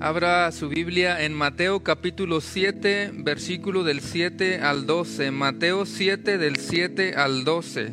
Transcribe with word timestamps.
Abra 0.00 0.52
su 0.52 0.68
Biblia 0.68 1.24
en 1.24 1.34
Mateo 1.34 1.82
capítulo 1.82 2.40
7, 2.40 3.10
versículo 3.14 3.82
del 3.82 4.00
7 4.00 4.60
al 4.60 4.86
12. 4.86 5.32
Mateo 5.32 5.86
7 5.86 6.38
del 6.38 6.56
7 6.56 7.16
al 7.16 7.42
12. 7.42 7.90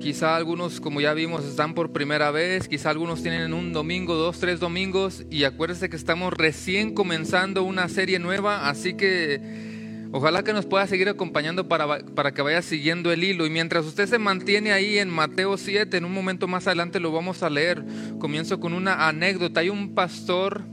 Quizá 0.00 0.34
algunos, 0.34 0.80
como 0.80 1.02
ya 1.02 1.12
vimos, 1.12 1.44
están 1.44 1.74
por 1.74 1.92
primera 1.92 2.30
vez, 2.30 2.68
quizá 2.68 2.88
algunos 2.88 3.22
tienen 3.22 3.52
un 3.52 3.74
domingo, 3.74 4.14
dos, 4.14 4.40
tres 4.40 4.60
domingos, 4.60 5.26
y 5.30 5.44
acuérdense 5.44 5.90
que 5.90 5.96
estamos 5.96 6.32
recién 6.32 6.94
comenzando 6.94 7.62
una 7.62 7.90
serie 7.90 8.18
nueva, 8.18 8.70
así 8.70 8.94
que 8.94 9.69
Ojalá 10.12 10.42
que 10.42 10.52
nos 10.52 10.66
pueda 10.66 10.86
seguir 10.88 11.08
acompañando 11.08 11.68
para, 11.68 12.00
para, 12.00 12.32
que 12.32 12.42
vaya 12.42 12.62
siguiendo 12.62 13.12
el 13.12 13.22
hilo. 13.22 13.46
Y 13.46 13.50
mientras 13.50 13.86
usted 13.86 14.08
se 14.08 14.18
mantiene 14.18 14.72
ahí 14.72 14.98
en 14.98 15.08
Mateo 15.08 15.56
7, 15.56 15.96
en 15.96 16.04
un 16.04 16.12
momento 16.12 16.48
más 16.48 16.66
adelante 16.66 16.98
lo 16.98 17.12
vamos 17.12 17.44
a 17.44 17.50
leer. 17.50 17.84
Comienzo 18.18 18.58
con 18.58 18.72
una 18.72 19.08
anécdota. 19.08 19.60
Hay 19.60 19.68
un 19.68 19.94
pastor 19.94 20.64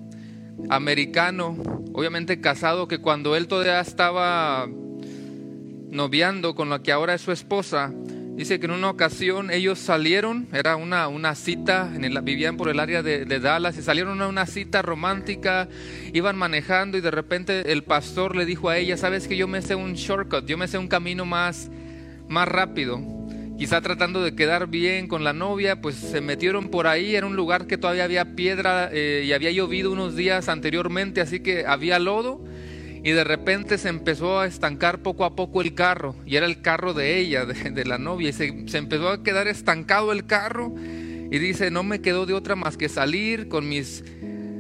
americano, 0.70 1.56
obviamente 1.94 2.42
casado, 2.42 2.88
que 2.88 2.98
cuando 2.98 3.36
él 3.36 3.48
todavía 3.48 3.80
estaba 3.80 4.68
noviando 5.90 6.56
con 6.56 6.70
la 6.70 6.82
que 6.82 6.92
ahora 6.92 7.14
es 7.14 7.22
su 7.22 7.32
esposa, 7.32 7.94
Dice 8.38 8.60
que 8.60 8.68
en 8.68 8.72
una 8.74 8.92
ocasión 8.92 9.50
ellos 9.50 9.80
salieron, 9.80 10.48
era 10.54 10.76
una, 10.76 11.08
una 11.08 11.34
cita, 11.34 11.92
en 11.96 12.06
el, 12.06 12.22
vivían 12.22 12.56
por 12.56 12.70
el 12.70 12.80
área 12.80 13.02
de, 13.02 13.26
Dallas 13.26 13.76
y 13.80 13.82
salieron 13.82 14.22
a 14.22 14.28
una 14.28 14.46
cita 14.46 14.84
romántica, 14.84 15.68
iban 16.14 16.38
manejando 16.38 17.00
y 17.00 17.02
de 17.02 17.10
repente 17.10 17.72
el 17.72 17.84
pastor 17.84 18.36
le 18.36 18.46
dijo 18.46 18.70
a 18.70 18.78
ella, 18.78 18.96
sabes 18.96 19.28
que 19.28 19.38
yo 19.38 19.48
me 19.48 19.64
sé 19.64 19.74
un 19.74 19.96
shortcut, 19.96 20.46
yo 20.46 20.56
me 20.56 20.68
sé 20.68 20.78
un 20.78 20.88
camino 20.88 21.26
más, 21.26 21.72
más 22.28 22.48
rápido. 22.48 23.02
Quizá 23.58 23.82
tratando 23.82 24.22
de 24.22 24.36
quedar 24.36 24.68
bien 24.68 25.08
con 25.08 25.24
la 25.24 25.34
novia, 25.34 25.82
pues 25.82 25.96
se 25.96 26.22
metieron 26.22 26.70
por 26.70 26.86
ahí, 26.86 27.16
era 27.16 27.26
un 27.26 27.36
lugar 27.36 27.66
que 27.66 27.80
todavía 27.80 28.04
había 28.04 28.36
piedra 28.36 28.88
eh, 28.94 29.24
y 29.26 29.34
había 29.34 29.50
llovido 29.50 29.92
unos 29.92 30.16
días 30.16 30.48
anteriormente, 30.48 31.22
así 31.22 31.40
que 31.40 31.66
había 31.66 31.98
lodo 31.98 32.40
y 33.04 33.12
de 33.12 33.24
repente 33.24 33.78
se 33.78 33.90
empezó 33.90 34.40
a 34.40 34.48
estancar 34.48 35.02
poco 35.02 35.26
a 35.26 35.36
poco 35.36 35.62
el 35.62 35.74
carro 35.74 36.16
y 36.26 36.36
era 36.36 36.46
el 36.46 36.62
carro 36.62 36.94
de 36.94 37.20
ella, 37.20 37.46
de, 37.46 37.86
la 37.86 37.98
novia 37.98 38.30
y 38.30 38.34
se, 38.34 38.68
se, 38.68 38.78
empezó 38.78 39.10
a 39.10 39.24
quedar 39.24 39.48
estancado 39.48 40.12
el 40.12 40.26
carro 40.26 40.74
y 41.30 41.40
dice, 41.40 41.72
no 41.72 41.84
me 41.84 42.02
quedó 42.02 42.26
de 42.26 42.34
otra 42.34 42.56
más 42.56 42.78
que 42.78 42.90
salir 42.90 43.50
con 43.50 43.68
mis 43.68 44.04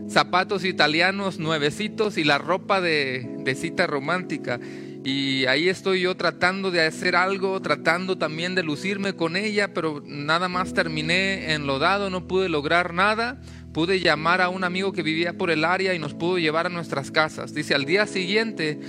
zapatos 0.09 0.63
italianos 0.65 1.39
nuevecitos 1.39 2.17
y 2.17 2.23
la 2.23 2.37
ropa 2.37 2.81
de, 2.81 3.27
de 3.39 3.55
cita 3.55 3.87
romántica. 3.87 4.59
Y 5.03 5.45
ahí 5.45 5.69
estoy 5.69 6.01
yo 6.01 6.17
tratando 6.17 6.69
de 6.69 6.81
hacer 6.81 7.15
algo, 7.15 7.61
tratando 7.61 8.17
también 8.17 8.55
de 8.55 8.63
lucirme 8.63 9.13
con 9.13 9.37
ella, 9.37 9.73
pero 9.73 10.03
nada 10.05 10.49
más 10.49 10.73
terminé 10.73 11.53
enlodado, 11.53 12.09
no 12.09 12.27
pude 12.27 12.49
lograr 12.49 12.93
nada 12.93 13.39
pude 13.77 13.99
llamar 13.99 14.41
a 14.41 14.49
un 14.49 14.63
amigo 14.63 14.91
que 14.91 15.03
vivía 15.03 15.33
por 15.37 15.51
el 15.51 15.63
área 15.63 15.93
y 15.93 15.99
nos 15.99 16.15
pudo 16.15 16.39
llevar 16.39 16.65
a 16.65 16.69
nuestras 16.69 17.11
casas. 17.11 17.53
Dice, 17.53 17.75
al 17.75 17.85
día 17.85 18.07
siguiente, 18.07 18.79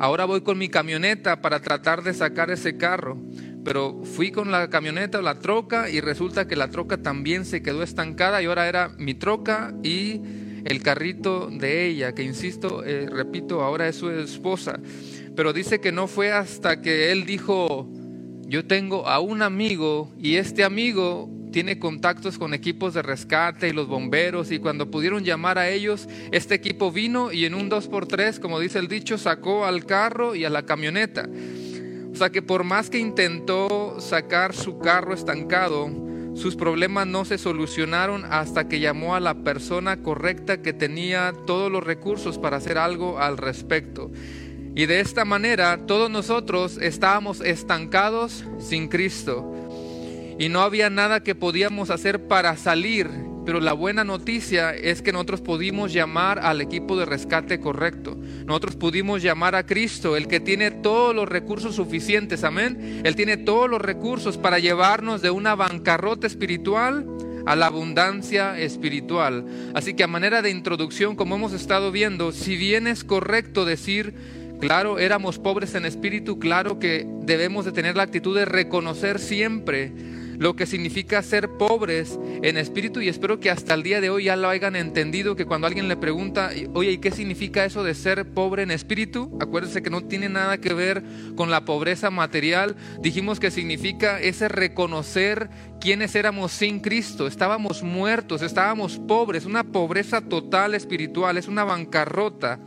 ahora 0.00 0.24
voy 0.24 0.40
con 0.40 0.58
mi 0.58 0.68
camioneta 0.68 1.40
para 1.40 1.60
tratar 1.60 2.02
de 2.02 2.12
sacar 2.12 2.50
ese 2.50 2.76
carro. 2.76 3.16
Pero 3.64 4.02
fui 4.02 4.32
con 4.32 4.50
la 4.50 4.68
camioneta 4.68 5.20
o 5.20 5.22
la 5.22 5.38
troca 5.38 5.88
y 5.90 6.00
resulta 6.00 6.48
que 6.48 6.56
la 6.56 6.70
troca 6.70 6.96
también 6.96 7.44
se 7.44 7.62
quedó 7.62 7.84
estancada 7.84 8.42
y 8.42 8.46
ahora 8.46 8.66
era 8.66 8.88
mi 8.98 9.14
troca 9.14 9.74
y 9.84 10.20
el 10.64 10.82
carrito 10.82 11.46
de 11.48 11.86
ella, 11.86 12.12
que 12.12 12.24
insisto, 12.24 12.82
eh, 12.84 13.06
repito, 13.08 13.62
ahora 13.62 13.86
es 13.86 13.94
su 13.94 14.10
esposa. 14.10 14.80
Pero 15.36 15.52
dice 15.52 15.80
que 15.80 15.92
no 15.92 16.08
fue 16.08 16.32
hasta 16.32 16.80
que 16.80 17.12
él 17.12 17.26
dijo, 17.26 17.88
yo 18.48 18.66
tengo 18.66 19.06
a 19.06 19.20
un 19.20 19.40
amigo 19.40 20.10
y 20.18 20.34
este 20.34 20.64
amigo 20.64 21.30
tiene 21.52 21.78
contactos 21.78 22.38
con 22.38 22.54
equipos 22.54 22.94
de 22.94 23.02
rescate 23.02 23.68
y 23.68 23.72
los 23.72 23.86
bomberos 23.86 24.50
y 24.50 24.58
cuando 24.58 24.90
pudieron 24.90 25.22
llamar 25.22 25.58
a 25.58 25.68
ellos, 25.68 26.08
este 26.32 26.56
equipo 26.56 26.90
vino 26.90 27.30
y 27.30 27.44
en 27.44 27.54
un 27.54 27.70
2x3, 27.70 28.40
como 28.40 28.58
dice 28.58 28.80
el 28.80 28.88
dicho, 28.88 29.18
sacó 29.18 29.64
al 29.64 29.84
carro 29.84 30.34
y 30.34 30.44
a 30.44 30.50
la 30.50 30.64
camioneta. 30.64 31.28
O 32.12 32.16
sea 32.16 32.30
que 32.30 32.42
por 32.42 32.64
más 32.64 32.90
que 32.90 32.98
intentó 32.98 34.00
sacar 34.00 34.54
su 34.54 34.78
carro 34.78 35.14
estancado, 35.14 35.90
sus 36.34 36.56
problemas 36.56 37.06
no 37.06 37.24
se 37.24 37.38
solucionaron 37.38 38.24
hasta 38.24 38.66
que 38.66 38.80
llamó 38.80 39.14
a 39.14 39.20
la 39.20 39.34
persona 39.34 40.02
correcta 40.02 40.62
que 40.62 40.72
tenía 40.72 41.32
todos 41.46 41.70
los 41.70 41.84
recursos 41.84 42.38
para 42.38 42.56
hacer 42.56 42.78
algo 42.78 43.18
al 43.18 43.36
respecto. 43.36 44.10
Y 44.74 44.86
de 44.86 45.00
esta 45.00 45.26
manera 45.26 45.86
todos 45.86 46.10
nosotros 46.10 46.78
estábamos 46.80 47.42
estancados 47.42 48.44
sin 48.58 48.88
Cristo 48.88 49.61
y 50.42 50.48
no 50.48 50.62
había 50.62 50.90
nada 50.90 51.22
que 51.22 51.36
podíamos 51.36 51.90
hacer 51.90 52.26
para 52.26 52.56
salir. 52.56 53.08
Pero 53.46 53.60
la 53.60 53.74
buena 53.74 54.02
noticia 54.02 54.74
es 54.74 55.00
que 55.00 55.12
nosotros 55.12 55.40
pudimos 55.40 55.92
llamar 55.92 56.40
al 56.40 56.60
equipo 56.60 56.96
de 56.96 57.04
rescate 57.04 57.60
correcto. 57.60 58.18
Nosotros 58.44 58.74
pudimos 58.74 59.22
llamar 59.22 59.54
a 59.54 59.64
Cristo, 59.64 60.16
el 60.16 60.26
que 60.26 60.40
tiene 60.40 60.72
todos 60.72 61.14
los 61.14 61.28
recursos 61.28 61.76
suficientes. 61.76 62.42
Amén. 62.42 63.02
Él 63.04 63.14
tiene 63.14 63.36
todos 63.36 63.70
los 63.70 63.80
recursos 63.80 64.36
para 64.36 64.58
llevarnos 64.58 65.22
de 65.22 65.30
una 65.30 65.54
bancarrota 65.54 66.26
espiritual 66.26 67.06
a 67.46 67.54
la 67.54 67.66
abundancia 67.66 68.58
espiritual. 68.58 69.46
Así 69.74 69.94
que 69.94 70.02
a 70.02 70.08
manera 70.08 70.42
de 70.42 70.50
introducción, 70.50 71.14
como 71.14 71.36
hemos 71.36 71.52
estado 71.52 71.92
viendo, 71.92 72.32
si 72.32 72.56
bien 72.56 72.88
es 72.88 73.04
correcto 73.04 73.64
decir, 73.64 74.12
claro, 74.58 74.98
éramos 74.98 75.38
pobres 75.38 75.76
en 75.76 75.84
espíritu, 75.84 76.40
claro 76.40 76.80
que 76.80 77.06
debemos 77.20 77.64
de 77.64 77.70
tener 77.70 77.96
la 77.96 78.02
actitud 78.02 78.36
de 78.36 78.44
reconocer 78.44 79.20
siempre 79.20 79.92
lo 80.38 80.56
que 80.56 80.66
significa 80.66 81.22
ser 81.22 81.48
pobres 81.50 82.18
en 82.42 82.56
espíritu 82.56 83.00
y 83.00 83.08
espero 83.08 83.40
que 83.40 83.50
hasta 83.50 83.74
el 83.74 83.82
día 83.82 84.00
de 84.00 84.10
hoy 84.10 84.24
ya 84.24 84.36
lo 84.36 84.48
hayan 84.48 84.76
entendido, 84.76 85.36
que 85.36 85.46
cuando 85.46 85.66
alguien 85.66 85.88
le 85.88 85.96
pregunta, 85.96 86.50
oye, 86.74 86.92
¿y 86.92 86.98
qué 86.98 87.10
significa 87.10 87.64
eso 87.64 87.84
de 87.84 87.94
ser 87.94 88.26
pobre 88.32 88.62
en 88.62 88.70
espíritu? 88.70 89.36
Acuérdense 89.40 89.82
que 89.82 89.90
no 89.90 90.02
tiene 90.02 90.28
nada 90.28 90.58
que 90.58 90.74
ver 90.74 91.02
con 91.36 91.50
la 91.50 91.64
pobreza 91.64 92.10
material, 92.10 92.76
dijimos 93.00 93.40
que 93.40 93.50
significa 93.50 94.20
ese 94.20 94.48
reconocer 94.48 95.50
quiénes 95.80 96.14
éramos 96.14 96.52
sin 96.52 96.80
Cristo, 96.80 97.26
estábamos 97.26 97.82
muertos, 97.82 98.42
estábamos 98.42 98.98
pobres, 98.98 99.44
una 99.44 99.64
pobreza 99.64 100.20
total 100.20 100.74
espiritual, 100.74 101.36
es 101.36 101.48
una 101.48 101.64
bancarrota. 101.64 102.58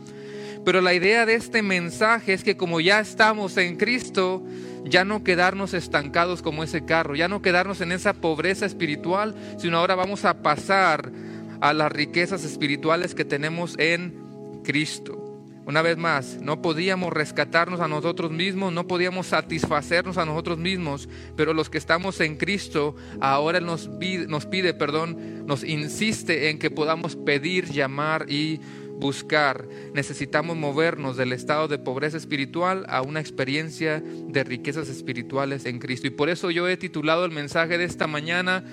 Pero 0.66 0.80
la 0.80 0.94
idea 0.94 1.26
de 1.26 1.34
este 1.34 1.62
mensaje 1.62 2.32
es 2.32 2.42
que 2.42 2.56
como 2.56 2.80
ya 2.80 2.98
estamos 2.98 3.56
en 3.56 3.76
Cristo, 3.76 4.42
ya 4.88 5.04
no 5.04 5.24
quedarnos 5.24 5.74
estancados 5.74 6.42
como 6.42 6.62
ese 6.62 6.84
carro, 6.84 7.14
ya 7.14 7.28
no 7.28 7.42
quedarnos 7.42 7.80
en 7.80 7.92
esa 7.92 8.14
pobreza 8.14 8.66
espiritual, 8.66 9.34
sino 9.58 9.78
ahora 9.78 9.94
vamos 9.94 10.24
a 10.24 10.42
pasar 10.42 11.10
a 11.60 11.72
las 11.72 11.90
riquezas 11.90 12.44
espirituales 12.44 13.14
que 13.14 13.24
tenemos 13.24 13.78
en 13.78 14.62
Cristo. 14.64 15.22
Una 15.66 15.82
vez 15.82 15.96
más, 15.96 16.38
no 16.40 16.62
podíamos 16.62 17.12
rescatarnos 17.12 17.80
a 17.80 17.88
nosotros 17.88 18.30
mismos, 18.30 18.72
no 18.72 18.86
podíamos 18.86 19.26
satisfacernos 19.26 20.16
a 20.16 20.24
nosotros 20.24 20.58
mismos, 20.58 21.08
pero 21.36 21.54
los 21.54 21.70
que 21.70 21.78
estamos 21.78 22.20
en 22.20 22.36
Cristo, 22.36 22.94
ahora 23.20 23.58
nos 23.58 23.88
pide, 23.88 24.28
nos 24.28 24.46
pide, 24.46 24.74
perdón, 24.74 25.44
nos 25.44 25.64
insiste 25.64 26.50
en 26.50 26.60
que 26.60 26.70
podamos 26.70 27.16
pedir, 27.16 27.64
llamar 27.72 28.30
y 28.30 28.60
buscar, 28.98 29.68
necesitamos 29.94 30.56
movernos 30.56 31.16
del 31.16 31.32
estado 31.32 31.68
de 31.68 31.78
pobreza 31.78 32.16
espiritual 32.16 32.84
a 32.88 33.02
una 33.02 33.20
experiencia 33.20 34.00
de 34.00 34.44
riquezas 34.44 34.88
espirituales 34.88 35.66
en 35.66 35.78
Cristo. 35.78 36.06
Y 36.06 36.10
por 36.10 36.28
eso 36.28 36.50
yo 36.50 36.68
he 36.68 36.76
titulado 36.76 37.24
el 37.24 37.30
mensaje 37.30 37.78
de 37.78 37.84
esta 37.84 38.06
mañana, 38.06 38.64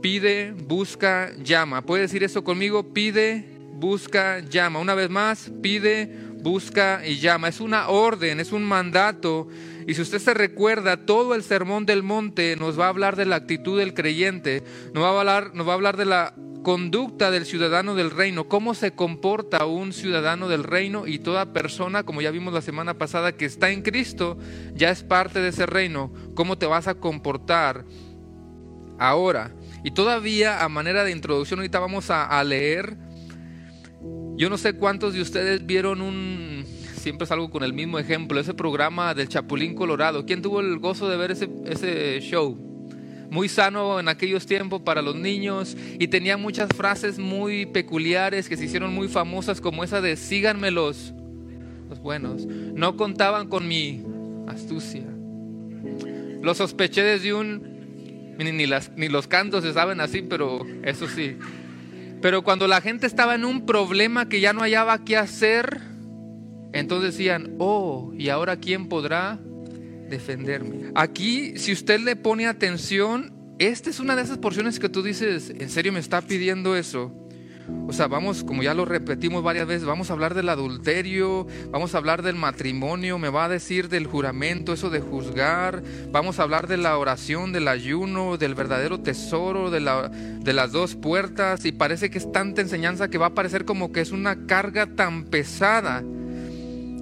pide, 0.00 0.52
busca, 0.52 1.32
llama. 1.42 1.82
¿Puede 1.82 2.02
decir 2.02 2.24
eso 2.24 2.44
conmigo? 2.44 2.92
Pide, 2.92 3.44
busca, 3.74 4.40
llama. 4.40 4.80
Una 4.80 4.94
vez 4.94 5.10
más, 5.10 5.50
pide, 5.62 6.10
busca 6.42 7.06
y 7.06 7.18
llama. 7.18 7.48
Es 7.48 7.60
una 7.60 7.88
orden, 7.88 8.40
es 8.40 8.52
un 8.52 8.64
mandato. 8.64 9.48
Y 9.86 9.94
si 9.94 10.02
usted 10.02 10.18
se 10.18 10.34
recuerda, 10.34 11.04
todo 11.06 11.34
el 11.34 11.42
sermón 11.42 11.86
del 11.86 12.02
monte 12.02 12.56
nos 12.56 12.78
va 12.78 12.86
a 12.86 12.88
hablar 12.88 13.16
de 13.16 13.26
la 13.26 13.36
actitud 13.36 13.78
del 13.78 13.94
creyente, 13.94 14.62
nos 14.94 15.02
va 15.02 15.08
a 15.08 15.20
hablar, 15.20 15.54
nos 15.54 15.66
va 15.66 15.72
a 15.72 15.74
hablar 15.74 15.96
de 15.96 16.04
la 16.04 16.34
conducta 16.62 17.30
del 17.30 17.44
ciudadano 17.44 17.94
del 17.94 18.10
reino, 18.10 18.48
cómo 18.48 18.74
se 18.74 18.92
comporta 18.92 19.66
un 19.66 19.92
ciudadano 19.92 20.48
del 20.48 20.64
reino 20.64 21.06
y 21.06 21.18
toda 21.18 21.52
persona, 21.52 22.04
como 22.04 22.22
ya 22.22 22.30
vimos 22.30 22.54
la 22.54 22.62
semana 22.62 22.98
pasada, 22.98 23.32
que 23.32 23.44
está 23.44 23.70
en 23.70 23.82
Cristo, 23.82 24.38
ya 24.74 24.90
es 24.90 25.02
parte 25.02 25.40
de 25.40 25.48
ese 25.48 25.66
reino, 25.66 26.12
cómo 26.34 26.58
te 26.58 26.66
vas 26.66 26.88
a 26.88 26.94
comportar 26.94 27.84
ahora. 28.98 29.54
Y 29.84 29.90
todavía 29.90 30.62
a 30.64 30.68
manera 30.68 31.04
de 31.04 31.10
introducción, 31.10 31.60
ahorita 31.60 31.80
vamos 31.80 32.10
a, 32.10 32.42
leer, 32.44 32.96
yo 34.36 34.48
no 34.48 34.56
sé 34.56 34.74
cuántos 34.74 35.14
de 35.14 35.20
ustedes 35.20 35.66
vieron 35.66 36.00
un, 36.00 36.64
siempre 36.94 37.26
salgo 37.26 37.50
con 37.50 37.64
el 37.64 37.72
mismo 37.72 37.98
ejemplo, 37.98 38.38
ese 38.38 38.54
programa 38.54 39.14
del 39.14 39.28
Chapulín 39.28 39.74
Colorado. 39.74 40.24
¿Quién 40.24 40.42
tuvo 40.42 40.60
el 40.60 40.78
gozo 40.78 41.08
de 41.08 41.16
ver 41.16 41.32
ese, 41.32 41.50
ese 41.66 42.20
show? 42.20 42.71
Muy 43.32 43.48
sano 43.48 43.98
en 43.98 44.08
aquellos 44.08 44.44
tiempos 44.44 44.82
para 44.82 45.00
los 45.00 45.16
niños 45.16 45.74
y 45.98 46.08
tenía 46.08 46.36
muchas 46.36 46.68
frases 46.76 47.18
muy 47.18 47.64
peculiares 47.64 48.46
que 48.46 48.58
se 48.58 48.66
hicieron 48.66 48.92
muy 48.92 49.08
famosas 49.08 49.62
como 49.62 49.82
esa 49.82 50.02
de 50.02 50.16
síganme 50.16 50.70
los, 50.70 51.14
los 51.88 51.98
buenos. 51.98 52.44
No 52.44 52.98
contaban 52.98 53.48
con 53.48 53.66
mi 53.66 54.04
astucia. 54.46 55.04
Lo 56.42 56.54
sospeché 56.54 57.02
desde 57.02 57.32
un... 57.32 58.36
Ni, 58.36 58.66
las, 58.66 58.92
ni 58.96 59.08
los 59.08 59.28
cantos 59.28 59.64
se 59.64 59.72
saben 59.72 60.02
así, 60.02 60.20
pero 60.20 60.66
eso 60.82 61.08
sí. 61.08 61.38
Pero 62.20 62.42
cuando 62.42 62.68
la 62.68 62.82
gente 62.82 63.06
estaba 63.06 63.34
en 63.34 63.46
un 63.46 63.64
problema 63.64 64.28
que 64.28 64.40
ya 64.40 64.52
no 64.52 64.60
hallaba 64.60 65.04
qué 65.04 65.16
hacer, 65.16 65.80
entonces 66.74 67.14
decían, 67.14 67.54
oh, 67.58 68.12
¿y 68.18 68.28
ahora 68.28 68.56
quién 68.56 68.90
podrá 68.90 69.40
defenderme? 70.12 70.92
Aquí, 70.94 71.58
si 71.58 71.72
usted 71.72 71.98
le 72.00 72.14
pone 72.14 72.46
atención, 72.46 73.32
esta 73.58 73.90
es 73.90 73.98
una 73.98 74.14
de 74.14 74.22
esas 74.22 74.38
porciones 74.38 74.78
que 74.78 74.88
tú 74.88 75.02
dices, 75.02 75.52
¿en 75.58 75.70
serio 75.70 75.92
me 75.92 76.00
está 76.00 76.20
pidiendo 76.20 76.76
eso? 76.76 77.12
O 77.86 77.92
sea, 77.92 78.08
vamos, 78.08 78.44
como 78.44 78.62
ya 78.62 78.74
lo 78.74 78.84
repetimos 78.84 79.42
varias 79.42 79.66
veces, 79.66 79.84
vamos 79.84 80.10
a 80.10 80.12
hablar 80.12 80.34
del 80.34 80.48
adulterio, 80.48 81.46
vamos 81.70 81.94
a 81.94 81.98
hablar 81.98 82.22
del 82.22 82.36
matrimonio, 82.36 83.18
me 83.18 83.28
va 83.28 83.46
a 83.46 83.48
decir 83.48 83.88
del 83.88 84.06
juramento, 84.06 84.72
eso 84.72 84.90
de 84.90 85.00
juzgar, 85.00 85.82
vamos 86.10 86.38
a 86.38 86.42
hablar 86.42 86.66
de 86.66 86.76
la 86.76 86.98
oración, 86.98 87.52
del 87.52 87.68
ayuno, 87.68 88.36
del 88.36 88.54
verdadero 88.54 89.00
tesoro, 89.00 89.70
de, 89.70 89.80
la, 89.80 90.08
de 90.08 90.52
las 90.52 90.72
dos 90.72 90.96
puertas, 90.96 91.64
y 91.64 91.72
parece 91.72 92.10
que 92.10 92.18
es 92.18 92.30
tanta 92.32 92.60
enseñanza 92.60 93.08
que 93.08 93.18
va 93.18 93.26
a 93.26 93.34
parecer 93.34 93.64
como 93.64 93.92
que 93.92 94.00
es 94.00 94.12
una 94.12 94.46
carga 94.46 94.86
tan 94.86 95.24
pesada. 95.24 96.02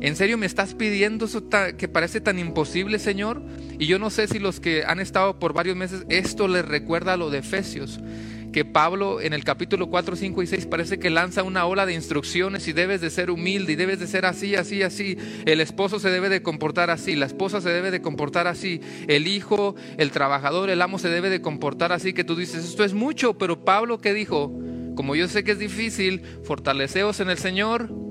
¿En 0.01 0.17
serio 0.17 0.39
me 0.39 0.47
estás 0.47 0.75
pidiendo 0.75 1.27
eso 1.27 1.45
que 1.77 1.89
parece 1.89 2.21
tan 2.21 2.39
imposible, 2.39 2.99
Señor? 2.99 3.43
Y 3.79 3.87
yo 3.87 3.99
no 3.99 4.09
sé 4.11 4.29
si 4.29 4.39
los 4.39 4.59
que 4.59 4.85
han 4.85 4.99
estado 4.99 5.39
por 5.39 5.53
varios 5.53 5.77
meses, 5.77 6.05
esto 6.09 6.49
les 6.49 6.65
recuerda 6.65 7.15
a 7.15 7.17
lo 7.17 7.31
de 7.31 7.39
Efesios 7.39 8.01
que 8.51 8.65
Pablo 8.65 9.21
en 9.21 9.33
el 9.33 9.45
capítulo 9.45 9.89
4, 9.89 10.17
5 10.17 10.43
y 10.43 10.47
6 10.47 10.67
parece 10.67 10.99
que 10.99 11.11
lanza 11.11 11.43
una 11.43 11.67
ola 11.67 11.87
de 11.87 11.95
instrucciones 11.95 12.67
y 12.69 12.73
debes 12.73 13.01
de 13.01 13.11
ser 13.11 13.31
humilde 13.31 13.73
y 13.73 13.77
debes 13.77 14.01
de 14.01 14.07
ser 14.07 14.27
así, 14.27 14.57
así, 14.57 14.83
así. 14.83 15.17
El 15.47 15.61
esposo 15.61 16.01
se 16.01 16.11
debe 16.11 16.29
de 16.29 16.43
comportar 16.43 16.91
así, 16.91 17.15
la 17.15 17.27
esposa 17.27 17.61
se 17.61 17.71
debe 17.71 17.91
de 17.91 18.03
comportar 18.03 18.47
así, 18.47 18.81
el 19.07 19.29
hijo, 19.29 19.77
el 19.99 20.11
trabajador, 20.11 20.71
el 20.71 20.83
amo 20.83 20.99
se 20.99 21.09
debe 21.09 21.31
de 21.31 21.41
comportar 21.41 21.93
así, 21.93 22.13
que 22.13 22.25
tú 22.25 22.35
dices, 22.37 22.65
esto 22.65 22.85
es 22.85 22.93
mucho, 22.93 23.39
pero 23.39 23.65
Pablo 23.65 23.99
que 23.99 24.13
dijo, 24.13 24.53
como 24.97 25.15
yo 25.15 25.29
sé 25.29 25.45
que 25.45 25.53
es 25.53 25.59
difícil, 25.59 26.23
fortaleceos 26.43 27.21
en 27.21 27.31
el 27.31 27.39
Señor 27.39 28.10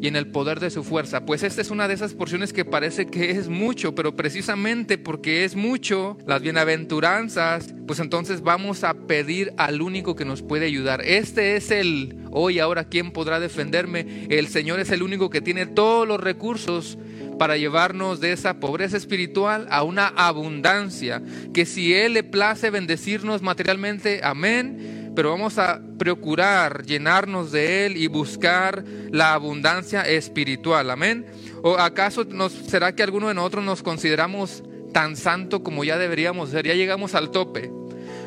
y 0.00 0.08
en 0.08 0.16
el 0.16 0.28
poder 0.28 0.60
de 0.60 0.70
su 0.70 0.82
fuerza. 0.82 1.24
Pues 1.26 1.42
esta 1.42 1.60
es 1.60 1.70
una 1.70 1.86
de 1.86 1.94
esas 1.94 2.14
porciones 2.14 2.52
que 2.52 2.64
parece 2.64 3.06
que 3.06 3.30
es 3.30 3.48
mucho, 3.48 3.94
pero 3.94 4.16
precisamente 4.16 4.98
porque 4.98 5.44
es 5.44 5.56
mucho, 5.56 6.16
las 6.26 6.42
bienaventuranzas, 6.42 7.74
pues 7.86 8.00
entonces 8.00 8.42
vamos 8.42 8.82
a 8.84 8.94
pedir 8.94 9.52
al 9.58 9.82
único 9.82 10.16
que 10.16 10.24
nos 10.24 10.42
puede 10.42 10.66
ayudar. 10.66 11.02
Este 11.04 11.56
es 11.56 11.70
el 11.70 12.16
hoy, 12.30 12.58
ahora, 12.58 12.84
¿quién 12.84 13.10
podrá 13.10 13.40
defenderme? 13.40 14.26
El 14.30 14.48
Señor 14.48 14.80
es 14.80 14.90
el 14.90 15.02
único 15.02 15.30
que 15.30 15.40
tiene 15.40 15.66
todos 15.66 16.08
los 16.08 16.20
recursos 16.20 16.98
para 17.38 17.56
llevarnos 17.56 18.20
de 18.20 18.32
esa 18.32 18.60
pobreza 18.60 18.96
espiritual 18.96 19.66
a 19.70 19.82
una 19.82 20.08
abundancia, 20.08 21.22
que 21.54 21.64
si 21.64 21.94
Él 21.94 22.12
le 22.12 22.22
place 22.22 22.70
bendecirnos 22.70 23.40
materialmente, 23.42 24.20
amén 24.22 24.99
pero 25.14 25.30
vamos 25.30 25.58
a 25.58 25.80
procurar 25.98 26.84
llenarnos 26.84 27.52
de 27.52 27.86
Él 27.86 27.96
y 27.96 28.06
buscar 28.06 28.84
la 29.10 29.34
abundancia 29.34 30.02
espiritual. 30.02 30.90
Amén. 30.90 31.26
¿O 31.62 31.76
acaso 31.76 32.24
nos, 32.24 32.52
será 32.52 32.94
que 32.94 33.02
alguno 33.02 33.28
de 33.28 33.34
nosotros 33.34 33.64
nos 33.64 33.82
consideramos 33.82 34.62
tan 34.92 35.16
santo 35.16 35.62
como 35.62 35.84
ya 35.84 35.98
deberíamos 35.98 36.50
ser? 36.50 36.66
Ya 36.66 36.74
llegamos 36.74 37.14
al 37.14 37.30
tope. 37.30 37.70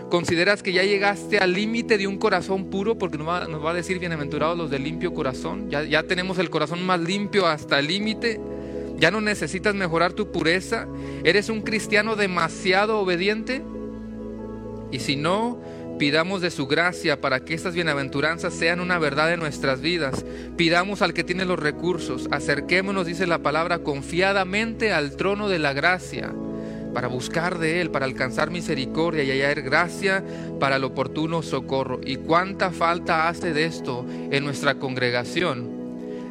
¿Consideras 0.10 0.62
que 0.62 0.74
ya 0.74 0.84
llegaste 0.84 1.40
al 1.40 1.54
límite 1.54 1.98
de 1.98 2.06
un 2.06 2.18
corazón 2.18 2.70
puro? 2.70 2.98
Porque 2.98 3.18
nos 3.18 3.28
va, 3.28 3.48
nos 3.48 3.66
va 3.66 3.72
a 3.72 3.74
decir 3.74 3.98
bienaventurados 3.98 4.56
los 4.58 4.70
de 4.70 4.78
limpio 4.78 5.14
corazón. 5.14 5.72
Ya, 5.72 5.84
ya 5.84 6.04
tenemos 6.04 6.38
el 6.38 6.52
corazón 6.52 6.86
más 6.86 7.00
limpio 7.00 7.48
hasta 7.48 7.80
el 7.80 7.88
límite. 7.88 8.40
Ya 8.98 9.10
no 9.10 9.22
necesitas 9.22 9.74
mejorar 9.74 10.14
tu 10.14 10.32
pureza. 10.32 10.88
¿Eres 11.24 11.50
un 11.50 11.62
cristiano 11.62 12.16
demasiado 12.16 13.00
obediente? 13.00 13.64
Y 14.92 15.00
si 15.00 15.16
no, 15.16 15.60
Pidamos 16.04 16.42
de 16.42 16.52
su 16.52 16.68
gracia 16.68 17.22
para 17.22 17.46
que 17.46 17.54
estas 17.54 17.76
bienaventuranzas 17.76 18.54
sean 18.54 18.82
una 18.82 19.00
verdad 19.00 19.32
en 19.32 19.40
nuestras 19.40 19.80
vidas. 19.80 20.26
Pidamos 20.58 21.02
al 21.02 21.14
que 21.14 21.24
tiene 21.24 21.46
los 21.46 21.58
recursos. 21.58 22.28
Acerquémonos, 22.30 23.06
dice 23.06 23.26
la 23.26 23.38
palabra, 23.38 23.80
confiadamente 23.80 24.92
al 24.92 25.16
trono 25.16 25.48
de 25.48 25.60
la 25.60 25.72
gracia 25.72 26.34
para 26.94 27.08
buscar 27.08 27.58
de 27.58 27.80
Él, 27.80 27.90
para 27.90 28.04
alcanzar 28.04 28.52
misericordia 28.52 29.24
y 29.24 29.32
hallar 29.32 29.62
gracia 29.62 30.26
para 30.60 30.76
el 30.76 30.84
oportuno 30.84 31.42
socorro. 31.42 32.02
¿Y 32.06 32.18
cuánta 32.18 32.72
falta 32.72 33.30
hace 33.30 33.54
de 33.54 33.64
esto 33.64 34.06
en 34.30 34.44
nuestra 34.44 34.76
congregación? 34.80 35.83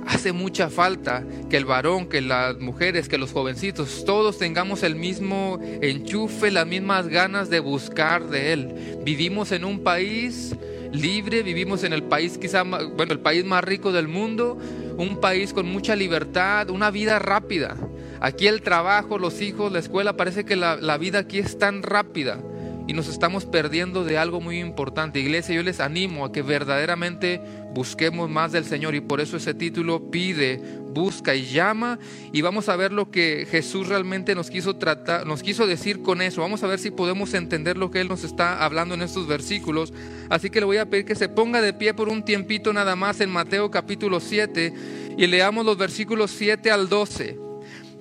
Hace 0.06 0.32
mucha 0.32 0.68
falta 0.68 1.24
que 1.50 1.56
el 1.56 1.64
varón, 1.64 2.06
que 2.06 2.20
las 2.20 2.58
mujeres, 2.58 3.08
que 3.08 3.18
los 3.18 3.32
jovencitos, 3.32 4.04
todos 4.04 4.38
tengamos 4.38 4.82
el 4.82 4.94
mismo 4.94 5.58
enchufe, 5.80 6.50
las 6.50 6.66
mismas 6.66 7.08
ganas 7.08 7.50
de 7.50 7.60
buscar 7.60 8.28
de 8.28 8.52
Él. 8.52 9.00
Vivimos 9.04 9.52
en 9.52 9.64
un 9.64 9.82
país 9.82 10.54
libre, 10.92 11.42
vivimos 11.42 11.84
en 11.84 11.92
el 11.92 12.02
país 12.02 12.38
quizá, 12.38 12.62
bueno, 12.62 13.12
el 13.12 13.20
país 13.20 13.44
más 13.44 13.64
rico 13.64 13.92
del 13.92 14.08
mundo, 14.08 14.58
un 14.98 15.20
país 15.20 15.52
con 15.52 15.66
mucha 15.66 15.96
libertad, 15.96 16.70
una 16.70 16.90
vida 16.90 17.18
rápida. 17.18 17.76
Aquí 18.20 18.46
el 18.46 18.62
trabajo, 18.62 19.18
los 19.18 19.40
hijos, 19.40 19.72
la 19.72 19.78
escuela, 19.78 20.16
parece 20.16 20.44
que 20.44 20.54
la, 20.54 20.76
la 20.76 20.98
vida 20.98 21.20
aquí 21.20 21.38
es 21.38 21.58
tan 21.58 21.82
rápida 21.82 22.38
y 22.86 22.92
nos 22.92 23.08
estamos 23.08 23.46
perdiendo 23.46 24.04
de 24.04 24.18
algo 24.18 24.40
muy 24.40 24.58
importante. 24.58 25.20
Iglesia, 25.20 25.54
yo 25.54 25.62
les 25.62 25.80
animo 25.80 26.24
a 26.24 26.32
que 26.32 26.42
verdaderamente 26.42 27.40
busquemos 27.74 28.28
más 28.28 28.52
del 28.52 28.64
Señor 28.64 28.94
y 28.94 29.00
por 29.00 29.20
eso 29.20 29.36
ese 29.36 29.54
título 29.54 30.10
pide, 30.10 30.60
busca 30.92 31.34
y 31.34 31.46
llama 31.46 31.98
y 32.32 32.42
vamos 32.42 32.68
a 32.68 32.76
ver 32.76 32.92
lo 32.92 33.10
que 33.10 33.46
Jesús 33.50 33.88
realmente 33.88 34.34
nos 34.34 34.50
quiso 34.50 34.76
tratar, 34.76 35.26
nos 35.26 35.42
quiso 35.42 35.66
decir 35.66 36.02
con 36.02 36.22
eso. 36.22 36.40
Vamos 36.40 36.62
a 36.62 36.66
ver 36.66 36.78
si 36.78 36.90
podemos 36.90 37.34
entender 37.34 37.76
lo 37.76 37.90
que 37.90 38.00
él 38.00 38.08
nos 38.08 38.24
está 38.24 38.64
hablando 38.64 38.94
en 38.94 39.02
estos 39.02 39.26
versículos. 39.26 39.92
Así 40.28 40.50
que 40.50 40.60
le 40.60 40.66
voy 40.66 40.78
a 40.78 40.90
pedir 40.90 41.04
que 41.04 41.14
se 41.14 41.28
ponga 41.28 41.60
de 41.60 41.72
pie 41.72 41.94
por 41.94 42.08
un 42.08 42.24
tiempito 42.24 42.72
nada 42.72 42.96
más 42.96 43.20
en 43.20 43.30
Mateo 43.30 43.70
capítulo 43.70 44.20
7 44.20 44.72
y 45.16 45.26
leamos 45.26 45.64
los 45.64 45.76
versículos 45.76 46.30
7 46.32 46.70
al 46.70 46.88
12. 46.88 47.51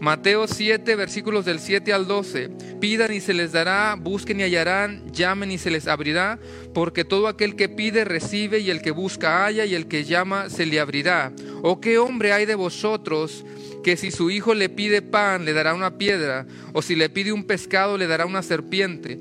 Mateo 0.01 0.47
7, 0.47 0.95
versículos 0.95 1.45
del 1.45 1.59
7 1.59 1.93
al 1.93 2.07
12. 2.07 2.49
Pidan 2.79 3.13
y 3.13 3.19
se 3.19 3.35
les 3.35 3.51
dará, 3.51 3.95
busquen 3.95 4.39
y 4.39 4.43
hallarán, 4.43 5.11
llamen 5.11 5.51
y 5.51 5.59
se 5.59 5.69
les 5.69 5.87
abrirá, 5.87 6.39
porque 6.73 7.05
todo 7.05 7.27
aquel 7.27 7.55
que 7.55 7.69
pide 7.69 8.03
recibe 8.03 8.57
y 8.61 8.71
el 8.71 8.81
que 8.81 8.89
busca 8.89 9.45
halla 9.45 9.63
y 9.63 9.75
el 9.75 9.87
que 9.87 10.03
llama 10.03 10.49
se 10.49 10.65
le 10.65 10.79
abrirá. 10.79 11.31
¿O 11.61 11.79
qué 11.79 11.99
hombre 11.99 12.33
hay 12.33 12.47
de 12.47 12.55
vosotros 12.55 13.45
que 13.83 13.95
si 13.95 14.09
su 14.09 14.31
hijo 14.31 14.55
le 14.55 14.69
pide 14.69 15.03
pan 15.03 15.45
le 15.45 15.53
dará 15.53 15.75
una 15.75 15.99
piedra, 15.99 16.47
o 16.73 16.81
si 16.81 16.95
le 16.95 17.07
pide 17.11 17.31
un 17.31 17.43
pescado 17.43 17.95
le 17.95 18.07
dará 18.07 18.25
una 18.25 18.41
serpiente? 18.41 19.19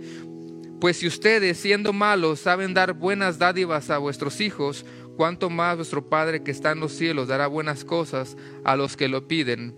Pues 0.81 0.97
si 0.97 1.06
ustedes, 1.06 1.59
siendo 1.59 1.93
malos, 1.93 2.41
saben 2.41 2.72
dar 2.72 2.94
buenas 2.94 3.39
dádivas 3.39 3.91
a 3.91 3.99
vuestros 3.99 4.41
hijos, 4.41 4.87
cuánto 5.19 5.51
más 5.51 5.77
vuestro 5.77 6.08
Padre 6.08 6.43
que 6.43 6.51
está 6.51 6.72
en 6.72 6.81
los 6.81 6.93
cielos 6.93 7.29
dará 7.29 7.49
buenas 7.49 7.84
cosas 7.84 8.39
a 8.65 8.77
los 8.77 8.96
que 8.96 9.08
lo 9.08 9.29
piden. 9.29 9.75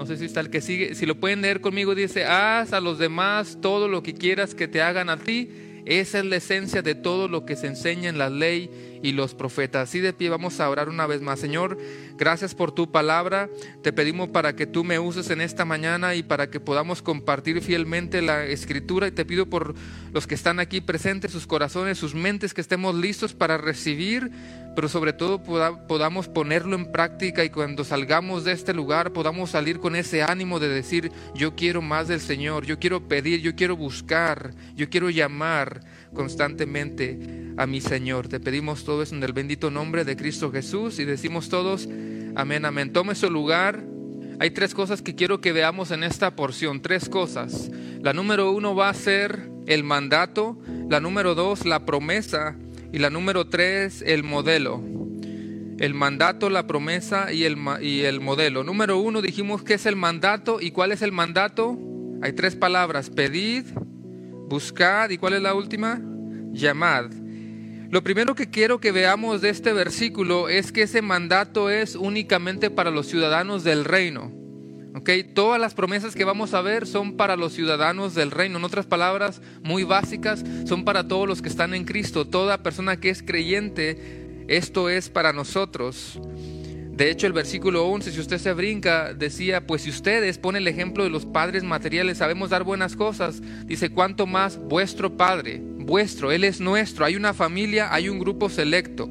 No 0.00 0.06
sé 0.06 0.16
si 0.16 0.24
está 0.24 0.40
el 0.40 0.48
que 0.48 0.62
sigue. 0.62 0.94
Si 0.94 1.04
lo 1.04 1.16
pueden 1.16 1.42
leer 1.42 1.60
conmigo, 1.60 1.94
dice, 1.94 2.24
haz 2.24 2.72
a 2.72 2.80
los 2.80 2.98
demás 2.98 3.58
todo 3.60 3.86
lo 3.86 4.02
que 4.02 4.14
quieras 4.14 4.54
que 4.54 4.66
te 4.66 4.80
hagan 4.80 5.10
a 5.10 5.18
ti. 5.18 5.50
Esa 5.84 6.20
es 6.20 6.24
la 6.24 6.36
esencia 6.36 6.80
de 6.80 6.94
todo 6.94 7.28
lo 7.28 7.44
que 7.44 7.54
se 7.54 7.66
enseña 7.66 8.08
en 8.08 8.16
la 8.16 8.30
ley 8.30 8.70
y 9.02 9.12
los 9.12 9.34
profetas. 9.34 9.88
Así 9.88 10.00
de 10.00 10.12
pie 10.12 10.28
vamos 10.28 10.60
a 10.60 10.68
orar 10.68 10.88
una 10.88 11.06
vez 11.06 11.20
más. 11.20 11.40
Señor, 11.40 11.78
gracias 12.16 12.54
por 12.54 12.72
tu 12.72 12.90
palabra. 12.90 13.48
Te 13.82 13.92
pedimos 13.92 14.28
para 14.28 14.54
que 14.54 14.66
tú 14.66 14.84
me 14.84 14.98
uses 14.98 15.30
en 15.30 15.40
esta 15.40 15.64
mañana 15.64 16.14
y 16.14 16.22
para 16.22 16.50
que 16.50 16.60
podamos 16.60 17.02
compartir 17.02 17.60
fielmente 17.62 18.22
la 18.22 18.44
escritura. 18.44 19.08
Y 19.08 19.12
te 19.12 19.24
pido 19.24 19.46
por 19.46 19.74
los 20.12 20.26
que 20.26 20.34
están 20.34 20.60
aquí 20.60 20.80
presentes, 20.80 21.32
sus 21.32 21.46
corazones, 21.46 21.98
sus 21.98 22.14
mentes, 22.14 22.54
que 22.54 22.60
estemos 22.60 22.94
listos 22.94 23.34
para 23.34 23.58
recibir, 23.58 24.30
pero 24.74 24.88
sobre 24.88 25.12
todo 25.12 25.42
podamos 25.42 26.28
ponerlo 26.28 26.76
en 26.76 26.92
práctica 26.92 27.44
y 27.44 27.50
cuando 27.50 27.84
salgamos 27.84 28.44
de 28.44 28.52
este 28.52 28.72
lugar 28.72 29.12
podamos 29.12 29.50
salir 29.50 29.78
con 29.78 29.96
ese 29.96 30.22
ánimo 30.22 30.58
de 30.58 30.68
decir, 30.68 31.12
yo 31.34 31.54
quiero 31.54 31.82
más 31.82 32.08
del 32.08 32.20
Señor, 32.20 32.64
yo 32.66 32.78
quiero 32.78 33.08
pedir, 33.08 33.40
yo 33.40 33.54
quiero 33.54 33.76
buscar, 33.76 34.52
yo 34.74 34.88
quiero 34.88 35.10
llamar 35.10 35.80
constantemente 36.14 37.18
a 37.56 37.66
mi 37.66 37.80
Señor. 37.80 38.28
Te 38.28 38.40
pedimos 38.40 38.84
todo 38.84 39.02
eso 39.02 39.14
en 39.14 39.22
el 39.22 39.32
bendito 39.32 39.70
nombre 39.70 40.04
de 40.04 40.16
Cristo 40.16 40.50
Jesús 40.50 40.98
y 40.98 41.04
decimos 41.04 41.48
todos, 41.48 41.88
amén, 42.34 42.64
amén. 42.64 42.92
Tome 42.92 43.14
su 43.14 43.30
lugar. 43.30 43.84
Hay 44.38 44.52
tres 44.52 44.74
cosas 44.74 45.02
que 45.02 45.14
quiero 45.14 45.40
que 45.40 45.52
veamos 45.52 45.90
en 45.90 46.02
esta 46.02 46.34
porción, 46.34 46.80
tres 46.80 47.08
cosas. 47.08 47.70
La 48.00 48.14
número 48.14 48.50
uno 48.52 48.74
va 48.74 48.88
a 48.88 48.94
ser 48.94 49.50
el 49.66 49.84
mandato, 49.84 50.58
la 50.88 51.00
número 51.00 51.34
dos, 51.34 51.66
la 51.66 51.84
promesa 51.84 52.56
y 52.92 52.98
la 52.98 53.10
número 53.10 53.48
tres, 53.48 54.02
el 54.06 54.22
modelo. 54.22 54.82
El 55.78 55.94
mandato, 55.94 56.50
la 56.50 56.66
promesa 56.66 57.32
y 57.32 57.44
el, 57.44 57.56
y 57.80 58.00
el 58.00 58.20
modelo. 58.20 58.64
Número 58.64 58.98
uno 58.98 59.22
dijimos 59.22 59.62
que 59.62 59.74
es 59.74 59.86
el 59.86 59.96
mandato 59.96 60.60
y 60.60 60.70
cuál 60.70 60.92
es 60.92 61.02
el 61.02 61.12
mandato. 61.12 61.78
Hay 62.22 62.32
tres 62.32 62.56
palabras, 62.56 63.08
pedid, 63.10 63.64
buscad 64.50 65.08
y 65.08 65.16
cuál 65.16 65.32
es 65.32 65.40
la 65.40 65.54
última, 65.54 66.02
llamad. 66.52 67.06
Lo 67.88 68.02
primero 68.02 68.34
que 68.34 68.50
quiero 68.50 68.80
que 68.80 68.92
veamos 68.92 69.40
de 69.40 69.48
este 69.48 69.72
versículo 69.72 70.50
es 70.50 70.72
que 70.72 70.82
ese 70.82 71.00
mandato 71.00 71.70
es 71.70 71.96
únicamente 71.96 72.68
para 72.68 72.90
los 72.90 73.06
ciudadanos 73.06 73.64
del 73.64 73.84
reino. 73.84 74.30
Todas 75.34 75.60
las 75.60 75.74
promesas 75.74 76.14
que 76.14 76.24
vamos 76.24 76.52
a 76.52 76.60
ver 76.60 76.86
son 76.86 77.16
para 77.16 77.36
los 77.36 77.52
ciudadanos 77.52 78.14
del 78.14 78.30
reino. 78.30 78.58
En 78.58 78.64
otras 78.64 78.86
palabras, 78.86 79.40
muy 79.62 79.84
básicas, 79.84 80.44
son 80.66 80.84
para 80.84 81.06
todos 81.06 81.26
los 81.26 81.42
que 81.42 81.48
están 81.48 81.74
en 81.74 81.84
Cristo. 81.84 82.26
Toda 82.26 82.62
persona 82.62 82.98
que 82.98 83.10
es 83.10 83.22
creyente, 83.22 84.44
esto 84.48 84.88
es 84.88 85.08
para 85.08 85.32
nosotros. 85.32 86.20
De 87.00 87.10
hecho, 87.10 87.26
el 87.26 87.32
versículo 87.32 87.86
11, 87.86 88.12
si 88.12 88.20
usted 88.20 88.36
se 88.36 88.52
brinca, 88.52 89.14
decía, 89.14 89.66
pues 89.66 89.80
si 89.80 89.88
ustedes 89.88 90.36
ponen 90.36 90.60
el 90.60 90.68
ejemplo 90.68 91.02
de 91.02 91.08
los 91.08 91.24
padres 91.24 91.64
materiales, 91.64 92.18
sabemos 92.18 92.50
dar 92.50 92.62
buenas 92.62 92.94
cosas, 92.94 93.40
dice, 93.64 93.88
¿cuánto 93.88 94.26
más 94.26 94.58
vuestro 94.58 95.16
Padre? 95.16 95.62
Vuestro, 95.62 96.30
Él 96.30 96.44
es 96.44 96.60
nuestro, 96.60 97.06
hay 97.06 97.16
una 97.16 97.32
familia, 97.32 97.88
hay 97.90 98.10
un 98.10 98.18
grupo 98.18 98.50
selecto. 98.50 99.08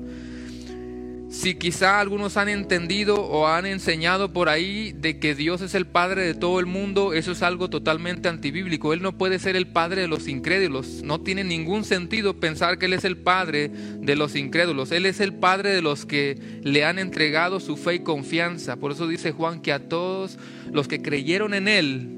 Si 1.29 1.53
quizá 1.53 1.99
algunos 1.99 2.37
han 2.37 2.49
entendido 2.49 3.21
o 3.21 3.45
han 3.45 3.67
enseñado 3.67 4.33
por 4.33 4.49
ahí 4.49 4.93
de 4.93 5.19
que 5.19 5.35
Dios 5.35 5.61
es 5.61 5.75
el 5.75 5.85
Padre 5.85 6.23
de 6.25 6.33
todo 6.33 6.59
el 6.59 6.65
mundo, 6.65 7.13
eso 7.13 7.33
es 7.33 7.43
algo 7.43 7.69
totalmente 7.69 8.29
antibíblico. 8.29 8.93
Él 8.93 9.03
no 9.03 9.15
puede 9.15 9.37
ser 9.37 9.55
el 9.55 9.67
Padre 9.67 10.01
de 10.01 10.07
los 10.07 10.27
incrédulos. 10.27 11.03
No 11.03 11.21
tiene 11.21 11.43
ningún 11.43 11.85
sentido 11.85 12.39
pensar 12.39 12.79
que 12.79 12.87
Él 12.87 12.93
es 12.93 13.05
el 13.05 13.15
Padre 13.15 13.69
de 13.69 14.15
los 14.15 14.35
incrédulos. 14.35 14.91
Él 14.91 15.05
es 15.05 15.19
el 15.19 15.35
Padre 15.35 15.69
de 15.69 15.83
los 15.83 16.07
que 16.07 16.39
le 16.63 16.83
han 16.83 16.97
entregado 16.97 17.59
su 17.59 17.77
fe 17.77 17.95
y 17.95 17.99
confianza. 17.99 18.77
Por 18.77 18.91
eso 18.91 19.07
dice 19.07 19.31
Juan 19.31 19.61
que 19.61 19.71
a 19.71 19.87
todos 19.87 20.39
los 20.71 20.87
que 20.87 21.03
creyeron 21.03 21.53
en 21.53 21.67
Él 21.67 22.09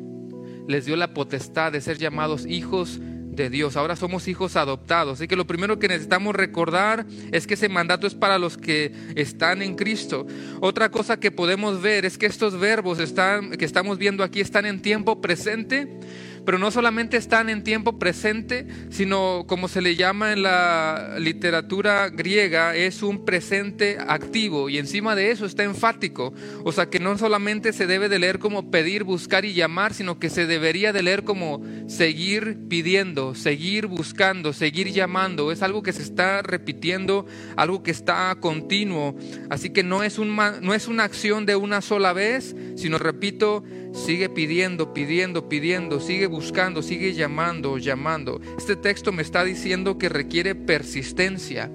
les 0.69 0.85
dio 0.85 0.95
la 0.95 1.13
potestad 1.13 1.73
de 1.73 1.81
ser 1.81 1.97
llamados 1.97 2.45
hijos 2.45 3.01
de 3.31 3.49
Dios. 3.49 3.75
Ahora 3.75 3.95
somos 3.95 4.27
hijos 4.27 4.55
adoptados. 4.55 5.19
Así 5.19 5.27
que 5.27 5.35
lo 5.35 5.47
primero 5.47 5.79
que 5.79 5.87
necesitamos 5.87 6.35
recordar 6.35 7.05
es 7.31 7.47
que 7.47 7.53
ese 7.55 7.69
mandato 7.69 8.05
es 8.05 8.13
para 8.13 8.37
los 8.37 8.57
que 8.57 8.91
están 9.15 9.61
en 9.61 9.75
Cristo. 9.75 10.27
Otra 10.59 10.89
cosa 10.89 11.19
que 11.19 11.31
podemos 11.31 11.81
ver 11.81 12.05
es 12.05 12.17
que 12.17 12.25
estos 12.25 12.59
verbos 12.59 12.99
están, 12.99 13.51
que 13.51 13.65
estamos 13.65 13.97
viendo 13.97 14.23
aquí 14.23 14.41
están 14.41 14.65
en 14.65 14.81
tiempo 14.81 15.21
presente 15.21 15.99
pero 16.45 16.57
no 16.57 16.71
solamente 16.71 17.17
están 17.17 17.49
en 17.49 17.63
tiempo 17.63 17.99
presente, 17.99 18.67
sino 18.89 19.45
como 19.47 19.67
se 19.67 19.81
le 19.81 19.95
llama 19.95 20.33
en 20.33 20.43
la 20.43 21.15
literatura 21.19 22.09
griega, 22.09 22.75
es 22.75 23.03
un 23.03 23.25
presente 23.25 23.97
activo 23.99 24.69
y 24.69 24.77
encima 24.77 25.15
de 25.15 25.31
eso 25.31 25.45
está 25.45 25.63
enfático. 25.63 26.33
O 26.63 26.71
sea 26.71 26.89
que 26.89 26.99
no 26.99 27.17
solamente 27.17 27.73
se 27.73 27.87
debe 27.87 28.09
de 28.09 28.19
leer 28.19 28.39
como 28.39 28.71
pedir, 28.71 29.03
buscar 29.03 29.45
y 29.45 29.53
llamar, 29.53 29.93
sino 29.93 30.19
que 30.19 30.29
se 30.29 30.45
debería 30.45 30.93
de 30.93 31.03
leer 31.03 31.23
como 31.23 31.61
seguir 31.87 32.57
pidiendo, 32.67 33.35
seguir 33.35 33.87
buscando, 33.87 34.53
seguir 34.53 34.91
llamando. 34.91 35.51
Es 35.51 35.61
algo 35.61 35.83
que 35.83 35.93
se 35.93 36.01
está 36.01 36.41
repitiendo, 36.41 37.25
algo 37.55 37.83
que 37.83 37.91
está 37.91 38.35
continuo. 38.39 39.15
Así 39.49 39.69
que 39.69 39.83
no 39.83 40.03
es, 40.03 40.17
un, 40.17 40.35
no 40.35 40.73
es 40.73 40.87
una 40.87 41.03
acción 41.03 41.45
de 41.45 41.55
una 41.55 41.81
sola 41.81 42.13
vez, 42.13 42.55
sino 42.75 42.97
repito, 42.97 43.63
sigue 43.93 44.29
pidiendo, 44.29 44.93
pidiendo, 44.93 45.49
pidiendo, 45.49 45.99
sigue 45.99 46.27
buscando, 46.27 46.81
sigue 46.81 47.13
llamando, 47.13 47.77
llamando. 47.77 48.41
Este 48.57 48.75
texto 48.75 49.11
me 49.11 49.21
está 49.21 49.43
diciendo 49.43 49.97
que 49.97 50.09
requiere 50.09 50.55
persistencia. 50.55 51.69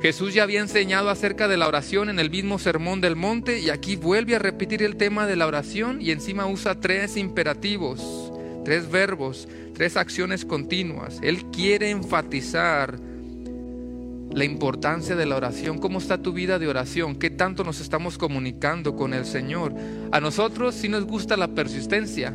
Jesús 0.00 0.32
ya 0.32 0.44
había 0.44 0.60
enseñado 0.60 1.10
acerca 1.10 1.48
de 1.48 1.56
la 1.56 1.66
oración 1.66 2.08
en 2.08 2.20
el 2.20 2.30
mismo 2.30 2.58
sermón 2.60 3.00
del 3.00 3.16
monte 3.16 3.58
y 3.58 3.70
aquí 3.70 3.96
vuelve 3.96 4.36
a 4.36 4.38
repetir 4.38 4.82
el 4.82 4.96
tema 4.96 5.26
de 5.26 5.34
la 5.34 5.46
oración 5.46 6.00
y 6.00 6.12
encima 6.12 6.46
usa 6.46 6.78
tres 6.78 7.16
imperativos, 7.16 8.32
tres 8.64 8.88
verbos, 8.90 9.48
tres 9.74 9.96
acciones 9.96 10.44
continuas. 10.44 11.18
Él 11.22 11.46
quiere 11.46 11.90
enfatizar 11.90 13.07
la 14.32 14.44
importancia 14.44 15.16
de 15.16 15.26
la 15.26 15.36
oración. 15.36 15.78
¿Cómo 15.78 15.98
está 15.98 16.22
tu 16.22 16.32
vida 16.32 16.58
de 16.58 16.68
oración? 16.68 17.16
¿Qué 17.16 17.30
tanto 17.30 17.64
nos 17.64 17.80
estamos 17.80 18.18
comunicando 18.18 18.96
con 18.96 19.14
el 19.14 19.24
Señor? 19.24 19.74
A 20.12 20.20
nosotros 20.20 20.74
sí 20.74 20.88
nos 20.88 21.04
gusta 21.04 21.36
la 21.36 21.48
persistencia. 21.48 22.34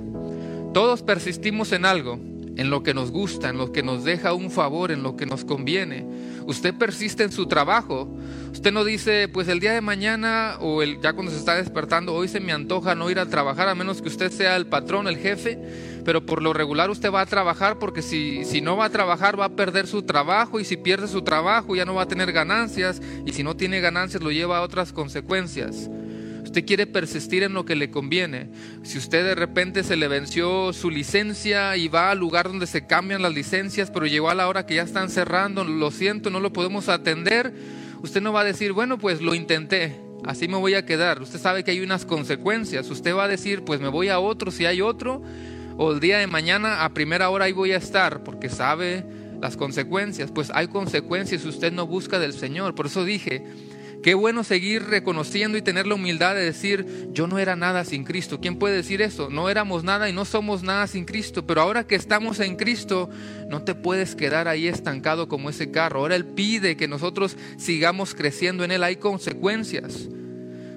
Todos 0.74 1.04
persistimos 1.04 1.72
en 1.72 1.86
algo, 1.86 2.20
en 2.55 2.69
lo 2.69 2.83
que 2.83 2.93
nos 2.93 3.12
gusta, 3.12 3.50
en 3.50 3.57
lo 3.57 3.72
que 3.72 3.83
nos 3.83 4.03
deja 4.03 4.33
un 4.33 4.51
favor, 4.51 4.91
en 4.91 5.03
lo 5.03 5.15
que 5.15 5.25
nos 5.25 5.45
conviene. 5.45 6.05
Usted 6.45 6.74
persiste 6.74 7.24
en 7.24 7.31
su 7.31 7.48
trabajo. 7.48 8.07
Usted 8.51 8.72
no 8.72 8.83
dice, 8.83 9.27
pues 9.27 9.48
el 9.48 9.60
día 9.60 9.74
de 9.74 9.81
mañana 9.81 10.57
o 10.60 10.83
ya 10.83 11.13
cuando 11.13 11.31
se 11.31 11.38
está 11.38 11.55
despertando, 11.55 12.13
hoy 12.13 12.27
se 12.27 12.39
me 12.39 12.51
antoja 12.51 12.95
no 12.95 13.10
ir 13.10 13.19
a 13.19 13.25
trabajar 13.25 13.69
a 13.69 13.75
menos 13.75 14.01
que 14.01 14.10
usted 14.10 14.31
sea 14.31 14.55
el 14.55 14.67
patrón, 14.67 15.07
el 15.07 15.17
jefe 15.17 15.60
pero 16.03 16.25
por 16.25 16.41
lo 16.41 16.53
regular 16.53 16.89
usted 16.89 17.12
va 17.12 17.22
a 17.22 17.25
trabajar 17.25 17.79
porque 17.79 18.01
si, 18.01 18.43
si 18.45 18.62
no 18.62 18.77
va 18.77 18.86
a 18.86 18.89
trabajar 18.89 19.39
va 19.39 19.45
a 19.45 19.55
perder 19.55 19.88
su 19.88 20.03
trabajo 20.03 20.60
y 20.60 20.65
si 20.65 20.77
pierde 20.77 21.07
su 21.07 21.22
trabajo 21.22 21.75
ya 21.75 21.86
no 21.86 21.95
va 21.95 22.03
a 22.03 22.07
tener 22.07 22.31
ganancias 22.31 23.01
y 23.25 23.33
si 23.33 23.43
no 23.43 23.55
tiene 23.55 23.79
ganancias 23.79 24.22
lo 24.22 24.31
lleva 24.31 24.57
a 24.57 24.62
otras 24.62 24.91
consecuencias. 24.91 25.89
Usted 26.53 26.67
quiere 26.67 26.86
persistir 26.86 27.41
en 27.41 27.55
lo 27.55 27.65
que 27.65 27.75
le 27.75 27.89
conviene. 27.89 28.48
Si 28.83 29.00
usted 29.00 29.25
de 29.25 29.33
repente 29.33 29.83
se 29.83 29.95
le 29.95 30.07
venció 30.07 30.72
su 30.72 30.91
licencia 30.91 31.75
y 31.77 31.88
va 31.88 32.12
al 32.12 32.19
lugar 32.19 32.48
donde 32.48 32.67
se 32.67 32.86
cambian 32.86 33.24
las 33.24 33.33
licencias, 33.33 33.89
pero 33.89 34.05
llegó 34.05 34.29
a 34.29 34.36
la 34.36 34.48
hora 34.48 34.67
que 34.67 34.75
ya 34.75 34.83
están 34.83 35.10
cerrando, 35.10 35.63
lo 35.63 35.89
siento, 35.89 36.29
no 36.29 36.39
lo 36.39 36.53
podemos 36.53 36.89
atender, 36.89 37.51
usted 38.03 38.22
no 38.22 38.33
va 38.33 38.41
a 38.41 38.43
decir, 38.43 38.72
bueno, 38.72 39.00
pues 39.00 39.19
lo 39.19 39.33
intenté, 39.33 40.00
así 40.25 40.48
me 40.48 40.57
voy 40.57 40.75
a 40.75 40.86
quedar. 40.86 41.24
Usted 41.24 41.39
sabe 41.39 41.63
que 41.63 41.72
hay 41.72 41.79
unas 41.79 42.05
consecuencias. 42.05 42.88
Usted 42.91 43.15
va 43.15 43.24
a 43.24 43.27
decir, 43.27 43.63
pues 43.63 43.81
me 43.81 43.88
voy 43.88 44.10
a 44.10 44.19
otro 44.19 44.51
si 44.51 44.67
hay 44.67 44.79
otro, 44.79 45.24
o 45.79 45.93
el 45.93 46.00
día 46.00 46.19
de 46.19 46.27
mañana 46.27 46.86
a 46.86 46.93
primera 46.93 47.31
hora 47.31 47.45
ahí 47.45 47.51
voy 47.51 47.72
a 47.72 47.77
estar, 47.77 48.24
porque 48.24 48.50
sabe 48.50 49.03
las 49.41 49.57
consecuencias. 49.57 50.29
Pues 50.31 50.51
hay 50.53 50.67
consecuencias 50.67 51.41
si 51.41 51.48
usted 51.48 51.74
no 51.74 51.88
busca 51.88 52.19
del 52.19 52.33
Señor. 52.33 52.75
Por 52.75 52.86
eso 52.86 53.03
dije, 53.03 53.43
qué 54.03 54.13
bueno 54.13 54.43
seguir 54.43 54.83
reconociendo 54.83 55.57
y 55.57 55.62
tener 55.62 55.88
la 55.88 55.95
humildad 55.95 56.36
de 56.36 56.43
decir, 56.43 56.86
yo 57.12 57.25
no 57.25 57.39
era 57.39 57.55
nada 57.55 57.86
sin 57.86 58.03
Cristo. 58.03 58.39
¿Quién 58.39 58.57
puede 58.57 58.75
decir 58.75 59.01
eso? 59.01 59.29
No 59.29 59.50
éramos 59.50 59.83
nada 59.83 60.10
y 60.10 60.13
no 60.13 60.25
somos 60.25 60.62
nada 60.62 60.86
sin 60.86 61.05
Cristo. 61.05 61.48
Pero 61.48 61.62
ahora 61.62 61.88
que 61.88 61.95
estamos 61.95 62.39
en 62.39 62.57
Cristo, 62.57 63.10
no 63.50 63.63
te 63.63 63.74
puedes 63.74 64.15
quedar 64.15 64.48
ahí 64.48 64.67
estancado 64.67 65.27
como 65.27 65.50
ese 65.50 65.72
carro. 65.72 66.01
Ahora 66.01 66.15
Él 66.15 66.25
pide 66.25 66.77
que 66.77 66.88
nosotros 66.88 67.38
sigamos 67.57 68.13
creciendo 68.13 68.63
en 68.63 68.72
Él. 68.72 68.83
Hay 68.83 68.98
consecuencias. 68.98 70.07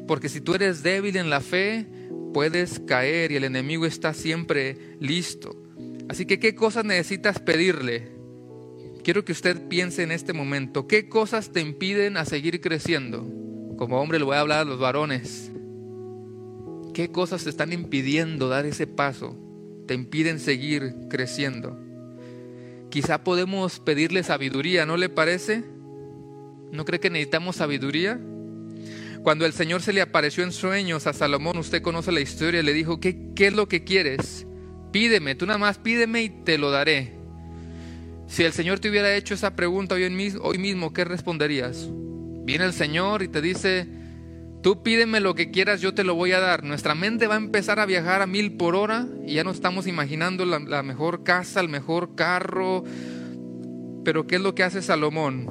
Porque 0.07 0.29
si 0.29 0.41
tú 0.41 0.55
eres 0.55 0.83
débil 0.83 1.17
en 1.17 1.29
la 1.29 1.41
fe, 1.41 1.87
puedes 2.33 2.81
caer 2.81 3.33
y 3.33 3.37
el 3.37 3.45
enemigo 3.45 3.87
está 3.87 4.15
siempre 4.15 4.97
listo. 5.01 5.57
Así 6.09 6.27
que, 6.27 6.39
¿qué 6.39 6.55
cosas 6.55 6.85
necesitas 6.85 7.41
pedirle? 7.41 8.16
Quiero 9.07 9.25
que 9.25 9.31
usted 9.31 9.69
piense 9.69 10.03
en 10.03 10.11
este 10.11 10.33
momento, 10.33 10.89
¿qué 10.89 11.09
cosas 11.09 11.53
te 11.53 11.61
impiden 11.61 12.17
a 12.17 12.25
seguir 12.25 12.61
creciendo? 12.61 13.25
Como 13.79 14.01
hombre 14.01 14.19
le 14.19 14.25
voy 14.25 14.35
a 14.35 14.41
hablar 14.41 14.59
a 14.59 14.65
los 14.65 14.81
varones. 14.81 15.53
¿Qué 16.93 17.13
cosas 17.13 17.45
te 17.45 17.51
están 17.51 17.73
impidiendo 17.73 18.49
dar 18.49 18.67
ese 18.67 18.89
paso? 18.89 19.39
Te 19.87 19.95
impiden 19.95 20.41
seguir 20.41 20.93
creciendo. 21.09 21.79
Quizá 22.91 23.23
podemos 23.23 23.79
pedirle 23.79 24.25
sabiduría, 24.25 24.87
¿no 24.87 24.97
le 24.97 25.09
parece? 25.09 25.63
¿No 26.73 26.85
cree 26.85 26.99
que 26.99 27.09
necesitamos 27.09 27.55
sabiduría? 27.55 28.21
Cuando 29.23 29.47
el 29.47 29.53
Señor 29.53 29.83
se 29.83 29.93
le 29.93 30.01
apareció 30.01 30.43
en 30.43 30.51
sueños 30.51 31.07
a 31.07 31.13
Salomón, 31.13 31.59
usted 31.59 31.81
conoce 31.81 32.11
la 32.11 32.23
historia, 32.23 32.61
le 32.61 32.73
dijo, 32.73 32.99
¿qué, 32.99 33.31
qué 33.37 33.47
es 33.47 33.53
lo 33.53 33.69
que 33.69 33.85
quieres? 33.85 34.49
Pídeme, 34.91 35.37
tú 35.37 35.47
nada 35.47 35.61
más 35.61 35.79
pídeme 35.79 36.25
y 36.25 36.29
te 36.29 36.59
lo 36.59 36.73
daré. 36.73 37.16
Si 38.27 38.43
el 38.43 38.53
Señor 38.53 38.81
te 38.81 38.91
hubiera 38.91 39.15
hecho 39.15 39.35
esa 39.35 39.55
pregunta 39.55 39.95
hoy, 39.95 40.11
mismo, 40.11 40.43
hoy 40.43 40.59
mismo, 40.59 40.93
¿qué 40.93 41.05
responderías? 41.05 41.89
Viene 42.45 42.65
el 42.65 42.73
Señor 42.73 43.23
y 43.23 43.29
te 43.29 43.41
dice, 43.41 43.87
tú 44.63 44.83
pídeme 44.83 45.21
lo 45.21 45.35
que 45.35 45.51
quieras, 45.51 45.81
yo 45.81 45.95
te 45.95 46.05
lo 46.05 46.15
voy 46.15 46.33
a 46.33 46.41
dar. 46.41 46.65
Nuestra 46.65 46.95
mente 46.95 47.29
va 47.29 47.35
a 47.35 47.39
empezar 47.39 47.79
a 47.79 47.87
viajar 47.87 48.23
a 48.23 48.27
mil 48.27 48.57
por 48.57 48.75
hora 48.75 49.07
y 49.25 49.35
ya 49.35 49.45
no 49.45 49.53
estamos 49.53 49.87
imaginando 49.87 50.45
la, 50.45 50.59
la 50.59 50.83
mejor 50.83 51.23
casa, 51.23 51.61
el 51.61 51.69
mejor 51.69 52.15
carro. 52.17 52.85
Pero 54.05 54.27
¿qué 54.27 54.37
es 54.37 54.41
lo 54.41 54.55
que 54.55 54.65
hace 54.65 54.83
Salomón? 54.83 55.49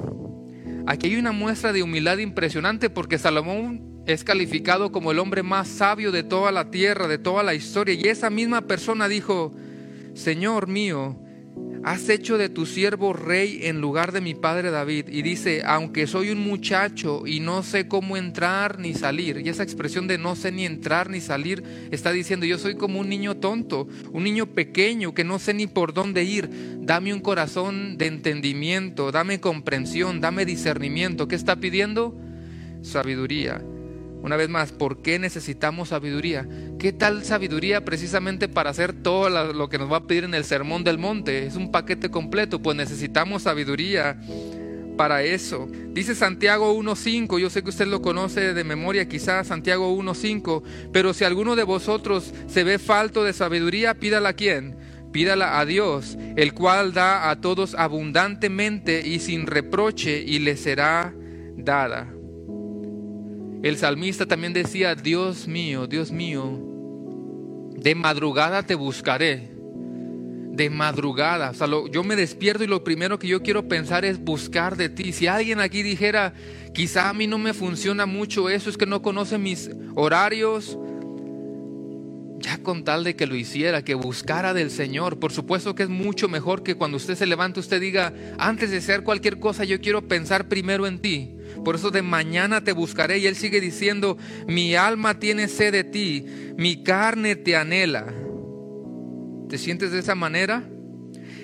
Aquí 0.86 1.08
hay 1.08 1.16
una 1.16 1.32
muestra 1.32 1.72
de 1.72 1.82
humildad 1.82 2.18
impresionante 2.18 2.90
porque 2.90 3.18
Salomón 3.18 4.02
es 4.06 4.22
calificado 4.22 4.92
como 4.92 5.10
el 5.10 5.18
hombre 5.18 5.42
más 5.42 5.66
sabio 5.66 6.12
de 6.12 6.22
toda 6.22 6.52
la 6.52 6.70
tierra, 6.70 7.08
de 7.08 7.18
toda 7.18 7.42
la 7.42 7.54
historia. 7.54 7.94
Y 7.94 8.08
esa 8.08 8.30
misma 8.30 8.62
persona 8.62 9.08
dijo, 9.08 9.52
Señor 10.14 10.68
mío, 10.68 11.18
has 11.86 12.08
hecho 12.08 12.36
de 12.36 12.48
tu 12.48 12.66
siervo 12.66 13.12
rey 13.12 13.60
en 13.62 13.80
lugar 13.80 14.10
de 14.10 14.20
mi 14.20 14.34
padre 14.34 14.72
David. 14.72 15.06
Y 15.08 15.22
dice, 15.22 15.62
aunque 15.64 16.08
soy 16.08 16.30
un 16.30 16.40
muchacho 16.40 17.28
y 17.28 17.38
no 17.38 17.62
sé 17.62 17.86
cómo 17.86 18.16
entrar 18.16 18.80
ni 18.80 18.92
salir. 18.92 19.40
Y 19.44 19.48
esa 19.48 19.62
expresión 19.62 20.08
de 20.08 20.18
no 20.18 20.34
sé 20.34 20.50
ni 20.50 20.66
entrar 20.66 21.08
ni 21.08 21.20
salir 21.20 21.62
está 21.92 22.10
diciendo, 22.10 22.44
yo 22.44 22.58
soy 22.58 22.74
como 22.74 22.98
un 22.98 23.08
niño 23.08 23.36
tonto, 23.36 23.86
un 24.10 24.24
niño 24.24 24.46
pequeño 24.46 25.14
que 25.14 25.22
no 25.22 25.38
sé 25.38 25.54
ni 25.54 25.68
por 25.68 25.94
dónde 25.94 26.24
ir. 26.24 26.50
Dame 26.80 27.14
un 27.14 27.20
corazón 27.20 27.96
de 27.96 28.06
entendimiento, 28.06 29.12
dame 29.12 29.38
comprensión, 29.38 30.20
dame 30.20 30.44
discernimiento. 30.44 31.28
¿Qué 31.28 31.36
está 31.36 31.54
pidiendo? 31.54 32.18
Sabiduría. 32.82 33.62
Una 34.22 34.36
vez 34.36 34.48
más, 34.48 34.72
¿por 34.72 35.02
qué 35.02 35.18
necesitamos 35.18 35.90
sabiduría? 35.90 36.48
¿Qué 36.78 36.92
tal 36.92 37.24
sabiduría 37.24 37.84
precisamente 37.84 38.48
para 38.48 38.70
hacer 38.70 38.92
todo 38.92 39.28
lo 39.30 39.68
que 39.68 39.78
nos 39.78 39.90
va 39.90 39.98
a 39.98 40.06
pedir 40.06 40.24
en 40.24 40.34
el 40.34 40.44
Sermón 40.44 40.84
del 40.84 40.98
Monte? 40.98 41.46
Es 41.46 41.56
un 41.56 41.70
paquete 41.70 42.10
completo, 42.10 42.60
pues 42.60 42.76
necesitamos 42.76 43.42
sabiduría 43.42 44.18
para 44.96 45.22
eso. 45.22 45.68
Dice 45.92 46.14
Santiago 46.14 46.74
1.5, 46.74 47.38
yo 47.38 47.50
sé 47.50 47.62
que 47.62 47.68
usted 47.68 47.86
lo 47.86 48.02
conoce 48.02 48.54
de 48.54 48.64
memoria, 48.64 49.08
quizás 49.08 49.46
Santiago 49.46 49.96
1.5, 49.96 50.62
pero 50.92 51.14
si 51.14 51.24
alguno 51.24 51.54
de 51.54 51.62
vosotros 51.62 52.32
se 52.48 52.64
ve 52.64 52.78
falto 52.78 53.22
de 53.22 53.32
sabiduría, 53.32 53.94
pídala 53.94 54.30
a 54.30 54.34
quién? 54.34 54.76
Pídala 55.12 55.60
a 55.60 55.64
Dios, 55.64 56.18
el 56.36 56.52
cual 56.52 56.92
da 56.92 57.30
a 57.30 57.40
todos 57.40 57.74
abundantemente 57.74 59.06
y 59.06 59.20
sin 59.20 59.46
reproche 59.46 60.22
y 60.26 60.40
le 60.40 60.56
será 60.56 61.14
dada. 61.56 62.15
El 63.66 63.76
salmista 63.76 64.26
también 64.26 64.52
decía, 64.52 64.94
Dios 64.94 65.48
mío, 65.48 65.88
Dios 65.88 66.12
mío, 66.12 66.56
de 67.72 67.96
madrugada 67.96 68.62
te 68.62 68.76
buscaré 68.76 69.50
de 70.52 70.70
madrugada. 70.70 71.50
O 71.50 71.54
sea, 71.54 71.66
yo 71.90 72.04
me 72.04 72.14
despierto 72.14 72.62
y 72.62 72.68
lo 72.68 72.84
primero 72.84 73.18
que 73.18 73.26
yo 73.26 73.42
quiero 73.42 73.66
pensar 73.66 74.04
es 74.04 74.20
buscar 74.20 74.76
de 74.76 74.88
ti. 74.88 75.12
Si 75.12 75.26
alguien 75.26 75.58
aquí 75.58 75.82
dijera, 75.82 76.32
quizá 76.72 77.08
a 77.08 77.12
mí 77.12 77.26
no 77.26 77.38
me 77.38 77.54
funciona 77.54 78.06
mucho 78.06 78.48
eso, 78.48 78.70
es 78.70 78.76
que 78.76 78.86
no 78.86 79.02
conoce 79.02 79.36
mis 79.36 79.68
horarios, 79.96 80.78
ya 82.38 82.58
con 82.58 82.84
tal 82.84 83.04
de 83.04 83.16
que 83.16 83.26
lo 83.26 83.34
hiciera, 83.34 83.82
que 83.82 83.94
buscara 83.94 84.54
del 84.54 84.70
Señor. 84.70 85.18
Por 85.18 85.32
supuesto 85.32 85.74
que 85.74 85.84
es 85.84 85.88
mucho 85.88 86.28
mejor 86.28 86.62
que 86.62 86.74
cuando 86.74 86.96
usted 86.96 87.14
se 87.14 87.26
levante, 87.26 87.60
usted 87.60 87.80
diga, 87.80 88.12
antes 88.38 88.70
de 88.70 88.78
hacer 88.78 89.02
cualquier 89.02 89.38
cosa, 89.38 89.64
yo 89.64 89.80
quiero 89.80 90.06
pensar 90.06 90.48
primero 90.48 90.86
en 90.86 91.00
ti. 91.00 91.36
Por 91.64 91.74
eso 91.74 91.90
de 91.90 92.02
mañana 92.02 92.62
te 92.62 92.72
buscaré. 92.72 93.18
Y 93.18 93.26
Él 93.26 93.36
sigue 93.36 93.60
diciendo, 93.60 94.18
mi 94.46 94.74
alma 94.74 95.18
tiene 95.18 95.48
sed 95.48 95.72
de 95.72 95.84
ti, 95.84 96.26
mi 96.56 96.82
carne 96.82 97.36
te 97.36 97.56
anhela 97.56 98.06
¿Te 99.48 99.58
sientes 99.58 99.92
de 99.92 100.00
esa 100.00 100.14
manera? 100.14 100.68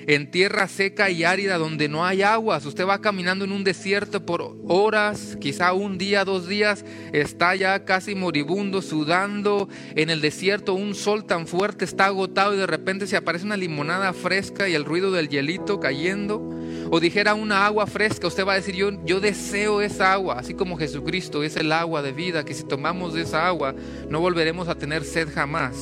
En 0.06 0.30
tierra 0.30 0.68
seca 0.68 1.11
y 1.11 1.25
árida 1.25 1.59
donde 1.59 1.88
no 1.88 2.04
hay 2.04 2.23
aguas. 2.23 2.66
Usted 2.66 2.87
va 2.87 3.00
caminando 3.00 3.44
en 3.44 3.52
un 3.52 3.64
desierto 3.64 4.25
por 4.25 4.56
horas, 4.66 5.37
quizá 5.40 5.73
un 5.73 5.99
día, 5.99 6.25
dos 6.25 6.49
días, 6.49 6.85
está 7.12 7.54
ya 7.54 7.85
casi 7.85 8.14
moribundo, 8.14 8.82
sudando 8.82 9.68
en 9.94 10.11
el 10.11 10.21
desierto, 10.21 10.75
un 10.75 10.94
sol 10.94 11.25
tan 11.25 11.47
fuerte 11.47 11.85
está 11.85 12.06
agotado 12.06 12.54
y 12.54 12.59
de 12.59 12.66
repente 12.66 13.06
se 13.06 13.16
aparece 13.16 13.44
una 13.44 13.56
limonada 13.56 14.12
fresca 14.12 14.68
y 14.68 14.75
el 14.75 14.85
ruido 14.85 15.11
del 15.12 15.28
hielito 15.28 15.80
cayendo. 15.80 16.50
O 16.90 17.00
dijera 17.00 17.35
una 17.35 17.64
agua 17.64 17.87
fresca, 17.87 18.26
usted 18.26 18.47
va 18.47 18.52
a 18.52 18.56
decir, 18.56 18.75
yo, 18.75 18.90
yo 19.04 19.21
deseo 19.21 19.80
esa 19.80 20.12
agua, 20.12 20.38
así 20.38 20.54
como 20.54 20.76
Jesucristo 20.76 21.42
es 21.42 21.56
el 21.56 21.73
agua 21.73 22.02
de 22.02 22.12
vida, 22.12 22.44
que 22.44 22.54
si 22.54 22.64
tomamos 22.64 23.16
esa 23.16 23.47
agua 23.47 23.75
no 24.09 24.21
volveremos 24.21 24.68
a 24.68 24.75
tener 24.75 25.04
sed 25.04 25.28
jamás. 25.32 25.76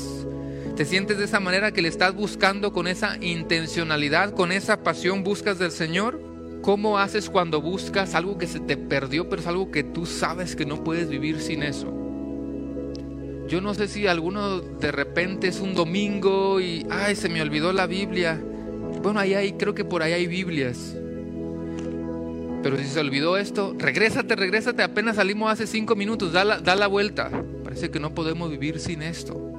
¿Te 0.81 0.87
sientes 0.87 1.19
de 1.19 1.27
esa 1.27 1.41
manera 1.41 1.73
que 1.73 1.83
le 1.83 1.89
estás 1.89 2.15
buscando 2.15 2.73
con 2.73 2.87
esa 2.87 3.19
intencionalidad, 3.21 4.33
con 4.33 4.51
esa 4.51 4.83
pasión 4.83 5.23
buscas 5.23 5.59
del 5.59 5.73
Señor? 5.73 6.19
¿Cómo 6.63 6.97
haces 6.97 7.29
cuando 7.29 7.61
buscas 7.61 8.15
algo 8.15 8.39
que 8.39 8.47
se 8.47 8.61
te 8.61 8.79
perdió, 8.79 9.29
pero 9.29 9.43
es 9.43 9.47
algo 9.47 9.71
que 9.71 9.85
tú 9.85 10.07
sabes 10.07 10.57
que 10.57 10.65
no 10.65 10.83
puedes 10.83 11.11
vivir 11.11 11.39
sin 11.43 11.63
eso? 11.63 11.93
Yo 13.47 13.61
no 13.61 13.75
sé 13.75 13.89
si 13.89 14.07
alguno 14.07 14.61
de 14.61 14.91
repente 14.91 15.49
es 15.49 15.61
un 15.61 15.75
domingo 15.75 16.63
y, 16.63 16.87
ay, 16.89 17.15
se 17.15 17.29
me 17.29 17.43
olvidó 17.43 17.75
la 17.75 17.87
Biblia. 17.87 18.43
Bueno, 19.03 19.21
ahí 19.21 19.35
hay, 19.35 19.53
creo 19.53 19.75
que 19.75 19.85
por 19.85 20.03
ahí 20.03 20.15
hay 20.15 20.27
Biblias. 20.27 20.97
Pero 22.63 22.79
si 22.79 22.87
se 22.87 23.01
olvidó 23.01 23.37
esto, 23.37 23.75
regrésate, 23.79 24.35
regrésate. 24.35 24.83
Apenas 24.83 25.17
salimos 25.17 25.53
hace 25.53 25.67
cinco 25.67 25.95
minutos, 25.95 26.33
da 26.33 26.59
da 26.59 26.75
la 26.75 26.87
vuelta. 26.87 27.31
Parece 27.65 27.91
que 27.91 28.01
no 28.01 28.15
podemos 28.15 28.51
vivir 28.51 28.81
sin 28.81 29.03
esto. 29.03 29.50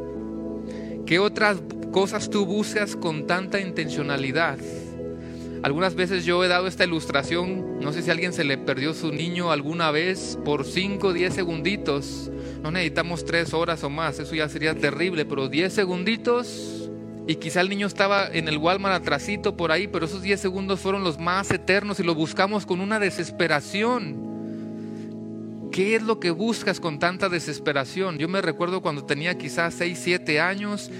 ¿Qué 1.05 1.19
otras 1.19 1.61
cosas 1.91 2.29
tú 2.29 2.45
buscas 2.45 2.95
con 2.95 3.27
tanta 3.27 3.59
intencionalidad? 3.59 4.57
Algunas 5.63 5.93
veces 5.93 6.25
yo 6.25 6.43
he 6.43 6.47
dado 6.47 6.67
esta 6.67 6.85
ilustración, 6.85 7.79
no 7.79 7.93
sé 7.93 8.01
si 8.01 8.09
alguien 8.09 8.33
se 8.33 8.43
le 8.43 8.57
perdió 8.57 8.93
su 8.93 9.11
niño 9.11 9.51
alguna 9.51 9.91
vez 9.91 10.39
por 10.43 10.65
5 10.65 11.07
o 11.07 11.13
10 11.13 11.33
segunditos. 11.33 12.31
No 12.63 12.71
necesitamos 12.71 13.25
3 13.25 13.53
horas 13.53 13.83
o 13.83 13.89
más, 13.89 14.19
eso 14.19 14.33
ya 14.33 14.49
sería 14.49 14.73
terrible, 14.75 15.25
pero 15.25 15.49
10 15.49 15.71
segunditos 15.71 16.89
y 17.27 17.35
quizá 17.35 17.61
el 17.61 17.69
niño 17.69 17.85
estaba 17.85 18.27
en 18.27 18.47
el 18.47 18.57
Walmart 18.57 18.95
atrasito 18.95 19.55
por 19.55 19.71
ahí, 19.71 19.87
pero 19.87 20.05
esos 20.05 20.21
10 20.21 20.39
segundos 20.39 20.79
fueron 20.79 21.03
los 21.03 21.19
más 21.19 21.51
eternos 21.51 21.99
y 21.99 22.03
lo 22.03 22.15
buscamos 22.15 22.65
con 22.65 22.81
una 22.81 22.99
desesperación. 22.99 24.30
¿Qué 25.71 25.95
es 25.95 26.03
lo 26.03 26.19
que 26.19 26.31
buscas 26.31 26.81
con 26.81 26.99
tanta 26.99 27.29
desesperación? 27.29 28.17
Yo 28.17 28.27
me 28.27 28.41
recuerdo 28.41 28.81
cuando 28.81 29.05
tenía 29.05 29.37
quizás 29.37 29.73
6, 29.75 29.97
7 30.03 30.41
años, 30.41 30.91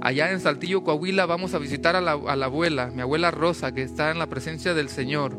allá 0.00 0.32
en 0.32 0.40
Saltillo, 0.40 0.82
Coahuila, 0.82 1.24
vamos 1.24 1.54
a 1.54 1.58
visitar 1.58 1.94
a 1.94 2.00
la, 2.00 2.12
abuela, 2.12 2.90
mi 2.92 3.00
abuela 3.02 3.30
Rosa, 3.30 3.72
que 3.72 3.82
está 3.82 4.10
en 4.10 4.18
la 4.18 4.26
presencia 4.26 4.74
del 4.74 4.88
Señor. 4.88 5.38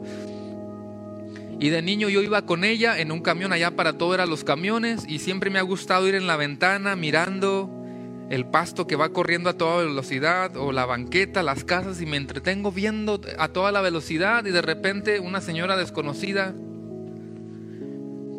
Y 1.60 1.70
de 1.70 1.82
niño 1.82 2.08
yo 2.08 2.22
iba 2.22 2.46
con 2.46 2.64
ella 2.64 2.98
en 3.00 3.12
un 3.12 3.20
camión 3.20 3.52
allá 3.52 3.76
para 3.76 3.98
todo 3.98 4.14
eran 4.14 4.30
los 4.30 4.46
camiones 4.46 5.04
y 5.06 5.20
siempre 5.20 5.50
me 5.50 5.60
ha 5.60 5.64
gustado 5.64 6.08
ir 6.08 6.16
en 6.16 6.26
la 6.26 6.38
ventana 6.38 6.96
mirando 6.96 7.70
el 8.30 8.46
pasto 8.46 8.88
que 8.88 8.96
va 8.96 9.10
corriendo 9.10 9.50
a 9.50 9.58
toda 9.58 9.84
velocidad 9.84 10.56
o 10.56 10.72
la 10.72 10.86
banqueta, 10.86 11.44
las 11.44 11.66
casas 11.66 12.00
y 12.00 12.06
me 12.06 12.16
entretengo 12.16 12.72
viendo 12.72 13.20
a 13.38 13.50
toda 13.50 13.74
la 13.74 13.82
velocidad 13.82 14.46
y 14.46 14.52
de 14.52 14.62
repente 14.62 15.20
una 15.20 15.42
señora 15.42 15.76
desconocida 15.76 16.54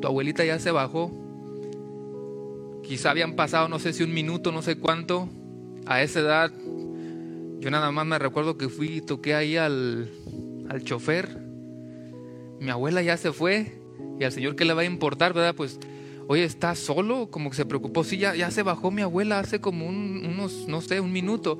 tu 0.00 0.08
abuelita 0.08 0.44
ya 0.44 0.58
se 0.58 0.70
bajó. 0.70 1.10
Quizá 2.82 3.10
habían 3.10 3.36
pasado, 3.36 3.68
no 3.68 3.78
sé 3.78 3.92
si 3.92 4.02
un 4.02 4.12
minuto, 4.12 4.50
no 4.52 4.62
sé 4.62 4.76
cuánto. 4.76 5.28
A 5.86 6.02
esa 6.02 6.20
edad, 6.20 6.52
yo 7.60 7.70
nada 7.70 7.90
más 7.90 8.06
me 8.06 8.18
recuerdo 8.18 8.56
que 8.56 8.68
fui 8.68 8.96
y 8.96 9.00
toqué 9.00 9.34
ahí 9.34 9.56
al, 9.56 10.10
al 10.68 10.82
chofer. 10.82 11.38
Mi 12.58 12.70
abuela 12.70 13.02
ya 13.02 13.16
se 13.16 13.32
fue. 13.32 13.80
Y 14.18 14.24
al 14.24 14.32
señor, 14.32 14.56
¿qué 14.56 14.64
le 14.64 14.74
va 14.74 14.82
a 14.82 14.86
importar, 14.86 15.32
verdad? 15.32 15.54
Pues, 15.54 15.78
oye, 16.26 16.44
¿está 16.44 16.74
solo? 16.74 17.30
Como 17.30 17.50
que 17.50 17.56
se 17.56 17.66
preocupó. 17.66 18.04
Sí, 18.04 18.18
ya, 18.18 18.50
se 18.50 18.62
bajó 18.62 18.90
mi 18.90 19.02
abuela 19.02 19.38
hace 19.38 19.60
como 19.60 19.86
unos, 19.86 20.68
no 20.68 20.80
sé, 20.80 21.00
un 21.00 21.12
minuto. 21.12 21.58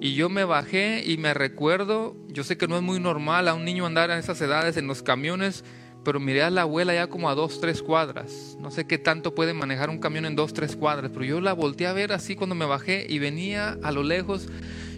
Y 0.00 0.14
yo 0.14 0.28
me 0.28 0.44
bajé 0.44 1.04
y 1.06 1.16
me 1.18 1.34
recuerdo, 1.34 2.16
yo 2.28 2.44
sé 2.44 2.56
que 2.56 2.68
no 2.68 2.76
es 2.76 2.82
muy 2.82 3.00
normal 3.00 3.48
a 3.48 3.54
un 3.54 3.64
niño 3.64 3.86
andar 3.86 4.10
en 4.10 4.18
esas 4.18 4.40
edades 4.40 4.76
en 4.76 4.86
los 4.86 5.02
camiones 5.02 5.64
pero 6.04 6.20
miré 6.20 6.42
a 6.42 6.50
la 6.50 6.62
abuela 6.62 6.94
ya 6.94 7.06
como 7.06 7.28
a 7.28 7.34
dos, 7.34 7.60
tres 7.60 7.82
cuadras. 7.82 8.56
No 8.60 8.70
sé 8.70 8.86
qué 8.86 8.98
tanto 8.98 9.34
puede 9.34 9.54
manejar 9.54 9.90
un 9.90 9.98
camión 9.98 10.26
en 10.26 10.36
dos, 10.36 10.52
tres 10.52 10.76
cuadras, 10.76 11.10
pero 11.12 11.24
yo 11.24 11.40
la 11.40 11.52
volteé 11.52 11.86
a 11.86 11.92
ver 11.92 12.12
así 12.12 12.36
cuando 12.36 12.54
me 12.54 12.66
bajé 12.66 13.06
y 13.08 13.18
venía 13.18 13.78
a 13.82 13.90
lo 13.90 14.02
lejos. 14.02 14.48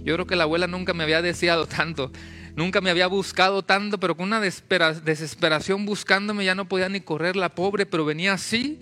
Yo 0.05 0.15
creo 0.15 0.27
que 0.27 0.37
la 0.37 0.45
abuela 0.45 0.67
nunca 0.67 0.95
me 0.95 1.05
había 1.05 1.23
deseado 1.23 1.67
tanto, 1.69 2.11
nunca 2.55 2.81
me 2.81 2.91
había 2.91 3.07
buscado 3.07 3.63
tanto, 3.63 3.99
pero 3.99 4.17
con 4.17 4.27
una 4.27 4.41
desesperación 4.41 5.87
buscándome 5.87 6.45
ya 6.45 6.55
no 6.55 6.69
podía 6.69 6.89
ni 6.89 7.01
correr 7.01 7.37
la 7.37 7.51
pobre, 7.51 7.87
pero 7.87 8.05
venía 8.05 8.33
así. 8.33 8.81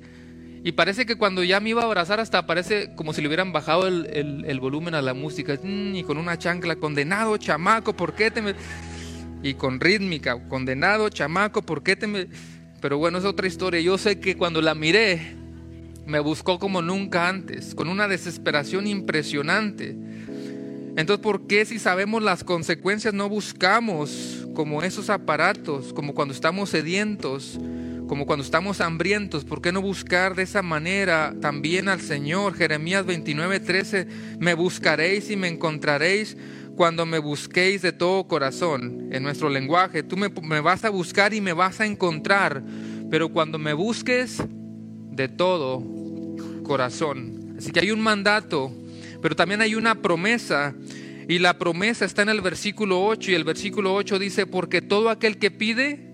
Y 0.66 0.72
parece 0.72 1.04
que 1.04 1.16
cuando 1.16 1.44
ya 1.44 1.60
me 1.60 1.68
iba 1.68 1.82
a 1.82 1.84
abrazar 1.84 2.20
hasta 2.20 2.46
parece 2.46 2.94
como 2.96 3.12
si 3.12 3.20
le 3.20 3.28
hubieran 3.28 3.52
bajado 3.52 3.86
el, 3.86 4.60
volumen 4.60 4.94
a 4.94 5.02
la 5.02 5.12
música. 5.12 5.58
Mm, 5.62 5.94
y 5.94 6.04
con 6.04 6.16
una 6.16 6.38
chancla, 6.38 6.76
condenado 6.76 7.36
chamaco, 7.36 7.92
¿por 7.92 8.14
qué 8.14 8.30
te 8.30 8.40
me 8.40 8.54
y 9.44 9.54
con 9.54 9.78
rítmica, 9.78 10.48
condenado, 10.48 11.10
chamaco, 11.10 11.60
¿por 11.62 11.82
qué 11.82 11.96
te 11.96 12.06
me...? 12.06 12.28
Pero 12.80 12.96
bueno, 12.96 13.18
es 13.18 13.24
otra 13.24 13.46
historia. 13.46 13.80
Yo 13.80 13.98
sé 13.98 14.18
que 14.18 14.36
cuando 14.36 14.62
la 14.62 14.74
miré, 14.74 15.36
me 16.06 16.18
buscó 16.18 16.58
como 16.58 16.80
nunca 16.80 17.28
antes, 17.28 17.74
con 17.74 17.88
una 17.88 18.08
desesperación 18.08 18.86
impresionante. 18.86 19.94
Entonces, 20.96 21.22
¿por 21.22 21.46
qué 21.46 21.66
si 21.66 21.78
sabemos 21.78 22.22
las 22.22 22.42
consecuencias 22.42 23.12
no 23.12 23.28
buscamos 23.28 24.46
como 24.54 24.82
esos 24.82 25.10
aparatos, 25.10 25.92
como 25.92 26.14
cuando 26.14 26.32
estamos 26.32 26.70
sedientos, 26.70 27.58
como 28.08 28.24
cuando 28.24 28.44
estamos 28.44 28.80
hambrientos? 28.80 29.44
¿Por 29.44 29.60
qué 29.60 29.72
no 29.72 29.82
buscar 29.82 30.34
de 30.36 30.44
esa 30.44 30.62
manera 30.62 31.34
también 31.42 31.88
al 31.88 32.00
Señor? 32.00 32.54
Jeremías 32.54 33.04
29, 33.04 33.60
13, 33.60 34.08
me 34.38 34.54
buscaréis 34.54 35.30
y 35.30 35.36
me 35.36 35.48
encontraréis 35.48 36.36
cuando 36.74 37.06
me 37.06 37.18
busquéis 37.18 37.82
de 37.82 37.92
todo 37.92 38.26
corazón, 38.26 39.08
en 39.12 39.22
nuestro 39.22 39.48
lenguaje, 39.48 40.02
tú 40.02 40.16
me, 40.16 40.60
vas 40.60 40.84
a 40.84 40.90
buscar 40.90 41.32
y 41.34 41.40
me 41.40 41.52
vas 41.52 41.80
a 41.80 41.86
encontrar, 41.86 42.62
pero 43.10 43.28
cuando 43.28 43.58
me 43.58 43.72
busques 43.72 44.42
de 45.10 45.28
todo 45.28 45.82
corazón. 46.64 47.54
Así 47.58 47.70
que 47.70 47.80
hay 47.80 47.90
un 47.90 48.00
mandato, 48.00 48.72
pero 49.22 49.36
también 49.36 49.60
hay 49.60 49.74
una 49.74 50.02
promesa, 50.02 50.74
y 51.28 51.38
la 51.38 51.58
promesa 51.58 52.04
está 52.04 52.22
en 52.22 52.28
el 52.28 52.40
versículo 52.40 53.04
8, 53.04 53.30
y 53.30 53.34
el 53.34 53.44
versículo 53.44 53.94
8 53.94 54.18
dice, 54.18 54.46
porque 54.46 54.82
todo 54.82 55.10
aquel 55.10 55.38
que 55.38 55.50
pide, 55.50 56.10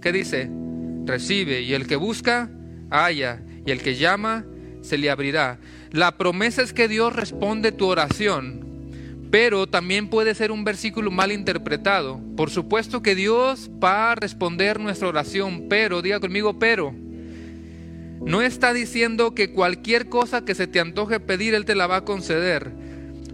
¿qué 0.00 0.12
dice? 0.12 0.48
Recibe, 1.04 1.62
y 1.62 1.74
el 1.74 1.86
que 1.86 1.96
busca, 1.96 2.50
halla, 2.90 3.42
y 3.66 3.70
el 3.70 3.82
que 3.82 3.96
llama, 3.96 4.44
se 4.80 4.96
le 4.96 5.10
abrirá. 5.10 5.58
La 5.90 6.16
promesa 6.16 6.62
es 6.62 6.72
que 6.72 6.88
Dios 6.88 7.14
responde 7.14 7.72
tu 7.72 7.86
oración. 7.86 8.73
Pero 9.34 9.66
también 9.66 10.06
puede 10.06 10.32
ser 10.36 10.52
un 10.52 10.62
versículo 10.62 11.10
mal 11.10 11.32
interpretado. 11.32 12.20
Por 12.36 12.50
supuesto 12.50 13.02
que 13.02 13.16
Dios 13.16 13.68
va 13.82 14.12
a 14.12 14.14
responder 14.14 14.78
nuestra 14.78 15.08
oración, 15.08 15.66
pero, 15.68 16.02
diga 16.02 16.20
conmigo, 16.20 16.60
pero. 16.60 16.94
No 18.24 18.42
está 18.42 18.72
diciendo 18.72 19.34
que 19.34 19.50
cualquier 19.50 20.08
cosa 20.08 20.44
que 20.44 20.54
se 20.54 20.68
te 20.68 20.78
antoje 20.78 21.18
pedir, 21.18 21.52
Él 21.54 21.64
te 21.64 21.74
la 21.74 21.88
va 21.88 21.96
a 21.96 22.04
conceder. 22.04 22.70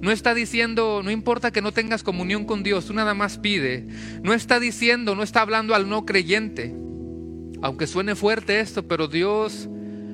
No 0.01 0.11
está 0.11 0.33
diciendo, 0.33 1.03
no 1.05 1.11
importa 1.11 1.51
que 1.51 1.61
no 1.61 1.71
tengas 1.71 2.03
comunión 2.03 2.47
con 2.47 2.63
Dios, 2.63 2.87
tú 2.87 2.95
nada 2.95 3.13
más 3.13 3.37
pide. 3.37 3.87
No 4.23 4.33
está 4.33 4.59
diciendo, 4.59 5.15
no 5.15 5.23
está 5.23 5.43
hablando 5.43 5.75
al 5.75 5.87
no 5.87 6.07
creyente. 6.07 6.75
Aunque 7.61 7.87
suene 7.87 8.15
fuerte 8.15 8.61
esto, 8.61 8.89
pero 8.89 9.07
Dios 9.07 9.69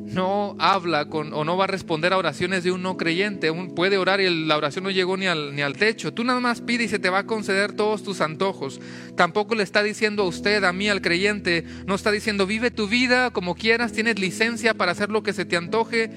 no 0.06 0.56
habla 0.60 1.08
con, 1.08 1.32
o 1.34 1.44
no 1.44 1.56
va 1.56 1.64
a 1.64 1.66
responder 1.66 2.12
a 2.12 2.18
oraciones 2.18 2.62
de 2.62 2.70
un 2.70 2.82
no 2.82 2.96
creyente. 2.96 3.50
Un, 3.50 3.74
puede 3.74 3.98
orar 3.98 4.20
y 4.20 4.46
la 4.46 4.56
oración 4.56 4.84
no 4.84 4.90
llegó 4.90 5.16
ni 5.16 5.26
al, 5.26 5.54
ni 5.54 5.62
al 5.62 5.76
techo. 5.76 6.14
Tú 6.14 6.22
nada 6.22 6.40
más 6.40 6.60
pide 6.60 6.84
y 6.84 6.88
se 6.88 6.98
te 6.98 7.10
va 7.10 7.20
a 7.20 7.26
conceder 7.26 7.72
todos 7.72 8.02
tus 8.02 8.20
antojos. 8.20 8.80
Tampoco 9.16 9.54
le 9.54 9.64
está 9.64 9.82
diciendo 9.82 10.22
a 10.22 10.26
usted, 10.26 10.62
a 10.64 10.72
mí, 10.72 10.88
al 10.88 11.02
creyente, 11.02 11.64
no 11.86 11.94
está 11.94 12.12
diciendo 12.12 12.46
vive 12.46 12.70
tu 12.70 12.86
vida 12.86 13.30
como 13.30 13.56
quieras, 13.56 13.92
tienes 13.92 14.18
licencia 14.18 14.74
para 14.74 14.92
hacer 14.92 15.10
lo 15.10 15.22
que 15.22 15.32
se 15.32 15.44
te 15.44 15.56
antoje. 15.56 16.10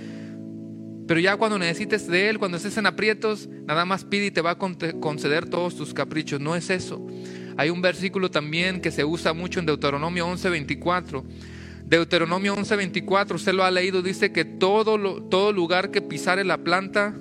Pero 1.08 1.20
ya 1.20 1.38
cuando 1.38 1.58
necesites 1.58 2.06
de 2.08 2.30
Él, 2.30 2.38
cuando 2.38 2.58
estés 2.58 2.78
en 2.78 2.86
aprietos, 2.86 3.50
nada 3.66 3.84
más 3.86 4.06
pide 4.06 4.28
y 4.28 4.32
te 4.32 4.42
va 4.42 4.52
a 4.52 4.58
conceder 4.58 5.50
todos 5.50 5.76
tus 5.76 5.96
caprichos. 5.96 6.40
No 6.40 6.56
es 6.56 6.70
eso. 6.70 7.04
Hay 7.58 7.72
un 7.72 7.82
versículo 7.82 8.30
también 8.30 8.80
que 8.80 8.92
se 8.92 9.04
usa 9.04 9.34
mucho 9.34 9.60
en 9.60 9.66
Deuteronomio 9.66 10.28
11:24 10.28 11.26
Deuteronomio 11.90 12.54
11:24, 12.54 13.36
usted 13.36 13.54
lo 13.54 13.64
ha 13.64 13.72
leído, 13.72 14.04
dice 14.04 14.32
que 14.32 14.46
todo, 14.46 15.24
todo 15.24 15.52
lugar 15.52 15.90
que 15.90 16.04
pisare 16.04 16.44
la 16.44 16.60
planta 16.60 17.16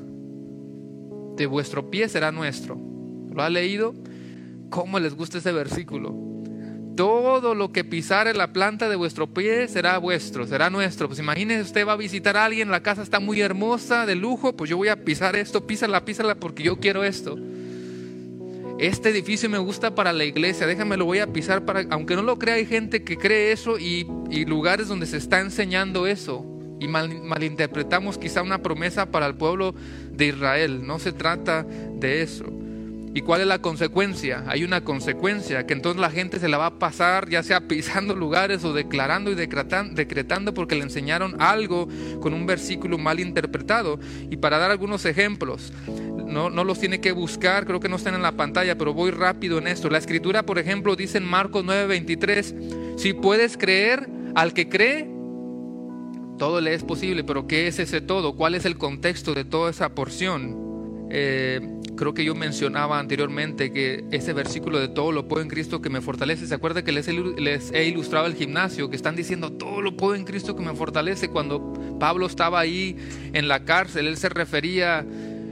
de 1.37 1.47
vuestro 1.47 1.91
pie 1.91 2.07
será 2.11 2.33
nuestro. 2.33 2.79
¿Lo 3.33 3.43
ha 3.43 3.49
leído? 3.49 3.95
¿Cómo 4.69 5.01
les 5.01 5.15
gusta 5.15 5.39
ese 5.39 5.53
versículo? 5.53 6.15
Todo 6.97 7.55
lo 7.55 7.73
que 7.73 7.83
pisare 7.83 8.35
la 8.35 8.53
planta 8.53 8.91
de 8.91 8.97
vuestro 8.97 9.33
pie 9.33 9.69
será 9.69 9.97
vuestro, 9.97 10.47
será 10.47 10.69
nuestro. 10.69 11.09
Pues 11.09 11.19
imagínese 11.19 11.63
usted 11.63 11.87
va 11.87 11.93
a 11.93 11.97
visitar 11.97 12.37
a 12.37 12.45
alguien, 12.45 12.71
la 12.71 12.83
casa 12.83 13.03
está 13.03 13.21
muy 13.21 13.41
hermosa, 13.41 14.05
de 14.05 14.17
lujo, 14.17 14.55
pues 14.55 14.69
yo 14.69 14.77
voy 14.77 14.89
a 14.89 15.03
pisar 15.03 15.35
esto, 15.35 15.67
písala, 15.67 16.05
písala 16.05 16.35
porque 16.35 16.63
yo 16.63 16.77
quiero 16.77 17.05
esto 17.05 17.39
este 18.79 19.09
edificio 19.11 19.51
me 19.51 19.59
gusta 19.59 19.95
para 19.95 20.13
la 20.13 20.25
iglesia, 20.25 20.67
déjame 20.67 20.97
lo 20.97 21.05
voy 21.05 21.19
a 21.19 21.33
pisar 21.33 21.65
para, 21.65 21.85
aunque 21.91 22.15
no 22.15 22.23
lo 22.23 22.39
crea, 22.39 22.55
hay 22.55 22.67
gente 22.67 23.03
que 23.03 23.17
cree 23.17 23.53
eso 23.53 23.79
y, 23.79 24.07
lugares 24.47 24.89
donde 24.89 25.07
se 25.07 25.17
está 25.17 25.41
enseñando 25.41 26.07
eso 26.07 26.47
y 26.81 26.87
malinterpretamos 26.87 28.19
quizá 28.19 28.43
una 28.43 28.63
promesa 28.63 29.11
para 29.11 29.27
el 29.27 29.35
pueblo 29.35 29.75
de 30.13 30.27
Israel. 30.27 30.87
No 30.87 31.01
se 31.01 31.13
trata 31.13 31.65
de 31.65 32.23
eso. 32.23 32.45
¿Y 33.19 33.23
cuál 33.23 33.41
es 33.41 33.49
la 33.49 33.61
consecuencia? 33.61 34.45
Hay 34.47 34.63
una 34.63 34.85
consecuencia, 34.85 35.67
que 35.67 35.73
entonces 35.73 36.01
la 36.01 36.09
gente 36.09 36.39
se 36.39 36.47
la 36.47 36.57
va 36.57 36.67
a 36.67 36.79
pasar 36.79 37.29
ya 37.29 37.43
sea 37.43 37.63
pisando 37.63 38.15
lugares 38.17 38.63
o 38.63 38.73
declarando 38.73 39.33
y 39.33 39.35
decretando 39.35 40.55
porque 40.55 40.77
le 40.77 40.85
enseñaron 40.85 41.35
algo 41.43 41.89
con 42.21 42.33
un 42.33 42.47
versículo 42.47 42.97
mal 42.97 43.19
interpretado. 43.19 43.99
Y 44.31 44.37
para 44.37 44.59
dar 44.59 44.71
algunos 44.71 45.05
ejemplos, 45.05 45.73
no, 46.29 46.49
no 46.49 46.63
los 46.63 46.79
tiene 46.79 47.01
que 47.01 47.11
buscar, 47.11 47.67
creo 47.67 47.81
que 47.81 47.89
no 47.89 47.97
están 47.97 48.15
en 48.15 48.23
la 48.23 48.37
pantalla, 48.37 48.79
pero 48.79 48.95
voy 48.95 49.11
rápido 49.11 49.59
en 49.59 49.67
esto. 49.67 49.91
La 49.91 49.99
escritura, 49.99 50.45
por 50.45 50.61
ejemplo, 50.61 50.95
dice 50.95 51.19
en 51.19 51.25
Marcos 51.25 51.65
9:23, 51.65 52.99
si 52.99 53.15
puedes 53.15 53.57
creer 53.57 54.09
al 54.37 54.53
que 54.53 54.69
cree, 54.69 55.11
todo 56.39 56.61
le 56.61 56.73
es 56.73 56.85
posible, 56.85 57.25
pero 57.25 57.49
¿qué 57.49 57.67
es 57.67 57.81
ese 57.81 58.01
todo? 58.01 58.37
¿Cuál 58.37 58.55
es 58.55 58.65
el 58.65 58.79
contexto 58.79 59.35
de 59.35 59.45
toda 59.45 59.73
esa 59.73 59.89
porción? 59.89 60.69
Eh, 61.11 61.78
creo 61.99 62.15
que 62.15 62.25
yo 62.25 62.35
mencionaba 62.35 62.99
anteriormente 62.99 63.73
que 63.73 64.05
ese 64.13 64.33
versículo 64.33 64.79
de 64.79 64.89
todo 64.89 65.13
lo 65.13 65.27
puedo 65.27 65.43
en 65.43 65.49
Cristo 65.49 65.83
que 65.83 65.91
me 65.91 66.01
fortalece. 66.01 66.47
¿Se 66.47 66.55
acuerda 66.55 66.85
que 66.85 66.93
les 66.93 67.09
he 67.09 67.85
ilustrado 67.87 68.27
el 68.27 68.35
gimnasio? 68.35 68.89
Que 68.89 68.97
están 68.97 69.17
diciendo 69.17 69.53
todo 69.53 69.83
lo 69.83 69.97
puedo 69.97 70.15
en 70.15 70.25
Cristo 70.25 70.57
que 70.57 70.63
me 70.63 70.75
fortalece. 70.75 71.29
Cuando 71.29 71.75
Pablo 71.99 72.27
estaba 72.27 72.61
ahí 72.61 72.97
en 73.33 73.49
la 73.49 73.65
cárcel, 73.65 74.07
él 74.07 74.17
se 74.17 74.29
refería 74.29 75.05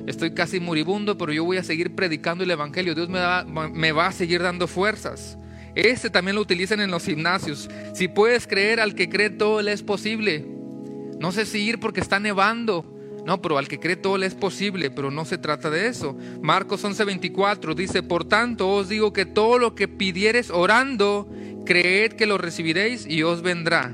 estoy 0.06 0.30
casi 0.32 0.60
moribundo, 0.60 1.18
pero 1.18 1.32
yo 1.32 1.44
voy 1.44 1.56
a 1.56 1.64
seguir 1.64 1.94
predicando 1.94 2.44
el 2.44 2.50
Evangelio. 2.50 2.94
Dios 2.94 3.08
me, 3.08 3.92
va 3.92 4.06
a 4.06 4.12
seguir 4.12 4.40
dando 4.40 4.68
fuerzas. 4.68 5.36
Este 5.74 6.08
también 6.08 6.36
lo 6.36 6.42
utilizan 6.42 6.80
en 6.80 6.90
los 6.90 7.04
gimnasios. 7.04 7.68
Si 7.92 8.08
puedes 8.08 8.46
creer 8.46 8.80
al 8.80 8.94
que 8.94 9.10
cree 9.10 9.30
todo 9.30 9.60
le 9.60 9.72
es 9.72 9.82
posible. 9.82 10.46
No 11.18 11.32
sé 11.32 11.44
si 11.44 11.58
ir 11.58 11.80
porque 11.80 12.00
está 12.00 12.20
nevando. 12.20 12.95
No, 13.26 13.42
pero 13.42 13.58
al 13.58 13.66
que 13.66 13.80
cree 13.80 13.96
todo 13.96 14.18
le 14.18 14.26
es 14.26 14.36
posible, 14.36 14.88
pero 14.88 15.10
no 15.10 15.24
se 15.24 15.36
trata 15.36 15.68
de 15.68 15.88
eso. 15.88 16.16
Marcos 16.42 16.84
11:24 16.84 17.74
dice, 17.74 18.04
por 18.04 18.24
tanto 18.24 18.68
os 18.68 18.88
digo 18.88 19.12
que 19.12 19.26
todo 19.26 19.58
lo 19.58 19.74
que 19.74 19.88
pidieres 19.88 20.48
orando, 20.48 21.28
creed 21.64 22.12
que 22.12 22.26
lo 22.26 22.38
recibiréis 22.38 23.04
y 23.04 23.24
os 23.24 23.42
vendrá. 23.42 23.92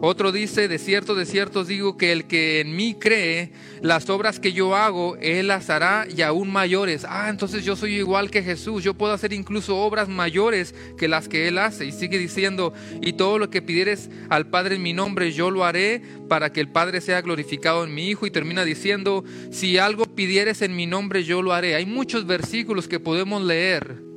Otro 0.00 0.30
dice, 0.30 0.68
de 0.68 0.78
cierto, 0.78 1.16
de 1.16 1.26
cierto 1.26 1.60
os 1.60 1.68
digo 1.68 1.96
que 1.96 2.12
el 2.12 2.26
que 2.26 2.60
en 2.60 2.76
mí 2.76 2.94
cree, 2.94 3.50
las 3.82 4.08
obras 4.08 4.38
que 4.38 4.52
yo 4.52 4.76
hago, 4.76 5.16
él 5.16 5.48
las 5.48 5.70
hará 5.70 6.06
y 6.08 6.22
aún 6.22 6.52
mayores. 6.52 7.04
Ah, 7.08 7.28
entonces 7.28 7.64
yo 7.64 7.74
soy 7.74 7.96
igual 7.96 8.30
que 8.30 8.44
Jesús, 8.44 8.84
yo 8.84 8.94
puedo 8.94 9.12
hacer 9.12 9.32
incluso 9.32 9.76
obras 9.76 10.08
mayores 10.08 10.72
que 10.96 11.08
las 11.08 11.28
que 11.28 11.48
él 11.48 11.58
hace. 11.58 11.84
Y 11.84 11.92
sigue 11.92 12.16
diciendo, 12.16 12.72
y 13.02 13.14
todo 13.14 13.40
lo 13.40 13.50
que 13.50 13.60
pidieres 13.60 14.08
al 14.28 14.46
Padre 14.46 14.76
en 14.76 14.82
mi 14.82 14.92
nombre, 14.92 15.32
yo 15.32 15.50
lo 15.50 15.64
haré 15.64 16.00
para 16.28 16.52
que 16.52 16.60
el 16.60 16.68
Padre 16.68 17.00
sea 17.00 17.20
glorificado 17.20 17.82
en 17.82 17.92
mi 17.92 18.08
Hijo. 18.08 18.24
Y 18.24 18.30
termina 18.30 18.64
diciendo, 18.64 19.24
si 19.50 19.78
algo 19.78 20.06
pidieres 20.06 20.62
en 20.62 20.76
mi 20.76 20.86
nombre, 20.86 21.24
yo 21.24 21.42
lo 21.42 21.52
haré. 21.52 21.74
Hay 21.74 21.86
muchos 21.86 22.24
versículos 22.24 22.86
que 22.86 23.00
podemos 23.00 23.42
leer 23.42 24.07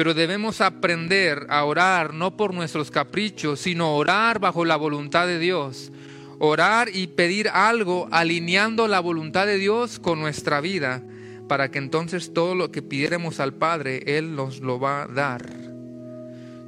pero 0.00 0.14
debemos 0.14 0.62
aprender 0.62 1.46
a 1.50 1.62
orar 1.62 2.14
no 2.14 2.34
por 2.34 2.54
nuestros 2.54 2.90
caprichos, 2.90 3.60
sino 3.60 3.94
orar 3.94 4.38
bajo 4.38 4.64
la 4.64 4.76
voluntad 4.76 5.26
de 5.26 5.38
Dios. 5.38 5.92
Orar 6.38 6.88
y 6.90 7.08
pedir 7.08 7.50
algo 7.50 8.08
alineando 8.10 8.88
la 8.88 9.00
voluntad 9.00 9.44
de 9.44 9.58
Dios 9.58 9.98
con 9.98 10.18
nuestra 10.18 10.62
vida, 10.62 11.02
para 11.48 11.70
que 11.70 11.76
entonces 11.76 12.32
todo 12.32 12.54
lo 12.54 12.72
que 12.72 12.80
pidiéramos 12.80 13.40
al 13.40 13.52
Padre, 13.52 14.02
Él 14.06 14.34
nos 14.34 14.60
lo 14.60 14.80
va 14.80 15.02
a 15.02 15.06
dar. 15.06 15.44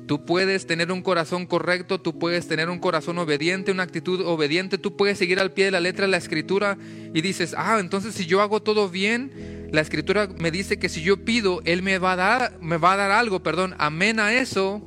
Tú 0.06 0.26
puedes 0.26 0.66
tener 0.66 0.92
un 0.92 1.00
corazón 1.00 1.46
correcto, 1.46 2.02
tú 2.02 2.18
puedes 2.18 2.46
tener 2.46 2.68
un 2.68 2.80
corazón 2.80 3.16
obediente, 3.16 3.72
una 3.72 3.84
actitud 3.84 4.20
obediente, 4.26 4.76
tú 4.76 4.94
puedes 4.94 5.16
seguir 5.16 5.40
al 5.40 5.52
pie 5.52 5.64
de 5.64 5.70
la 5.70 5.80
letra 5.80 6.04
de 6.04 6.10
la 6.10 6.18
escritura 6.18 6.76
y 7.14 7.22
dices, 7.22 7.54
ah, 7.56 7.78
entonces 7.80 8.14
si 8.14 8.26
yo 8.26 8.42
hago 8.42 8.60
todo 8.60 8.90
bien, 8.90 9.61
la 9.72 9.80
escritura 9.80 10.28
me 10.38 10.50
dice 10.50 10.78
que 10.78 10.90
si 10.90 11.02
yo 11.02 11.24
pido, 11.24 11.62
Él 11.64 11.82
me 11.82 11.98
va 11.98 12.12
a 12.12 12.16
dar, 12.16 12.58
me 12.60 12.76
va 12.76 12.92
a 12.92 12.96
dar 12.96 13.10
algo, 13.10 13.42
perdón, 13.42 13.74
amén 13.78 14.20
a 14.20 14.34
eso. 14.34 14.82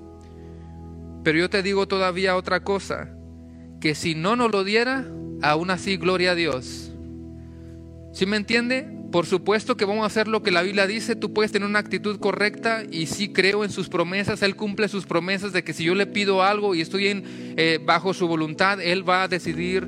Pero 1.24 1.40
yo 1.40 1.50
te 1.50 1.64
digo 1.64 1.88
todavía 1.88 2.36
otra 2.36 2.64
cosa, 2.64 3.10
que 3.82 3.96
si 3.96 4.14
no 4.14 4.36
nos 4.36 4.52
lo 4.52 4.64
diera, 4.64 5.06
aún 5.42 5.72
así 5.72 5.98
gloria 5.98 6.32
a 6.32 6.36
Dios. 6.36 6.92
¿Sí 8.14 8.28
me 8.28 8.38
entiende? 8.38 8.88
Por 9.12 9.26
supuesto 9.26 9.76
que 9.76 9.86
vamos 9.86 10.04
a 10.04 10.08
hacer 10.08 10.28
lo 10.28 10.44
que 10.44 10.52
la 10.52 10.62
Biblia 10.62 10.86
dice, 10.86 11.16
tú 11.16 11.34
puedes 11.34 11.52
tener 11.52 11.68
una 11.68 11.80
actitud 11.80 12.20
correcta 12.20 12.84
y 12.90 13.08
sí 13.08 13.34
creo 13.34 13.64
en 13.64 13.72
sus 13.72 13.90
promesas, 13.90 14.44
Él 14.44 14.56
cumple 14.56 14.88
sus 14.88 15.08
promesas 15.08 15.52
de 15.52 15.64
que 15.64 15.74
si 15.74 15.84
yo 15.84 15.96
le 15.96 16.06
pido 16.06 16.44
algo 16.44 16.76
y 16.76 16.82
estoy 16.82 17.08
en, 17.08 17.24
eh, 17.58 17.80
bajo 17.84 18.14
su 18.14 18.28
voluntad, 18.28 18.80
Él 18.80 19.08
va 19.08 19.24
a 19.24 19.28
decidir 19.28 19.88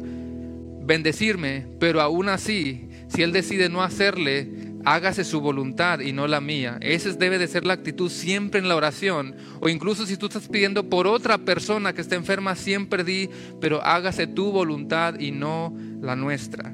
bendecirme, 0.88 1.68
pero 1.80 2.02
aún 2.02 2.30
así, 2.30 2.90
si 3.10 3.22
Él 3.22 3.32
decide 3.32 3.70
no 3.70 3.84
hacerle, 3.84 4.67
hágase 4.88 5.26
su 5.26 5.42
voluntad 5.42 6.00
y 6.00 6.14
no 6.14 6.28
la 6.28 6.40
mía. 6.40 6.78
Esa 6.80 7.12
debe 7.12 7.38
de 7.38 7.50
ser 7.50 7.66
la 7.66 7.74
actitud 7.74 8.10
siempre 8.10 8.62
en 8.62 8.70
la 8.70 8.76
oración. 8.78 9.36
O 9.60 9.68
incluso 9.68 10.06
si 10.06 10.16
tú 10.16 10.28
estás 10.28 10.48
pidiendo 10.48 10.90
por 10.90 11.08
otra 11.08 11.40
persona 11.40 11.92
que 11.92 12.00
está 12.00 12.16
enferma, 12.16 12.56
siempre 12.56 13.04
di, 13.04 13.30
pero 13.60 13.84
hágase 13.84 14.28
tu 14.28 14.50
voluntad 14.50 15.20
y 15.20 15.32
no 15.32 15.76
la 16.02 16.16
nuestra. 16.16 16.74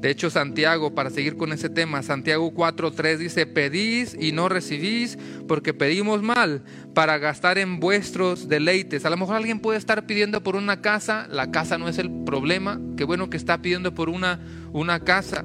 De 0.00 0.10
hecho, 0.10 0.30
Santiago, 0.30 0.94
para 0.94 1.10
seguir 1.10 1.36
con 1.36 1.52
ese 1.52 1.68
tema, 1.68 2.04
Santiago 2.04 2.54
4.3 2.54 3.16
dice, 3.16 3.46
pedís 3.46 4.16
y 4.16 4.30
no 4.30 4.48
recibís 4.48 5.18
porque 5.48 5.74
pedimos 5.74 6.22
mal 6.22 6.62
para 6.94 7.18
gastar 7.18 7.58
en 7.58 7.80
vuestros 7.80 8.48
deleites. 8.48 9.04
A 9.04 9.10
lo 9.10 9.16
mejor 9.16 9.34
alguien 9.34 9.58
puede 9.58 9.78
estar 9.78 10.06
pidiendo 10.06 10.44
por 10.44 10.54
una 10.54 10.80
casa, 10.80 11.26
la 11.28 11.50
casa 11.50 11.76
no 11.76 11.88
es 11.88 11.98
el 11.98 12.22
problema, 12.24 12.80
qué 12.96 13.02
bueno 13.02 13.28
que 13.28 13.36
está 13.36 13.60
pidiendo 13.60 13.92
por 13.92 14.08
una, 14.08 14.38
una 14.72 15.00
casa. 15.00 15.44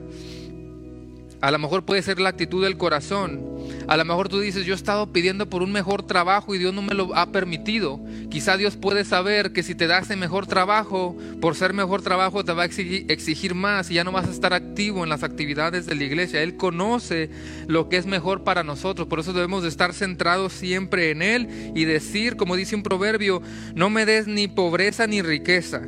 A 1.43 1.51
lo 1.51 1.59
mejor 1.59 1.83
puede 1.83 2.01
ser 2.01 2.21
la 2.21 2.29
actitud 2.29 2.63
del 2.63 2.77
corazón. 2.77 3.41
A 3.89 3.97
lo 3.97 4.05
mejor 4.05 4.29
tú 4.29 4.39
dices, 4.39 4.65
yo 4.65 4.73
he 4.73 4.77
estado 4.77 5.11
pidiendo 5.11 5.49
por 5.49 5.61
un 5.61 5.73
mejor 5.73 6.07
trabajo 6.07 6.55
y 6.55 6.57
Dios 6.57 6.73
no 6.73 6.81
me 6.81 6.95
lo 6.95 7.13
ha 7.17 7.33
permitido. 7.33 7.99
Quizá 8.29 8.55
Dios 8.55 8.77
puede 8.77 9.03
saber 9.03 9.51
que 9.51 9.61
si 9.61 9.75
te 9.75 9.87
da 9.87 9.99
ese 9.99 10.15
mejor 10.15 10.47
trabajo, 10.47 11.17
por 11.41 11.55
ser 11.55 11.73
mejor 11.73 12.01
trabajo 12.01 12.45
te 12.45 12.53
va 12.53 12.63
a 12.63 12.65
exigir, 12.65 13.55
más 13.55 13.91
y 13.91 13.95
ya 13.95 14.05
no 14.05 14.13
vas 14.13 14.29
a 14.29 14.31
estar 14.31 14.53
activo 14.53 15.03
en 15.03 15.09
las 15.09 15.23
actividades 15.23 15.85
de 15.85 15.95
la 15.95 16.05
iglesia. 16.05 16.41
Él 16.41 16.55
conoce 16.55 17.29
lo 17.67 17.89
que 17.89 17.97
es 17.97 18.05
mejor 18.05 18.45
para 18.45 18.63
nosotros. 18.63 19.09
Por 19.09 19.19
eso 19.19 19.33
debemos 19.33 19.63
de 19.63 19.69
estar 19.69 19.93
centrados 19.93 20.53
siempre 20.53 21.11
en 21.11 21.21
Él 21.21 21.73
y 21.75 21.83
decir, 21.83 22.37
como 22.37 22.55
dice 22.55 22.77
un 22.77 22.83
proverbio, 22.83 23.41
no 23.75 23.89
me 23.89 24.05
des 24.05 24.27
ni 24.27 24.47
pobreza 24.47 25.07
ni 25.07 25.21
riqueza. 25.21 25.81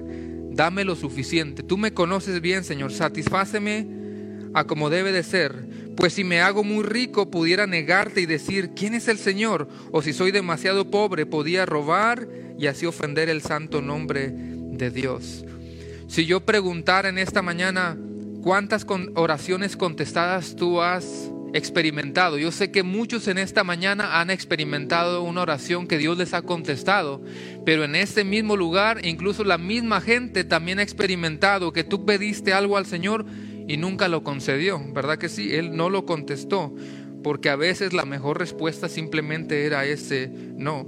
Dame 0.51 0.83
lo 0.83 0.97
suficiente. 0.97 1.63
Tú 1.63 1.77
me 1.77 1.93
conoces 1.93 2.41
bien, 2.41 2.65
Señor. 2.65 2.91
Satisfáceme 2.91 4.03
a 4.55 4.63
como 4.63 4.89
debe 4.89 5.11
de 5.11 5.21
ser. 5.21 5.53
Pues 5.95 6.13
si 6.13 6.23
me 6.23 6.41
hago 6.41 6.63
muy 6.63 6.83
rico, 6.83 7.29
pudiera 7.29 7.67
negarte 7.67 8.21
y 8.21 8.25
decir, 8.25 8.71
¿quién 8.75 8.95
es 8.95 9.07
el 9.07 9.19
Señor? 9.19 9.69
O 9.91 10.01
si 10.01 10.13
soy 10.13 10.31
demasiado 10.31 10.89
pobre, 10.89 11.27
podía 11.27 11.67
robar 11.67 12.27
y 12.57 12.65
así 12.65 12.87
ofender 12.87 13.29
el 13.29 13.43
santo 13.43 13.81
nombre 13.81 14.31
de 14.31 14.89
Dios. 14.89 15.45
Si 16.07 16.25
yo 16.25 16.41
preguntara 16.41 17.09
en 17.09 17.17
esta 17.17 17.41
mañana, 17.41 17.97
¿Cuántas 18.45 18.85
oraciones 19.15 19.75
contestadas 19.75 20.55
tú 20.55 20.79
has 20.79 21.31
experimentado? 21.55 22.37
Yo 22.37 22.51
sé 22.51 22.69
que 22.69 22.83
muchos 22.83 23.27
en 23.27 23.39
esta 23.39 23.63
mañana 23.63 24.21
han 24.21 24.29
experimentado 24.29 25.23
una 25.23 25.41
oración 25.41 25.87
que 25.87 25.97
Dios 25.97 26.15
les 26.19 26.35
ha 26.35 26.43
contestado, 26.43 27.23
pero 27.65 27.85
en 27.85 27.95
este 27.95 28.23
mismo 28.23 28.55
lugar, 28.55 29.03
incluso 29.03 29.43
la 29.43 29.57
misma 29.57 29.99
gente 29.99 30.43
también 30.43 30.77
ha 30.77 30.83
experimentado 30.83 31.73
que 31.73 31.83
tú 31.83 32.05
pediste 32.05 32.53
algo 32.53 32.77
al 32.77 32.85
Señor 32.85 33.25
y 33.67 33.77
nunca 33.77 34.07
lo 34.07 34.23
concedió, 34.23 34.81
¿verdad 34.93 35.17
que 35.17 35.29
sí? 35.29 35.55
Él 35.55 35.75
no 35.75 35.89
lo 35.89 36.05
contestó, 36.05 36.73
porque 37.23 37.49
a 37.49 37.55
veces 37.55 37.93
la 37.93 38.05
mejor 38.05 38.39
respuesta 38.39 38.89
simplemente 38.89 39.65
era 39.65 39.85
ese 39.85 40.29
no. 40.55 40.85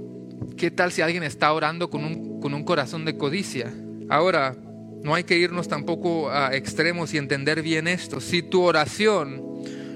¿Qué 0.56 0.70
tal 0.70 0.92
si 0.92 1.02
alguien 1.02 1.24
está 1.24 1.52
orando 1.52 1.90
con 1.90 2.04
un, 2.04 2.40
con 2.40 2.54
un 2.54 2.64
corazón 2.64 3.04
de 3.04 3.16
codicia? 3.16 3.74
Ahora, 4.08 4.56
no 5.02 5.14
hay 5.14 5.24
que 5.24 5.36
irnos 5.36 5.68
tampoco 5.68 6.30
a 6.30 6.54
extremos 6.54 7.12
y 7.14 7.18
entender 7.18 7.62
bien 7.62 7.88
esto. 7.88 8.20
Si 8.20 8.42
tu 8.42 8.62
oración 8.62 9.42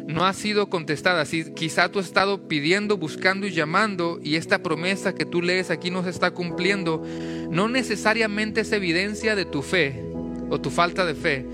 no 0.08 0.24
ha 0.24 0.32
sido 0.32 0.68
contestada, 0.68 1.24
si 1.24 1.52
quizá 1.52 1.90
tú 1.90 2.00
has 2.00 2.06
estado 2.06 2.48
pidiendo, 2.48 2.96
buscando 2.96 3.46
y 3.46 3.52
llamando 3.52 4.18
y 4.22 4.34
esta 4.34 4.62
promesa 4.62 5.14
que 5.14 5.24
tú 5.24 5.42
lees 5.42 5.70
aquí 5.70 5.90
no 5.90 6.02
se 6.02 6.10
está 6.10 6.32
cumpliendo, 6.32 7.04
no 7.50 7.68
necesariamente 7.68 8.62
es 8.62 8.72
evidencia 8.72 9.36
de 9.36 9.44
tu 9.44 9.62
fe 9.62 10.04
o 10.50 10.60
tu 10.60 10.70
falta 10.70 11.06
de 11.06 11.14
fe 11.14 11.46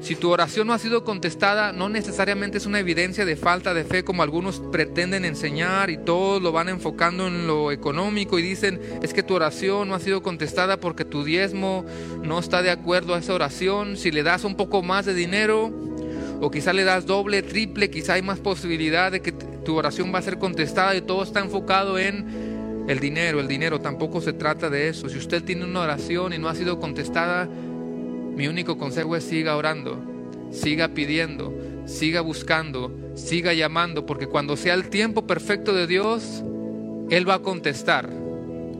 si 0.00 0.14
tu 0.14 0.30
oración 0.30 0.66
no 0.66 0.72
ha 0.72 0.78
sido 0.78 1.04
contestada, 1.04 1.72
no 1.72 1.88
necesariamente 1.88 2.58
es 2.58 2.66
una 2.66 2.78
evidencia 2.78 3.24
de 3.24 3.36
falta 3.36 3.74
de 3.74 3.84
fe 3.84 4.04
como 4.04 4.22
algunos 4.22 4.60
pretenden 4.60 5.24
enseñar 5.24 5.90
y 5.90 5.98
todos 5.98 6.42
lo 6.42 6.52
van 6.52 6.68
enfocando 6.68 7.26
en 7.26 7.46
lo 7.46 7.72
económico 7.72 8.38
y 8.38 8.42
dicen 8.42 8.80
es 9.02 9.12
que 9.12 9.22
tu 9.22 9.34
oración 9.34 9.88
no 9.88 9.94
ha 9.94 10.00
sido 10.00 10.22
contestada 10.22 10.78
porque 10.78 11.04
tu 11.04 11.24
diezmo 11.24 11.84
no 12.22 12.38
está 12.38 12.62
de 12.62 12.70
acuerdo 12.70 13.14
a 13.14 13.18
esa 13.18 13.34
oración. 13.34 13.96
Si 13.96 14.10
le 14.10 14.22
das 14.22 14.44
un 14.44 14.54
poco 14.54 14.82
más 14.82 15.06
de 15.06 15.14
dinero 15.14 15.72
o 16.40 16.50
quizá 16.50 16.72
le 16.72 16.84
das 16.84 17.06
doble, 17.06 17.42
triple, 17.42 17.90
quizá 17.90 18.14
hay 18.14 18.22
más 18.22 18.38
posibilidad 18.38 19.10
de 19.10 19.22
que 19.22 19.32
tu 19.32 19.76
oración 19.76 20.14
va 20.14 20.18
a 20.18 20.22
ser 20.22 20.38
contestada 20.38 20.94
y 20.94 21.00
todo 21.00 21.22
está 21.22 21.40
enfocado 21.40 21.98
en 21.98 22.84
el 22.88 23.00
dinero. 23.00 23.40
El 23.40 23.48
dinero 23.48 23.80
tampoco 23.80 24.20
se 24.20 24.32
trata 24.32 24.70
de 24.70 24.88
eso. 24.88 25.08
Si 25.08 25.18
usted 25.18 25.42
tiene 25.42 25.64
una 25.64 25.80
oración 25.80 26.32
y 26.32 26.38
no 26.38 26.48
ha 26.48 26.54
sido 26.54 26.78
contestada, 26.78 27.48
mi 28.36 28.48
único 28.48 28.76
consejo 28.76 29.16
es 29.16 29.24
siga 29.24 29.56
orando, 29.56 29.98
siga 30.50 30.88
pidiendo, 30.88 31.54
siga 31.86 32.20
buscando, 32.20 32.94
siga 33.14 33.54
llamando, 33.54 34.04
porque 34.04 34.26
cuando 34.26 34.58
sea 34.58 34.74
el 34.74 34.90
tiempo 34.90 35.26
perfecto 35.26 35.72
de 35.72 35.86
Dios, 35.86 36.44
Él 37.08 37.26
va 37.26 37.36
a 37.36 37.42
contestar. 37.42 38.10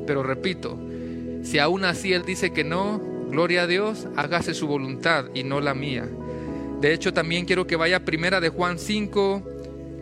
Pero 0.07 0.23
repito, 0.23 0.79
si 1.43 1.59
aún 1.59 1.87
así 1.87 2.13
Él 2.13 2.25
dice 2.27 2.53
que 2.53 2.65
no, 2.65 3.01
gloria 3.31 3.63
a 3.63 3.67
Dios, 3.67 4.07
hágase 4.15 4.53
su 4.53 4.67
voluntad 4.67 5.25
y 5.33 5.43
no 5.43 5.63
la 5.63 5.73
mía. 5.73 6.07
De 6.83 6.93
hecho, 6.93 7.15
también 7.15 7.47
quiero 7.47 7.67
que 7.67 7.77
vaya 7.77 8.05
primera 8.05 8.41
de 8.43 8.51
Juan 8.51 8.79
5, 8.79 9.43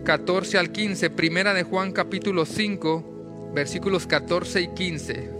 14 0.04 0.58
al 0.58 0.72
15, 0.72 1.10
primera 1.10 1.54
de 1.54 1.62
Juan 1.62 1.92
capítulo 1.92 2.44
5, 2.44 3.52
versículos 3.54 4.08
14 4.08 4.62
y 4.62 4.68
15. 4.74 5.30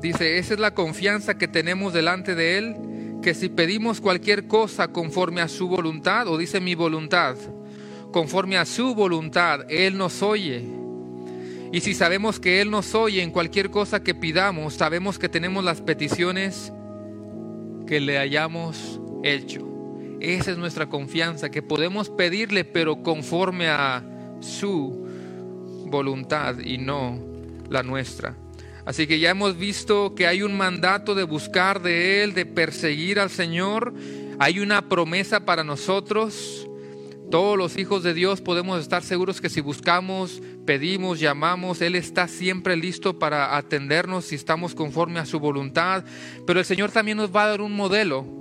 Dice, 0.00 0.38
esa 0.38 0.54
es 0.54 0.60
la 0.60 0.74
confianza 0.74 1.36
que 1.36 1.48
tenemos 1.48 1.92
delante 1.92 2.36
de 2.36 2.56
Él 2.58 2.76
que 3.22 3.34
si 3.34 3.48
pedimos 3.48 4.00
cualquier 4.00 4.46
cosa 4.46 4.88
conforme 4.88 5.40
a 5.40 5.48
su 5.48 5.68
voluntad, 5.68 6.28
o 6.28 6.38
dice 6.38 6.60
mi 6.60 6.74
voluntad, 6.74 7.36
conforme 8.12 8.56
a 8.56 8.64
su 8.64 8.94
voluntad, 8.94 9.60
Él 9.68 9.96
nos 9.96 10.22
oye. 10.22 10.64
Y 11.72 11.80
si 11.80 11.94
sabemos 11.94 12.40
que 12.40 12.60
Él 12.60 12.70
nos 12.70 12.94
oye 12.94 13.22
en 13.22 13.30
cualquier 13.30 13.70
cosa 13.70 14.02
que 14.02 14.14
pidamos, 14.14 14.74
sabemos 14.74 15.18
que 15.18 15.28
tenemos 15.28 15.62
las 15.64 15.80
peticiones 15.80 16.72
que 17.86 18.00
le 18.00 18.18
hayamos 18.18 19.00
hecho. 19.22 19.66
Esa 20.20 20.50
es 20.50 20.58
nuestra 20.58 20.88
confianza, 20.88 21.50
que 21.50 21.62
podemos 21.62 22.10
pedirle, 22.10 22.64
pero 22.64 23.02
conforme 23.02 23.68
a 23.68 24.04
su 24.40 25.06
voluntad 25.86 26.58
y 26.58 26.78
no 26.78 27.18
la 27.68 27.82
nuestra. 27.82 28.36
Así 28.84 29.06
que 29.06 29.18
ya 29.18 29.30
hemos 29.30 29.56
visto 29.56 30.14
que 30.14 30.26
hay 30.26 30.42
un 30.42 30.56
mandato 30.56 31.14
de 31.14 31.24
buscar 31.24 31.82
de 31.82 32.22
Él, 32.22 32.34
de 32.34 32.46
perseguir 32.46 33.20
al 33.20 33.30
Señor. 33.30 33.92
Hay 34.38 34.60
una 34.60 34.88
promesa 34.88 35.44
para 35.44 35.64
nosotros. 35.64 36.66
Todos 37.30 37.56
los 37.56 37.78
hijos 37.78 38.02
de 38.02 38.14
Dios 38.14 38.40
podemos 38.40 38.80
estar 38.80 39.04
seguros 39.04 39.40
que 39.40 39.48
si 39.48 39.60
buscamos, 39.60 40.42
pedimos, 40.66 41.20
llamamos, 41.20 41.80
Él 41.80 41.94
está 41.94 42.26
siempre 42.26 42.76
listo 42.76 43.18
para 43.20 43.56
atendernos 43.56 44.24
si 44.24 44.34
estamos 44.34 44.74
conforme 44.74 45.20
a 45.20 45.26
su 45.26 45.38
voluntad. 45.38 46.04
Pero 46.46 46.58
el 46.58 46.66
Señor 46.66 46.90
también 46.90 47.18
nos 47.18 47.34
va 47.34 47.44
a 47.44 47.48
dar 47.48 47.60
un 47.60 47.72
modelo 47.72 48.40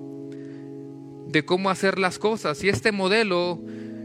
de 1.28 1.46
cómo 1.46 1.70
hacer 1.70 2.00
las 2.00 2.18
cosas. 2.18 2.64
Y 2.64 2.70
este 2.70 2.92
modelo, 2.92 3.60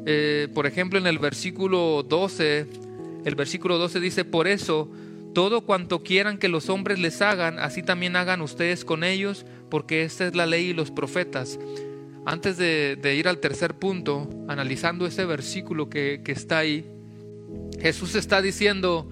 eh, 0.04 0.48
por 0.52 0.66
ejemplo, 0.66 0.98
en 0.98 1.06
el 1.06 1.18
versículo 1.18 2.02
12, 2.02 2.66
el 3.24 3.34
versículo 3.34 3.78
12 3.78 4.00
dice, 4.00 4.24
por 4.26 4.46
eso, 4.46 4.90
todo 5.34 5.62
cuanto 5.62 6.02
quieran 6.02 6.38
que 6.38 6.48
los 6.48 6.70
hombres 6.70 6.98
les 6.98 7.20
hagan, 7.20 7.58
así 7.58 7.82
también 7.82 8.16
hagan 8.16 8.40
ustedes 8.40 8.84
con 8.84 9.04
ellos, 9.04 9.44
porque 9.68 10.04
esta 10.04 10.26
es 10.26 10.34
la 10.34 10.46
ley 10.46 10.66
y 10.66 10.72
los 10.72 10.90
profetas. 10.90 11.58
Antes 12.24 12.56
de, 12.56 13.14
ir 13.14 13.28
al 13.28 13.38
tercer 13.38 13.74
punto, 13.74 14.30
analizando 14.48 15.06
ese 15.06 15.26
versículo 15.26 15.90
que, 15.90 16.22
está 16.26 16.58
ahí, 16.58 16.90
Jesús 17.78 18.14
está 18.14 18.40
diciendo, 18.40 19.10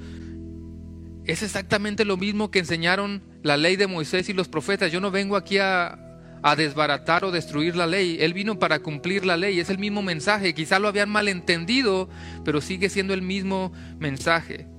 es 1.25 1.43
exactamente 1.43 2.07
lo 2.07 2.17
mismo 2.17 2.51
que 2.51 2.61
enseñaron 2.61 3.23
la 3.43 3.59
ley 3.59 3.77
de 3.77 3.87
Moisés 3.87 4.29
y 4.31 4.33
los 4.33 4.49
profetas. 4.49 4.91
Yo 4.91 5.01
no 5.01 5.11
vengo 5.11 5.37
aquí 5.37 5.59
a, 5.59 5.99
a 6.43 6.57
desbaratar 6.57 7.25
o 7.25 7.31
destruir 7.31 7.77
la 7.77 7.87
ley. 7.87 8.17
Él 8.21 8.33
vino 8.33 8.59
para 8.59 8.79
cumplir 8.79 9.27
la 9.27 9.37
ley. 9.37 9.61
Es 9.61 9.69
el 9.69 9.79
mismo 9.79 10.01
mensaje. 10.01 10.55
Quizá 10.55 10.79
lo 10.79 10.89
habían 10.89 11.11
malentendido, 11.11 12.09
pero 12.45 12.63
sigue 12.63 12.89
siendo 12.89 13.13
el 13.13 13.21
mismo 13.21 13.73
mensaje 13.99 14.72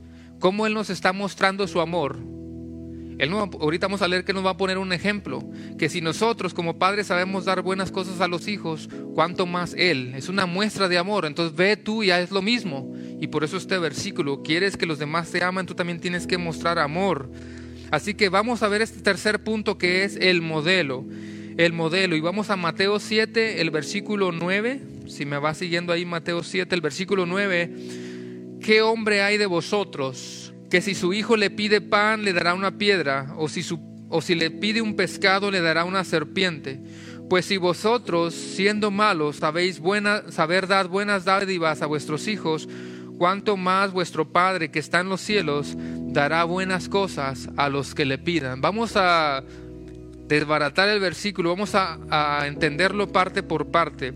cómo 0.44 0.68
Él 0.68 0.74
nos 0.74 0.90
está 0.90 1.14
mostrando 1.14 1.66
su 1.70 1.80
amor. 1.80 2.18
Él 3.18 3.32
ahorita 3.32 3.88
vamos 3.88 4.02
a 4.02 4.10
leer 4.10 4.26
que 4.26 4.34
nos 4.34 4.46
va 4.46 4.50
a 4.50 4.58
poner 4.58 4.78
un 4.78 4.92
ejemplo, 4.92 5.42
que 5.80 5.88
si 5.88 6.02
nosotros 6.02 6.54
como 6.54 6.78
padres 6.78 7.08
sabemos 7.08 7.46
dar 7.46 7.62
buenas 7.62 7.92
cosas 7.92 8.20
a 8.20 8.28
los 8.28 8.50
hijos, 8.50 8.90
cuánto 9.16 9.46
más 9.46 9.74
Él. 9.74 10.14
Es 10.18 10.28
una 10.28 10.46
muestra 10.46 10.90
de 10.90 10.98
amor, 10.98 11.24
entonces 11.24 11.56
ve 11.56 11.78
tú 11.78 12.04
y 12.04 12.12
es 12.12 12.30
lo 12.30 12.42
mismo. 12.42 12.94
Y 13.22 13.28
por 13.28 13.46
eso 13.46 13.56
este 13.56 13.78
versículo, 13.78 14.44
quieres 14.44 14.76
que 14.76 14.86
los 14.86 15.00
demás 15.00 15.32
te 15.32 15.42
amen, 15.42 15.66
tú 15.66 15.76
también 15.76 16.02
tienes 16.02 16.28
que 16.28 16.38
mostrar 16.38 16.78
amor. 16.78 17.32
Así 17.90 18.14
que 18.14 18.28
vamos 18.28 18.64
a 18.64 18.68
ver 18.68 18.82
este 18.82 19.00
tercer 19.00 19.42
punto 19.46 19.78
que 19.78 20.04
es 20.04 20.18
el 20.18 20.42
modelo. 20.42 21.06
El 21.56 21.72
modelo. 21.72 22.18
Y 22.18 22.20
vamos 22.20 22.50
a 22.50 22.58
Mateo 22.58 23.00
7, 23.00 23.62
el 23.62 23.72
versículo 23.72 24.34
9. 24.34 24.82
Si 25.08 25.26
me 25.26 25.38
va 25.38 25.54
siguiendo 25.54 25.94
ahí 25.94 26.04
Mateo 26.04 26.44
7, 26.44 26.76
el 26.76 26.82
versículo 26.82 27.26
9 27.26 28.03
¿qué 28.64 28.82
hombre 28.82 29.22
hay 29.22 29.38
de 29.38 29.46
vosotros 29.46 30.54
que 30.72 30.82
si 30.82 30.96
su 30.96 31.14
hijo 31.14 31.38
le 31.38 31.52
pide 31.52 31.82
pan 31.82 32.24
le 32.24 32.34
dará 32.34 32.56
una 32.56 32.80
piedra 32.80 33.36
o 33.38 33.48
si, 33.48 33.62
su, 33.62 33.80
o 34.10 34.22
si 34.22 34.34
le 34.34 34.50
pide 34.50 34.82
un 34.82 34.96
pescado 34.96 35.52
le 35.52 35.62
dará 35.62 35.84
una 35.84 36.04
serpiente? 36.04 36.80
Pues 37.30 37.46
si 37.46 37.58
vosotros, 37.58 38.34
siendo 38.34 38.90
malos, 38.90 39.38
sabéis 39.38 39.80
buena, 39.80 40.32
saber 40.32 40.68
dar 40.68 40.88
buenas 40.88 41.26
dádivas 41.26 41.82
a 41.82 41.86
vuestros 41.86 42.28
hijos, 42.28 42.68
cuánto 43.18 43.58
más 43.58 43.92
vuestro 43.92 44.32
Padre 44.32 44.72
que 44.72 44.80
está 44.80 45.02
en 45.02 45.10
los 45.10 45.22
cielos 45.22 45.76
dará 45.78 46.44
buenas 46.44 46.90
cosas 46.90 47.50
a 47.58 47.70
los 47.70 47.94
que 47.94 48.06
le 48.06 48.18
pidan. 48.18 48.62
Vamos 48.62 48.94
a 48.96 49.44
desbaratar 50.28 50.90
el 50.90 51.00
versículo, 51.00 51.50
vamos 51.50 51.76
a 51.76 52.44
entenderlo 52.46 53.12
parte 53.12 53.44
por 53.44 53.72
parte. 53.72 54.14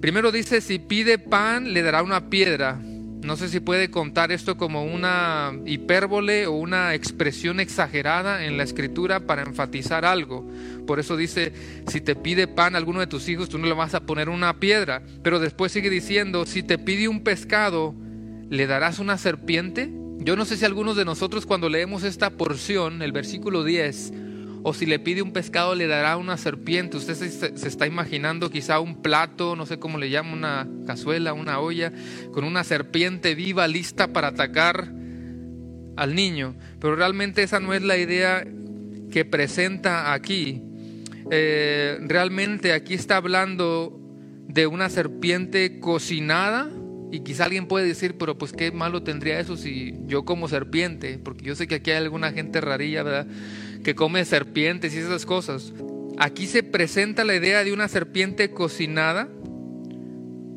Primero 0.00 0.30
dice, 0.30 0.60
si 0.60 0.78
pide 0.78 1.18
pan, 1.18 1.72
le 1.72 1.82
dará 1.82 2.02
una 2.02 2.30
piedra. 2.30 2.80
No 3.22 3.36
sé 3.36 3.48
si 3.48 3.60
puede 3.60 3.90
contar 3.90 4.32
esto 4.32 4.56
como 4.56 4.84
una 4.84 5.52
hipérbole 5.66 6.46
o 6.46 6.52
una 6.52 6.94
expresión 6.94 7.60
exagerada 7.60 8.44
en 8.44 8.56
la 8.56 8.62
escritura 8.62 9.20
para 9.20 9.42
enfatizar 9.42 10.04
algo. 10.04 10.48
Por 10.86 11.00
eso 11.00 11.16
dice, 11.16 11.52
si 11.88 12.00
te 12.00 12.14
pide 12.14 12.46
pan 12.46 12.76
alguno 12.76 13.00
de 13.00 13.06
tus 13.06 13.28
hijos, 13.28 13.48
tú 13.48 13.58
no 13.58 13.66
le 13.66 13.74
vas 13.74 13.94
a 13.94 14.06
poner 14.06 14.28
una 14.28 14.60
piedra. 14.60 15.02
Pero 15.22 15.40
después 15.40 15.72
sigue 15.72 15.90
diciendo, 15.90 16.46
si 16.46 16.62
te 16.62 16.78
pide 16.78 17.08
un 17.08 17.24
pescado, 17.24 17.94
¿le 18.48 18.66
darás 18.66 18.98
una 18.98 19.18
serpiente? 19.18 19.90
Yo 20.18 20.36
no 20.36 20.44
sé 20.44 20.56
si 20.56 20.64
algunos 20.64 20.96
de 20.96 21.04
nosotros 21.04 21.44
cuando 21.44 21.68
leemos 21.68 22.04
esta 22.04 22.30
porción, 22.30 23.02
el 23.02 23.12
versículo 23.12 23.64
10, 23.64 24.12
o 24.68 24.74
si 24.74 24.84
le 24.84 24.98
pide 24.98 25.22
un 25.22 25.32
pescado 25.32 25.74
le 25.74 25.86
dará 25.86 26.18
una 26.18 26.36
serpiente. 26.36 26.98
Usted 26.98 27.14
se, 27.14 27.66
está 27.66 27.86
imaginando 27.86 28.50
quizá 28.50 28.80
un 28.80 29.00
plato, 29.00 29.56
no 29.56 29.64
sé 29.64 29.78
cómo 29.78 29.96
le 29.96 30.10
llama, 30.10 30.34
una 30.34 30.68
cazuela, 30.86 31.32
una 31.32 31.58
olla, 31.58 31.90
con 32.32 32.44
una 32.44 32.64
serpiente 32.64 33.34
viva 33.34 33.66
lista 33.66 34.12
para 34.12 34.28
atacar 34.28 34.92
al 35.96 36.14
niño. 36.14 36.54
Pero 36.80 36.96
realmente 36.96 37.42
esa 37.42 37.60
no 37.60 37.72
es 37.72 37.82
la 37.82 37.96
idea 37.96 38.46
que 39.10 39.24
presenta 39.24 40.12
aquí. 40.12 40.62
Eh, 41.30 41.98
realmente 42.02 42.74
aquí 42.74 42.92
está 42.92 43.16
hablando 43.16 43.98
de 44.48 44.66
una 44.66 44.90
serpiente 44.90 45.80
cocinada. 45.80 46.70
Y 47.10 47.20
quizá 47.20 47.46
alguien 47.46 47.68
puede 47.68 47.86
decir, 47.86 48.18
pero 48.18 48.36
pues 48.36 48.52
qué 48.52 48.70
malo 48.70 49.02
tendría 49.02 49.40
eso 49.40 49.56
si 49.56 49.94
yo 50.04 50.26
como 50.26 50.46
serpiente, 50.46 51.18
porque 51.18 51.46
yo 51.46 51.54
sé 51.54 51.66
que 51.66 51.76
aquí 51.76 51.90
hay 51.90 51.96
alguna 51.96 52.32
gente 52.32 52.60
rarilla, 52.60 53.02
¿verdad? 53.02 53.26
Que 53.82 53.94
come 53.94 54.24
serpientes 54.24 54.94
y 54.94 54.98
esas 54.98 55.26
cosas. 55.26 55.72
aquí 56.18 56.46
se 56.46 56.62
presenta 56.62 57.24
la 57.24 57.36
idea 57.36 57.62
de 57.62 57.72
una 57.72 57.88
serpiente 57.88 58.50
cocinada. 58.50 59.28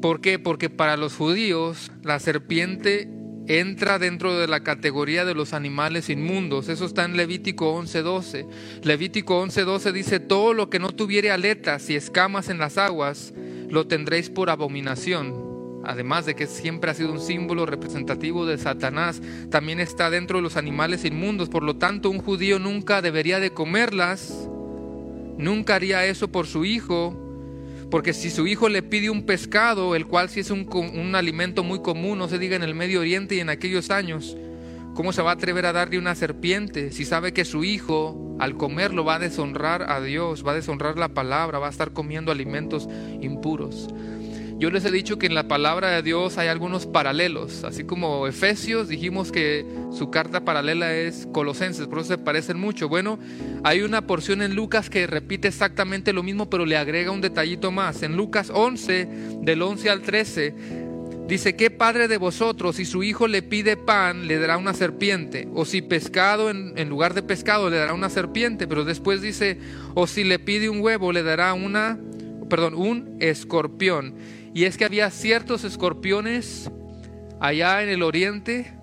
¿Por 0.01 0.21
qué? 0.21 0.39
Porque 0.39 0.69
para 0.69 0.97
los 0.97 1.15
judíos 1.15 1.91
la 2.03 2.19
serpiente 2.19 3.07
entra 3.47 3.99
dentro 3.99 4.37
de 4.39 4.47
la 4.47 4.63
categoría 4.63 5.25
de 5.25 5.35
los 5.35 5.53
animales 5.53 6.09
inmundos. 6.09 6.69
Eso 6.69 6.85
está 6.85 7.05
en 7.05 7.17
Levítico 7.17 7.73
11:12. 7.75 8.47
Levítico 8.83 9.41
11:12 9.41 9.91
dice, 9.91 10.19
todo 10.19 10.53
lo 10.53 10.69
que 10.69 10.79
no 10.79 10.91
tuviere 10.91 11.31
aletas 11.31 11.89
y 11.89 11.95
escamas 11.95 12.49
en 12.49 12.57
las 12.57 12.77
aguas, 12.77 13.33
lo 13.69 13.87
tendréis 13.87 14.29
por 14.29 14.49
abominación. 14.49 15.50
Además 15.83 16.25
de 16.25 16.35
que 16.35 16.47
siempre 16.47 16.91
ha 16.91 16.93
sido 16.93 17.11
un 17.11 17.19
símbolo 17.19 17.65
representativo 17.65 18.45
de 18.45 18.57
Satanás, 18.57 19.21
también 19.49 19.79
está 19.79 20.09
dentro 20.09 20.37
de 20.37 20.43
los 20.43 20.57
animales 20.57 21.05
inmundos. 21.05 21.49
Por 21.49 21.63
lo 21.63 21.77
tanto, 21.77 22.09
un 22.09 22.19
judío 22.19 22.59
nunca 22.59 23.01
debería 23.01 23.39
de 23.39 23.51
comerlas. 23.51 24.47
Nunca 25.37 25.75
haría 25.75 26.05
eso 26.05 26.27
por 26.27 26.45
su 26.45 26.65
hijo, 26.65 27.15
porque 27.89 28.13
si 28.13 28.29
su 28.29 28.47
hijo 28.47 28.69
le 28.69 28.83
pide 28.83 29.09
un 29.09 29.23
pescado, 29.23 29.95
el 29.95 30.05
cual 30.05 30.29
sí 30.29 30.39
es 30.39 30.51
un, 30.51 30.67
un, 30.71 31.15
alimento 31.15 31.63
muy 31.63 31.81
común, 31.81 32.19
no 32.19 32.27
se 32.27 32.37
diga 32.37 32.55
en 32.55 32.63
el 32.63 32.75
Medio 32.75 32.99
Oriente 32.99 33.35
y 33.35 33.39
en 33.39 33.49
aquellos 33.49 33.89
años, 33.89 34.37
¿cómo 34.93 35.11
se 35.13 35.21
va 35.21 35.31
a 35.31 35.33
atrever 35.33 35.65
a 35.65 35.73
darle 35.73 35.97
una 35.97 36.15
serpiente 36.15 36.91
si 36.91 37.05
sabe 37.05 37.33
que 37.33 37.43
su 37.43 37.63
hijo 37.63 38.35
al 38.39 38.55
comerlo 38.55 39.03
va 39.03 39.15
a 39.15 39.19
deshonrar 39.19 39.89
a 39.89 39.99
Dios, 39.99 40.45
va 40.45 40.51
a 40.51 40.55
deshonrar 40.55 40.97
la 40.97 41.09
palabra, 41.09 41.59
va 41.59 41.67
a 41.67 41.71
estar 41.71 41.91
comiendo 41.91 42.31
alimentos 42.31 42.87
impuros? 43.19 43.89
Yo 44.61 44.69
les 44.69 44.85
he 44.85 44.91
dicho 44.91 45.17
que 45.17 45.25
en 45.25 45.33
la 45.33 45.47
palabra 45.47 45.89
de 45.89 46.03
Dios 46.03 46.37
hay 46.37 46.47
algunos 46.47 46.85
paralelos, 46.85 47.63
así 47.63 47.83
como 47.83 48.27
Efesios, 48.27 48.89
dijimos 48.89 49.31
que 49.31 49.65
su 49.91 50.11
carta 50.11 50.45
paralela 50.45 50.93
es 50.93 51.27
Colosenses, 51.33 51.87
por 51.87 51.97
eso 51.97 52.09
se 52.09 52.19
parecen 52.19 52.59
mucho. 52.59 52.87
Bueno, 52.87 53.17
hay 53.63 53.81
una 53.81 54.05
porción 54.05 54.43
en 54.43 54.53
Lucas 54.53 54.91
que 54.91 55.07
repite 55.07 55.47
exactamente 55.47 56.13
lo 56.13 56.21
mismo, 56.21 56.47
pero 56.47 56.67
le 56.67 56.77
agrega 56.77 57.09
un 57.09 57.21
detallito 57.21 57.71
más. 57.71 58.03
En 58.03 58.15
Lucas 58.15 58.51
11, 58.53 59.07
del 59.41 59.63
11 59.63 59.89
al 59.89 60.01
13, 60.03 60.53
dice, 61.27 61.55
¿qué 61.55 61.71
padre 61.71 62.07
de 62.07 62.17
vosotros 62.17 62.75
si 62.75 62.85
su 62.85 63.01
hijo 63.01 63.27
le 63.27 63.41
pide 63.41 63.77
pan, 63.77 64.27
le 64.27 64.37
dará 64.37 64.57
una 64.57 64.75
serpiente? 64.75 65.47
O 65.55 65.65
si 65.65 65.81
pescado, 65.81 66.51
en, 66.51 66.77
en 66.77 66.87
lugar 66.87 67.15
de 67.15 67.23
pescado, 67.23 67.71
le 67.71 67.77
dará 67.77 67.95
una 67.95 68.11
serpiente, 68.11 68.67
pero 68.67 68.85
después 68.85 69.23
dice, 69.23 69.57
o 69.95 70.05
si 70.05 70.23
le 70.23 70.37
pide 70.37 70.69
un 70.69 70.81
huevo, 70.81 71.11
le 71.11 71.23
dará 71.23 71.51
una, 71.55 71.97
perdón, 72.47 72.75
un 72.75 73.17
escorpión. 73.19 74.13
Y 74.53 74.65
es 74.65 74.77
que 74.77 74.85
había 74.85 75.09
ciertos 75.09 75.63
escorpiones 75.63 76.69
allá 77.39 77.83
en 77.83 77.89
el 77.89 78.03
oriente 78.03 78.73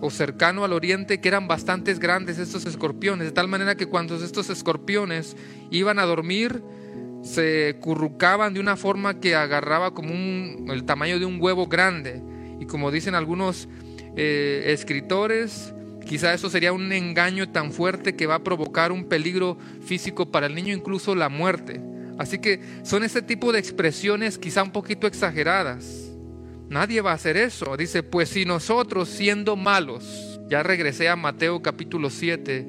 o 0.00 0.10
cercano 0.10 0.64
al 0.64 0.72
oriente 0.72 1.20
que 1.20 1.28
eran 1.28 1.48
bastante 1.48 1.92
grandes 1.94 2.38
estos 2.38 2.66
escorpiones, 2.66 3.26
de 3.26 3.32
tal 3.32 3.48
manera 3.48 3.76
que 3.76 3.86
cuando 3.86 4.16
estos 4.16 4.48
escorpiones 4.48 5.36
iban 5.70 5.98
a 5.98 6.04
dormir, 6.04 6.62
se 7.22 7.76
currucaban 7.80 8.54
de 8.54 8.60
una 8.60 8.76
forma 8.76 9.20
que 9.20 9.34
agarraba 9.34 9.92
como 9.92 10.12
el 10.12 10.84
tamaño 10.84 11.18
de 11.18 11.26
un 11.26 11.40
huevo 11.40 11.66
grande. 11.66 12.22
Y 12.60 12.66
como 12.66 12.90
dicen 12.90 13.14
algunos 13.14 13.68
eh, 14.16 14.64
escritores, 14.66 15.74
quizá 16.06 16.32
eso 16.32 16.48
sería 16.48 16.72
un 16.72 16.92
engaño 16.92 17.50
tan 17.50 17.72
fuerte 17.72 18.16
que 18.16 18.26
va 18.26 18.36
a 18.36 18.44
provocar 18.44 18.92
un 18.92 19.04
peligro 19.04 19.58
físico 19.84 20.30
para 20.30 20.46
el 20.46 20.54
niño, 20.54 20.74
incluso 20.74 21.14
la 21.14 21.28
muerte. 21.28 21.80
Así 22.18 22.38
que 22.40 22.60
son 22.82 23.04
ese 23.04 23.22
tipo 23.22 23.52
de 23.52 23.60
expresiones 23.60 24.38
quizá 24.38 24.62
un 24.62 24.72
poquito 24.72 25.06
exageradas. 25.06 26.10
Nadie 26.68 27.00
va 27.00 27.12
a 27.12 27.14
hacer 27.14 27.36
eso. 27.36 27.76
Dice, 27.76 28.02
pues 28.02 28.28
si 28.28 28.44
nosotros 28.44 29.08
siendo 29.08 29.56
malos, 29.56 30.40
ya 30.48 30.62
regresé 30.62 31.08
a 31.08 31.16
Mateo 31.16 31.62
capítulo 31.62 32.10
7, 32.10 32.66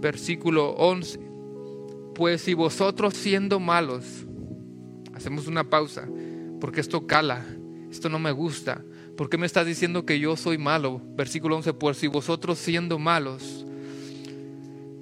versículo 0.00 0.70
11, 0.70 1.20
pues 2.14 2.42
si 2.42 2.54
vosotros 2.54 3.14
siendo 3.14 3.60
malos, 3.60 4.26
hacemos 5.14 5.46
una 5.46 5.68
pausa, 5.68 6.08
porque 6.60 6.80
esto 6.80 7.06
cala, 7.06 7.44
esto 7.90 8.08
no 8.08 8.18
me 8.18 8.32
gusta. 8.32 8.82
¿Por 9.16 9.30
qué 9.30 9.38
me 9.38 9.46
estás 9.46 9.66
diciendo 9.66 10.04
que 10.04 10.18
yo 10.18 10.36
soy 10.36 10.58
malo? 10.58 11.00
Versículo 11.16 11.56
11, 11.56 11.72
pues 11.74 11.96
si 11.96 12.06
vosotros 12.06 12.58
siendo 12.58 12.98
malos, 12.98 13.65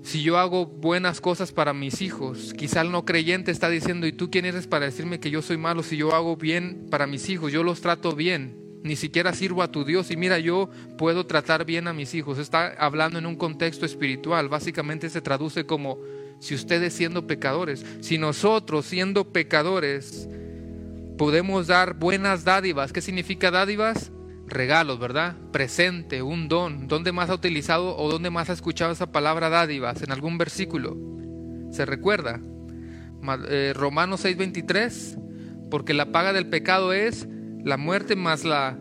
si 0.04 0.22
yo 0.22 0.36
hago 0.36 0.66
buenas 0.66 1.22
cosas 1.22 1.50
para 1.50 1.72
mis 1.72 2.02
hijos, 2.02 2.52
quizá 2.52 2.82
el 2.82 2.92
no 2.92 3.06
creyente 3.06 3.50
está 3.50 3.70
diciendo, 3.70 4.06
¿y 4.06 4.12
tú 4.12 4.30
quién 4.30 4.44
eres 4.44 4.66
para 4.66 4.84
decirme 4.84 5.18
que 5.18 5.30
yo 5.30 5.40
soy 5.40 5.56
malo 5.56 5.82
si 5.82 5.96
yo 5.96 6.14
hago 6.14 6.36
bien 6.36 6.88
para 6.90 7.06
mis 7.06 7.30
hijos? 7.30 7.50
Yo 7.50 7.62
los 7.62 7.80
trato 7.80 8.14
bien, 8.14 8.54
ni 8.82 8.96
siquiera 8.96 9.32
sirvo 9.32 9.62
a 9.62 9.72
tu 9.72 9.82
Dios 9.82 10.10
y 10.10 10.18
mira, 10.18 10.38
yo 10.38 10.68
puedo 10.98 11.24
tratar 11.24 11.64
bien 11.64 11.88
a 11.88 11.94
mis 11.94 12.14
hijos. 12.14 12.38
Está 12.38 12.74
hablando 12.78 13.18
en 13.18 13.24
un 13.24 13.36
contexto 13.36 13.86
espiritual, 13.86 14.50
básicamente 14.50 15.08
se 15.08 15.22
traduce 15.22 15.64
como, 15.64 15.98
si 16.38 16.54
ustedes 16.54 16.92
siendo 16.92 17.26
pecadores, 17.26 17.86
si 18.00 18.18
nosotros 18.18 18.84
siendo 18.84 19.32
pecadores 19.32 20.28
podemos 21.16 21.66
dar 21.66 21.94
buenas 21.94 22.44
dádivas, 22.44 22.92
¿qué 22.92 23.00
significa 23.00 23.50
dádivas? 23.50 24.12
Regalos, 24.54 24.98
¿verdad? 24.98 25.36
Presente, 25.52 26.22
un 26.22 26.48
don. 26.48 26.88
¿Dónde 26.88 27.12
más 27.12 27.28
ha 27.30 27.34
utilizado 27.34 27.96
o 27.96 28.10
dónde 28.10 28.30
más 28.30 28.48
ha 28.48 28.54
escuchado 28.54 28.92
esa 28.92 29.12
palabra 29.12 29.50
dádivas? 29.50 30.02
¿En 30.02 30.12
algún 30.12 30.38
versículo? 30.38 30.96
¿Se 31.70 31.84
recuerda? 31.84 32.40
Eh, 33.48 33.72
Romanos 33.74 34.24
6:23, 34.24 35.18
porque 35.70 35.94
la 35.94 36.12
paga 36.12 36.32
del 36.32 36.46
pecado 36.46 36.92
es 36.92 37.28
la 37.62 37.76
muerte 37.76 38.16
más 38.16 38.44
la 38.44 38.78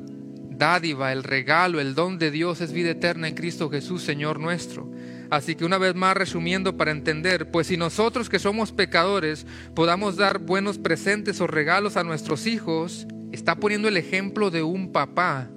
dádiva, 0.57 1.11
el 1.11 1.23
regalo, 1.23 1.79
el 1.79 1.95
don 1.95 2.19
de 2.19 2.31
Dios 2.31 2.61
es 2.61 2.73
vida 2.73 2.91
eterna 2.91 3.27
en 3.27 3.35
Cristo 3.35 3.69
Jesús, 3.69 4.03
Señor 4.03 4.39
nuestro. 4.39 4.91
Así 5.29 5.55
que 5.55 5.65
una 5.65 5.77
vez 5.77 5.95
más 5.95 6.15
resumiendo 6.15 6.77
para 6.77 6.91
entender, 6.91 7.49
pues 7.49 7.67
si 7.67 7.77
nosotros 7.77 8.29
que 8.29 8.37
somos 8.37 8.71
pecadores 8.71 9.47
podamos 9.73 10.15
dar 10.15 10.39
buenos 10.39 10.77
presentes 10.77 11.41
o 11.41 11.47
regalos 11.47 11.97
a 11.97 12.03
nuestros 12.03 12.45
hijos, 12.45 13.07
está 13.31 13.55
poniendo 13.55 13.87
el 13.87 13.97
ejemplo 13.97 14.51
de 14.51 14.61
un 14.61 14.91
papá. 14.91 15.49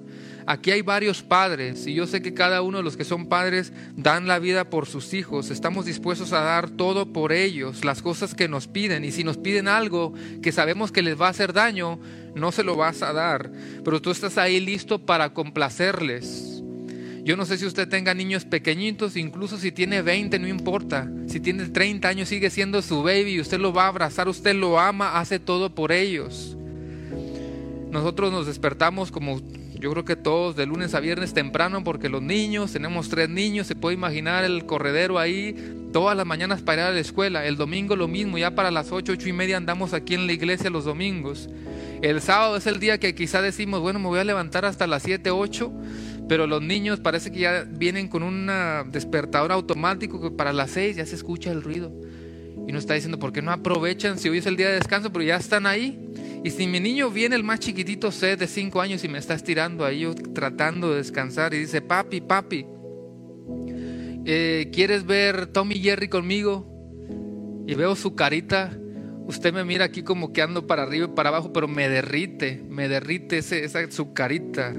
Aquí 0.49 0.71
hay 0.71 0.81
varios 0.81 1.23
padres 1.23 1.87
y 1.87 1.93
yo 1.93 2.07
sé 2.07 2.21
que 2.21 2.33
cada 2.33 2.61
uno 2.61 2.77
de 2.77 2.83
los 2.85 2.95
que 2.95 3.03
son 3.03 3.27
padres 3.27 3.73
dan 3.97 4.27
la 4.27 4.39
vida 4.39 4.69
por 4.69 4.85
sus 4.85 5.13
hijos. 5.13 5.51
Estamos 5.51 5.85
dispuestos 5.85 6.31
a 6.31 6.39
dar 6.39 6.69
todo 6.69 7.11
por 7.11 7.33
ellos, 7.33 7.83
las 7.83 8.01
cosas 8.01 8.33
que 8.33 8.47
nos 8.47 8.65
piden. 8.65 9.03
Y 9.03 9.11
si 9.11 9.25
nos 9.25 9.35
piden 9.35 9.67
algo 9.67 10.13
que 10.41 10.53
sabemos 10.53 10.93
que 10.93 11.01
les 11.01 11.19
va 11.19 11.27
a 11.27 11.31
hacer 11.31 11.51
daño, 11.51 11.99
no 12.33 12.53
se 12.53 12.63
lo 12.63 12.77
vas 12.77 13.01
a 13.01 13.11
dar. 13.11 13.51
Pero 13.83 14.01
tú 14.01 14.09
estás 14.09 14.37
ahí 14.37 14.61
listo 14.61 15.05
para 15.05 15.33
complacerles. 15.33 16.63
Yo 17.25 17.35
no 17.35 17.45
sé 17.45 17.57
si 17.57 17.65
usted 17.65 17.89
tenga 17.89 18.13
niños 18.13 18.45
pequeñitos, 18.45 19.17
incluso 19.17 19.57
si 19.57 19.73
tiene 19.73 20.01
20, 20.01 20.39
no 20.39 20.47
importa. 20.47 21.11
Si 21.27 21.41
tiene 21.41 21.65
30 21.65 22.07
años, 22.07 22.29
sigue 22.29 22.49
siendo 22.49 22.81
su 22.81 23.03
baby 23.03 23.31
y 23.31 23.41
usted 23.41 23.59
lo 23.59 23.73
va 23.73 23.83
a 23.83 23.87
abrazar, 23.89 24.29
usted 24.29 24.55
lo 24.55 24.79
ama, 24.79 25.19
hace 25.19 25.39
todo 25.39 25.75
por 25.75 25.91
ellos. 25.91 26.55
Nosotros 27.91 28.31
nos 28.31 28.47
despertamos 28.47 29.11
como 29.11 29.41
yo 29.79 29.91
creo 29.91 30.05
que 30.05 30.15
todos 30.15 30.55
de 30.55 30.65
lunes 30.65 30.93
a 30.95 30.99
viernes 30.99 31.33
temprano 31.33 31.83
porque 31.83 32.09
los 32.09 32.21
niños, 32.21 32.73
tenemos 32.73 33.09
tres 33.09 33.29
niños, 33.29 33.67
se 33.67 33.75
puede 33.75 33.95
imaginar 33.95 34.43
el 34.43 34.65
corredero 34.65 35.19
ahí 35.19 35.55
todas 35.93 36.17
las 36.17 36.25
mañanas 36.25 36.61
para 36.61 36.83
ir 36.83 36.87
a 36.87 36.91
la 36.91 36.99
escuela. 36.99 37.45
El 37.45 37.57
domingo 37.57 37.95
lo 37.95 38.07
mismo, 38.07 38.37
ya 38.37 38.55
para 38.55 38.71
las 38.71 38.91
ocho, 38.91 39.13
ocho 39.13 39.29
y 39.29 39.33
media 39.33 39.57
andamos 39.57 39.93
aquí 39.93 40.15
en 40.15 40.27
la 40.27 40.33
iglesia 40.33 40.69
los 40.69 40.85
domingos. 40.85 41.49
El 42.01 42.21
sábado 42.21 42.57
es 42.57 42.67
el 42.67 42.79
día 42.79 42.99
que 42.99 43.15
quizá 43.15 43.41
decimos, 43.41 43.81
bueno, 43.81 43.99
me 43.99 44.07
voy 44.07 44.19
a 44.19 44.23
levantar 44.23 44.65
hasta 44.65 44.87
las 44.87 45.03
siete, 45.03 45.31
ocho, 45.31 45.71
pero 46.27 46.45
los 46.45 46.61
niños 46.61 46.99
parece 46.99 47.31
que 47.31 47.39
ya 47.39 47.63
vienen 47.67 48.07
con 48.07 48.23
un 48.23 48.49
despertador 48.91 49.51
automático 49.51 50.21
que 50.21 50.31
para 50.31 50.53
las 50.53 50.71
seis 50.71 50.97
ya 50.97 51.05
se 51.05 51.15
escucha 51.15 51.51
el 51.51 51.63
ruido. 51.63 51.91
Y 52.67 52.73
nos 52.73 52.81
está 52.83 52.95
diciendo, 52.95 53.17
¿por 53.17 53.31
qué 53.31 53.41
no 53.41 53.51
aprovechan 53.51 54.19
si 54.19 54.27
hoy 54.27 54.39
es 54.39 54.45
el 54.45 54.57
día 54.57 54.67
de 54.67 54.75
descanso? 54.75 55.11
Pero 55.11 55.23
ya 55.23 55.37
están 55.37 55.65
ahí. 55.65 55.97
Y 56.47 56.51
si 56.51 56.65
mi 56.65 56.79
niño 56.79 57.11
viene, 57.11 57.35
el 57.35 57.43
más 57.43 57.59
chiquitito, 57.59 58.09
sé, 58.09 58.37
de 58.37 58.47
cinco 58.47 58.79
años, 58.79 59.03
y 59.03 59.09
me 59.09 59.17
está 59.17 59.33
estirando 59.33 59.83
ahí, 59.83 60.07
tratando 60.33 60.91
de 60.91 60.99
descansar, 60.99 61.53
y 61.53 61.57
dice, 61.57 61.81
papi, 61.81 62.21
papi, 62.21 62.65
eh, 64.23 64.69
¿quieres 64.71 65.05
ver 65.05 65.47
Tommy 65.47 65.75
Jerry 65.75 66.07
conmigo? 66.07 66.65
Y 67.67 67.75
veo 67.75 67.97
su 67.97 68.15
carita. 68.15 68.71
Usted 69.25 69.53
me 69.53 69.65
mira 69.65 69.83
aquí 69.83 70.03
como 70.03 70.31
que 70.31 70.41
ando 70.41 70.67
para 70.67 70.83
arriba 70.83 71.07
y 71.07 71.15
para 71.15 71.27
abajo, 71.27 71.51
pero 71.51 71.67
me 71.67 71.89
derrite, 71.89 72.63
me 72.69 72.87
derrite 72.87 73.39
ese, 73.39 73.65
esa, 73.65 73.91
su 73.91 74.13
carita. 74.13 74.73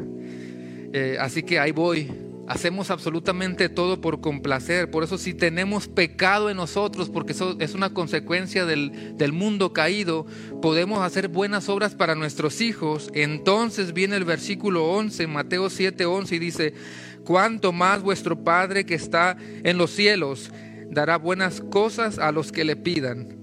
Eh, 0.95 1.19
así 1.21 1.43
que 1.43 1.59
ahí 1.59 1.73
voy, 1.73 2.11
Hacemos 2.49 2.91
absolutamente 2.91 3.69
todo 3.69 4.01
por 4.01 4.23
complacer. 4.23 4.91
Por 4.91 5.05
eso 5.05 5.19
si 5.19 5.35
tenemos 5.35 5.87
pecado 5.87 6.49
en 6.49 6.57
nosotros, 6.57 7.11
porque 7.11 7.33
eso 7.33 7.57
es 7.61 7.75
una 7.75 7.93
consecuencia 7.93 8.65
del, 8.65 9.19
del 9.19 9.33
mundo 9.33 9.75
caído, 9.75 10.25
podemos 10.63 11.03
hacer 11.03 11.29
buenas 11.29 11.69
obras 11.69 11.95
para 11.95 12.15
nuestros 12.15 12.63
hijos. 12.63 13.11
Entonces 13.13 13.93
viene 13.93 14.17
el 14.17 14.25
versículo 14.25 14.87
11, 14.87 15.27
Mateo 15.27 15.69
7, 15.69 16.07
11 16.07 16.37
y 16.37 16.39
dice, 16.39 16.75
cuanto 17.23 17.73
más 17.73 18.01
vuestro 18.01 18.43
Padre 18.43 18.87
que 18.87 18.95
está 18.95 19.37
en 19.63 19.77
los 19.77 19.91
cielos 19.91 20.51
dará 20.91 21.19
buenas 21.19 21.61
cosas 21.61 22.19
a 22.19 22.33
los 22.33 22.51
que 22.51 22.65
le 22.65 22.77
pidan. 22.77 23.37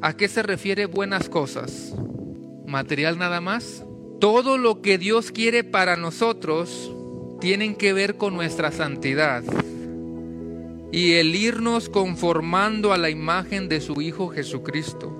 ¿A 0.00 0.16
qué 0.16 0.26
se 0.26 0.42
refiere 0.42 0.86
buenas 0.86 1.28
cosas? 1.28 1.94
¿Material 2.66 3.18
nada 3.18 3.42
más? 3.42 3.84
Todo 4.20 4.56
lo 4.56 4.80
que 4.80 4.96
Dios 4.96 5.32
quiere 5.32 5.64
para 5.64 5.96
nosotros 5.96 6.92
tienen 7.40 7.76
que 7.76 7.92
ver 7.92 8.16
con 8.16 8.34
nuestra 8.34 8.72
santidad. 8.72 9.42
y 10.90 11.12
el 11.12 11.36
irnos 11.36 11.90
conformando 11.90 12.94
a 12.94 12.98
la 12.98 13.10
imagen 13.10 13.68
de 13.68 13.82
su 13.82 14.00
Hijo 14.00 14.28
Jesucristo. 14.28 15.14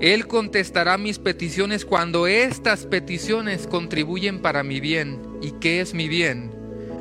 Él 0.00 0.26
contestará 0.26 0.98
mis 0.98 1.20
peticiones 1.20 1.84
cuando 1.84 2.26
estas 2.26 2.86
peticiones 2.86 3.68
contribuyen 3.68 4.42
para 4.42 4.64
mi 4.64 4.80
bien. 4.80 5.20
¿Y 5.40 5.52
qué 5.52 5.80
es 5.80 5.94
mi 5.94 6.08
bien? 6.08 6.50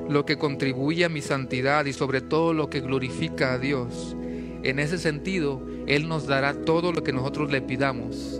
Lo 0.08 0.24
que 0.24 0.38
contribuye 0.38 1.04
a 1.04 1.10
mi 1.10 1.22
santidad 1.22 1.86
y 1.86 1.94
sobre 1.94 2.22
todo 2.22 2.54
lo 2.54 2.70
que 2.70 2.82
glorifica 2.82 3.54
a 3.54 3.58
Dios. 3.58 4.16
En 4.62 4.78
ese 4.78 5.00
sentido, 5.00 5.66
Él 5.88 6.08
nos 6.08 6.28
dará 6.28 6.54
todo 6.54 6.92
lo 6.92 7.04
que 7.04 7.12
nosotros 7.12 7.52
le 7.52 7.62
pidamos. 7.62 8.40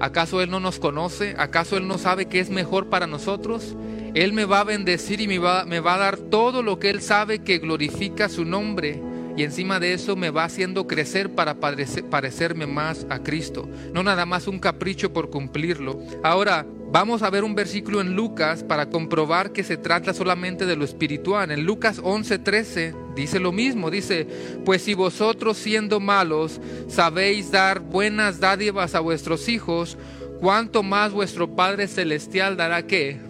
¿Acaso 0.00 0.40
Él 0.40 0.50
no 0.50 0.60
nos 0.60 0.78
conoce? 0.78 1.34
¿Acaso 1.38 1.76
Él 1.76 1.86
no 1.88 1.98
sabe 1.98 2.26
qué 2.26 2.40
es 2.40 2.50
mejor 2.50 2.88
para 2.88 3.06
nosotros? 3.06 3.76
Él 4.14 4.32
me 4.32 4.44
va 4.44 4.60
a 4.60 4.64
bendecir 4.64 5.20
y 5.20 5.28
me 5.28 5.38
va, 5.38 5.64
me 5.64 5.80
va 5.80 5.94
a 5.94 5.98
dar 5.98 6.16
todo 6.16 6.62
lo 6.62 6.78
que 6.78 6.90
Él 6.90 7.02
sabe 7.02 7.40
que 7.40 7.58
glorifica 7.58 8.28
su 8.28 8.44
nombre 8.44 9.02
y 9.36 9.42
encima 9.42 9.78
de 9.78 9.92
eso 9.92 10.16
me 10.16 10.30
va 10.30 10.44
haciendo 10.44 10.86
crecer 10.86 11.34
para 11.34 11.56
parecerme 11.60 12.66
más 12.66 13.06
a 13.10 13.22
Cristo. 13.22 13.68
No 13.92 14.02
nada 14.02 14.24
más 14.24 14.48
un 14.48 14.58
capricho 14.58 15.12
por 15.12 15.28
cumplirlo. 15.28 16.00
Ahora, 16.22 16.66
vamos 16.98 17.22
a 17.22 17.28
ver 17.28 17.44
un 17.44 17.54
versículo 17.54 18.00
en 18.00 18.16
Lucas 18.16 18.64
para 18.64 18.88
comprobar 18.88 19.52
que 19.52 19.64
se 19.64 19.76
trata 19.76 20.14
solamente 20.14 20.64
de 20.64 20.76
lo 20.76 20.84
espiritual. 20.86 21.50
En 21.50 21.66
Lucas 21.66 22.00
11:13 22.02 22.94
dice 23.14 23.38
lo 23.38 23.52
mismo. 23.52 23.90
Dice, 23.90 24.26
pues 24.64 24.80
si 24.80 24.94
vosotros 24.94 25.58
siendo 25.58 26.00
malos 26.00 26.58
sabéis 26.88 27.50
dar 27.50 27.80
buenas 27.80 28.40
dádivas 28.40 28.94
a 28.94 29.00
vuestros 29.00 29.50
hijos, 29.50 29.98
¿cuánto 30.40 30.82
más 30.82 31.12
vuestro 31.12 31.54
Padre 31.54 31.86
Celestial 31.86 32.56
dará 32.56 32.86
qué? 32.86 33.20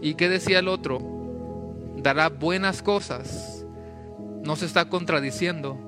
¿Y 0.00 0.14
qué 0.14 0.28
decía 0.28 0.60
el 0.60 0.68
otro? 0.68 1.00
Dará 1.96 2.28
buenas 2.28 2.82
cosas 2.82 3.62
no 4.42 4.56
se 4.56 4.66
está 4.66 4.88
contradiciendo. 4.88 5.78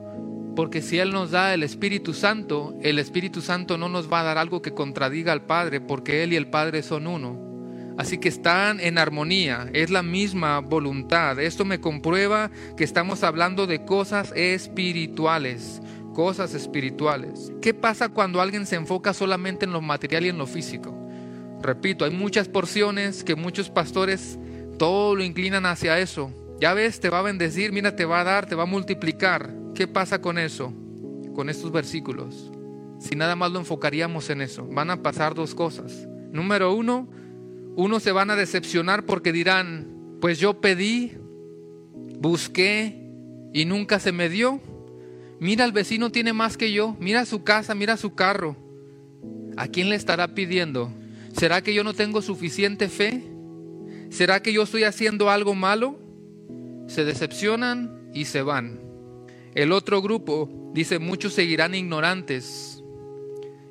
Porque 0.55 0.83
si 0.83 0.99
Él 0.99 1.11
nos 1.13 1.33
da 1.33 1.53
el 1.53 1.63
Espíritu 1.63 2.15
Santo, 2.15 2.77
el 2.83 2.99
Espíritu 2.99 3.41
Santo 3.41 3.77
no 3.77 3.89
nos 3.89 4.13
va 4.13 4.21
a 4.21 4.25
dar 4.25 4.39
algo 4.39 4.63
que 4.63 4.73
contradiga 4.73 5.33
al 5.33 5.47
Padre, 5.47 5.81
porque 5.81 6.23
Él 6.23 6.33
y 6.33 6.37
el 6.37 6.47
Padre 6.47 6.83
son 6.83 7.07
uno. 7.07 7.45
Así 7.97 8.19
que 8.19 8.29
están 8.29 8.81
en 8.81 8.99
armonía, 8.99 9.69
es 9.73 9.91
la 9.91 10.03
misma 10.03 10.59
voluntad. 10.61 11.39
Esto 11.39 11.65
me 11.65 11.81
comprueba 11.81 12.51
que 12.77 12.83
estamos 12.83 13.23
hablando 13.23 13.67
de 13.67 13.85
cosas 13.85 14.33
espirituales, 14.35 15.81
cosas 16.13 16.55
espirituales. 16.55 17.53
¿Qué 17.63 17.73
pasa 17.73 18.09
cuando 18.09 18.41
alguien 18.41 18.67
se 18.67 18.77
enfoca 18.77 19.13
solamente 19.13 19.65
en 19.65 19.73
lo 19.73 19.81
material 19.81 20.27
y 20.27 20.29
en 20.31 20.39
lo 20.39 20.47
físico? 20.47 20.97
Repito, 21.63 22.05
hay 22.05 22.11
muchas 22.11 22.49
porciones 22.49 23.23
que 23.23 23.37
muchos 23.37 23.71
pastores 23.71 24.39
todo 24.77 25.15
lo 25.15 25.23
inclinan 25.23 25.65
hacia 25.65 25.99
eso. 25.99 26.33
Ya 26.61 26.75
ves, 26.75 26.99
te 26.99 27.11
va 27.11 27.21
a 27.21 27.23
bendecir, 27.23 27.73
mira, 27.73 27.95
te 27.95 28.05
va 28.05 28.21
a 28.21 28.25
dar, 28.25 28.47
te 28.47 28.57
va 28.57 28.65
a 28.65 28.67
multiplicar. 28.67 29.64
¿Qué 29.75 29.87
pasa 29.87 30.21
con 30.21 30.39
eso? 30.39 30.73
Con 31.35 31.49
estos 31.49 31.73
versículos. 31.73 32.51
Si 32.99 33.17
nada 33.17 33.37
más 33.37 33.53
lo 33.53 33.59
enfocaríamos 33.59 34.31
en 34.31 34.41
eso, 34.41 34.67
van 34.67 34.91
a 34.91 35.03
pasar 35.03 35.35
dos 35.35 35.55
cosas. 35.55 36.09
Número 36.33 36.75
uno, 36.75 37.09
unos 37.77 38.03
se 38.03 38.13
van 38.13 38.31
a 38.31 38.37
decepcionar 38.37 39.05
porque 39.05 39.33
dirán, 39.33 40.19
pues 40.21 40.39
yo 40.39 40.61
pedí, 40.61 41.13
busqué 42.19 43.11
y 43.53 43.65
nunca 43.65 43.99
se 43.99 44.13
me 44.13 44.29
dio. 44.29 44.61
Mira, 45.41 45.65
el 45.65 45.73
vecino 45.73 46.11
tiene 46.11 46.33
más 46.33 46.57
que 46.57 46.73
yo, 46.73 46.97
mira 47.01 47.25
su 47.25 47.43
casa, 47.45 47.75
mira 47.75 47.97
su 47.97 48.15
carro. 48.15 48.57
¿A 49.57 49.69
quién 49.69 49.91
le 49.91 49.97
estará 49.97 50.35
pidiendo? 50.35 50.91
¿Será 51.37 51.63
que 51.63 51.75
yo 51.75 51.85
no 51.85 51.95
tengo 51.95 52.23
suficiente 52.23 52.89
fe? 52.89 53.25
¿Será 54.11 54.41
que 54.41 54.53
yo 54.53 54.63
estoy 54.63 54.85
haciendo 54.85 55.31
algo 55.31 55.55
malo? 55.55 55.99
se 56.87 57.05
decepcionan 57.05 58.11
y 58.13 58.27
se 58.27 58.43
van. 58.43 58.84
El 59.55 59.71
otro 59.71 60.03
grupo 60.03 60.73
dice, 60.75 60.99
muchos 60.99 61.33
seguirán 61.33 61.75
ignorantes 61.75 62.83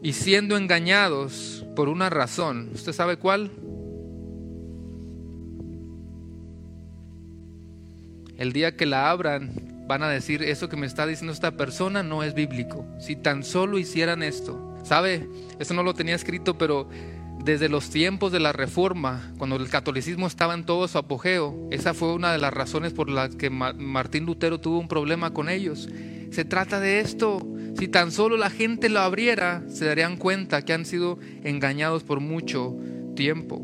y 0.01 0.13
siendo 0.13 0.55
engañados 0.55 1.65
por 1.75 1.89
una 1.89 2.09
razón. 2.09 2.69
¿Usted 2.73 2.93
sabe 2.93 3.17
cuál? 3.17 3.51
El 8.37 8.53
día 8.53 8.75
que 8.75 8.85
la 8.85 9.09
abran, 9.09 9.85
van 9.87 10.03
a 10.03 10.09
decir, 10.09 10.41
eso 10.41 10.69
que 10.69 10.77
me 10.77 10.87
está 10.87 11.05
diciendo 11.05 11.33
esta 11.33 11.57
persona 11.57 12.01
no 12.01 12.23
es 12.23 12.33
bíblico. 12.33 12.85
Si 12.99 13.15
tan 13.15 13.43
solo 13.43 13.77
hicieran 13.77 14.23
esto. 14.23 14.69
¿Sabe? 14.83 15.29
Eso 15.59 15.73
no 15.73 15.83
lo 15.83 15.93
tenía 15.93 16.15
escrito, 16.15 16.57
pero 16.57 16.89
desde 17.43 17.67
los 17.67 17.89
tiempos 17.89 18.31
de 18.31 18.39
la 18.39 18.53
Reforma, 18.53 19.33
cuando 19.37 19.57
el 19.57 19.69
catolicismo 19.69 20.27
estaba 20.27 20.53
en 20.53 20.65
todo 20.65 20.87
su 20.87 20.97
apogeo, 20.97 21.67
esa 21.71 21.93
fue 21.93 22.13
una 22.13 22.31
de 22.31 22.37
las 22.37 22.53
razones 22.53 22.93
por 22.93 23.09
las 23.09 23.35
que 23.35 23.49
Martín 23.49 24.25
Lutero 24.25 24.59
tuvo 24.61 24.79
un 24.79 24.87
problema 24.87 25.33
con 25.33 25.49
ellos. 25.49 25.89
Se 26.31 26.45
trata 26.45 26.79
de 26.79 27.01
esto. 27.01 27.45
Si 27.77 27.87
tan 27.87 28.11
solo 28.11 28.37
la 28.37 28.49
gente 28.49 28.87
lo 28.87 29.01
abriera, 29.01 29.63
se 29.67 29.85
darían 29.85 30.15
cuenta 30.15 30.61
que 30.61 30.73
han 30.73 30.85
sido 30.85 31.19
engañados 31.43 32.03
por 32.03 32.21
mucho 32.21 32.77
tiempo. 33.15 33.61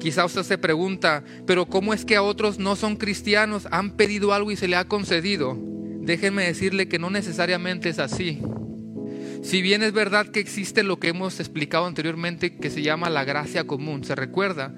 Quizá 0.00 0.24
usted 0.24 0.42
se 0.42 0.58
pregunta, 0.58 1.24
pero 1.46 1.66
¿cómo 1.66 1.94
es 1.94 2.04
que 2.04 2.16
a 2.16 2.22
otros 2.22 2.58
no 2.58 2.76
son 2.76 2.96
cristianos 2.96 3.66
han 3.70 3.92
pedido 3.92 4.32
algo 4.34 4.50
y 4.50 4.56
se 4.56 4.68
le 4.68 4.76
ha 4.76 4.86
concedido? 4.86 5.56
Déjenme 6.00 6.44
decirle 6.44 6.88
que 6.88 6.98
no 6.98 7.10
necesariamente 7.10 7.88
es 7.88 7.98
así. 7.98 8.40
Si 9.42 9.62
bien 9.62 9.82
es 9.82 9.92
verdad 9.92 10.28
que 10.28 10.40
existe 10.40 10.82
lo 10.82 10.98
que 10.98 11.08
hemos 11.08 11.40
explicado 11.40 11.86
anteriormente 11.86 12.56
que 12.56 12.70
se 12.70 12.82
llama 12.82 13.10
la 13.10 13.24
gracia 13.24 13.66
común, 13.66 14.04
¿se 14.04 14.14
recuerda? 14.14 14.74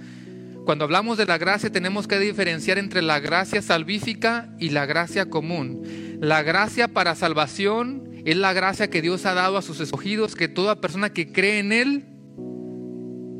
Cuando 0.64 0.84
hablamos 0.84 1.18
de 1.18 1.26
la 1.26 1.38
gracia 1.38 1.72
tenemos 1.72 2.06
que 2.06 2.18
diferenciar 2.18 2.78
entre 2.78 3.02
la 3.02 3.18
gracia 3.18 3.62
salvífica 3.62 4.54
y 4.58 4.70
la 4.70 4.86
gracia 4.86 5.30
común. 5.30 5.82
La 6.20 6.42
gracia 6.42 6.88
para 6.88 7.14
salvación 7.14 8.10
es 8.24 8.36
la 8.36 8.52
gracia 8.52 8.90
que 8.90 9.02
Dios 9.02 9.24
ha 9.26 9.34
dado 9.34 9.56
a 9.56 9.62
sus 9.62 9.80
escogidos, 9.80 10.36
que 10.36 10.48
toda 10.48 10.80
persona 10.80 11.10
que 11.10 11.32
cree 11.32 11.58
en 11.58 11.72
Él 11.72 12.04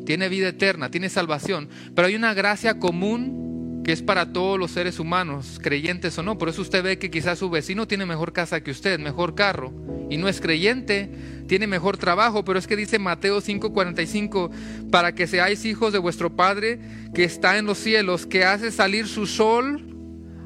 tiene 0.07 0.29
vida 0.29 0.49
eterna, 0.49 0.91
tiene 0.91 1.09
salvación. 1.09 1.69
Pero 1.95 2.09
hay 2.09 2.17
una 2.17 2.35
gracia 2.35 2.79
común 2.79 3.50
que 3.85 3.93
es 3.93 4.03
para 4.03 4.33
todos 4.33 4.59
los 4.59 4.71
seres 4.73 4.99
humanos, 4.99 5.59
creyentes 5.63 6.17
o 6.19 6.23
no. 6.23 6.39
Por 6.39 6.49
eso 6.49 6.63
usted 6.63 6.83
ve 6.83 6.99
que 6.99 7.11
quizás 7.11 7.39
su 7.39 7.51
vecino 7.51 7.87
tiene 7.87 8.07
mejor 8.07 8.33
casa 8.33 8.63
que 8.63 8.71
usted, 8.71 8.99
mejor 8.99 9.35
carro, 9.35 9.73
y 10.11 10.17
no 10.17 10.29
es 10.29 10.41
creyente, 10.41 11.11
tiene 11.47 11.67
mejor 11.67 11.97
trabajo, 11.97 12.45
pero 12.45 12.59
es 12.59 12.67
que 12.67 12.77
dice 12.77 12.99
Mateo 12.99 13.41
5:45, 13.41 14.51
para 14.91 15.15
que 15.15 15.27
seáis 15.27 15.65
hijos 15.65 15.93
de 15.93 15.99
vuestro 15.99 16.35
Padre 16.37 16.79
que 17.15 17.25
está 17.25 17.59
en 17.59 17.67
los 17.67 17.79
cielos, 17.79 18.27
que 18.27 18.45
hace 18.45 18.71
salir 18.71 19.07
su 19.07 19.27
sol, 19.27 19.87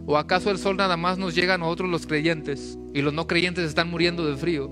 o 0.07 0.17
acaso 0.17 0.51
el 0.51 0.59
sol 0.59 0.77
nada 0.77 0.97
más 0.97 1.19
nos 1.19 1.35
llega 1.35 1.55
a 1.55 1.59
nosotros 1.59 1.91
los 1.91 2.07
creyentes, 2.07 2.79
y 2.93 3.03
los 3.03 3.13
no 3.13 3.27
creyentes 3.27 3.65
están 3.65 3.91
muriendo 3.91 4.27
de 4.27 4.37
frío. 4.37 4.71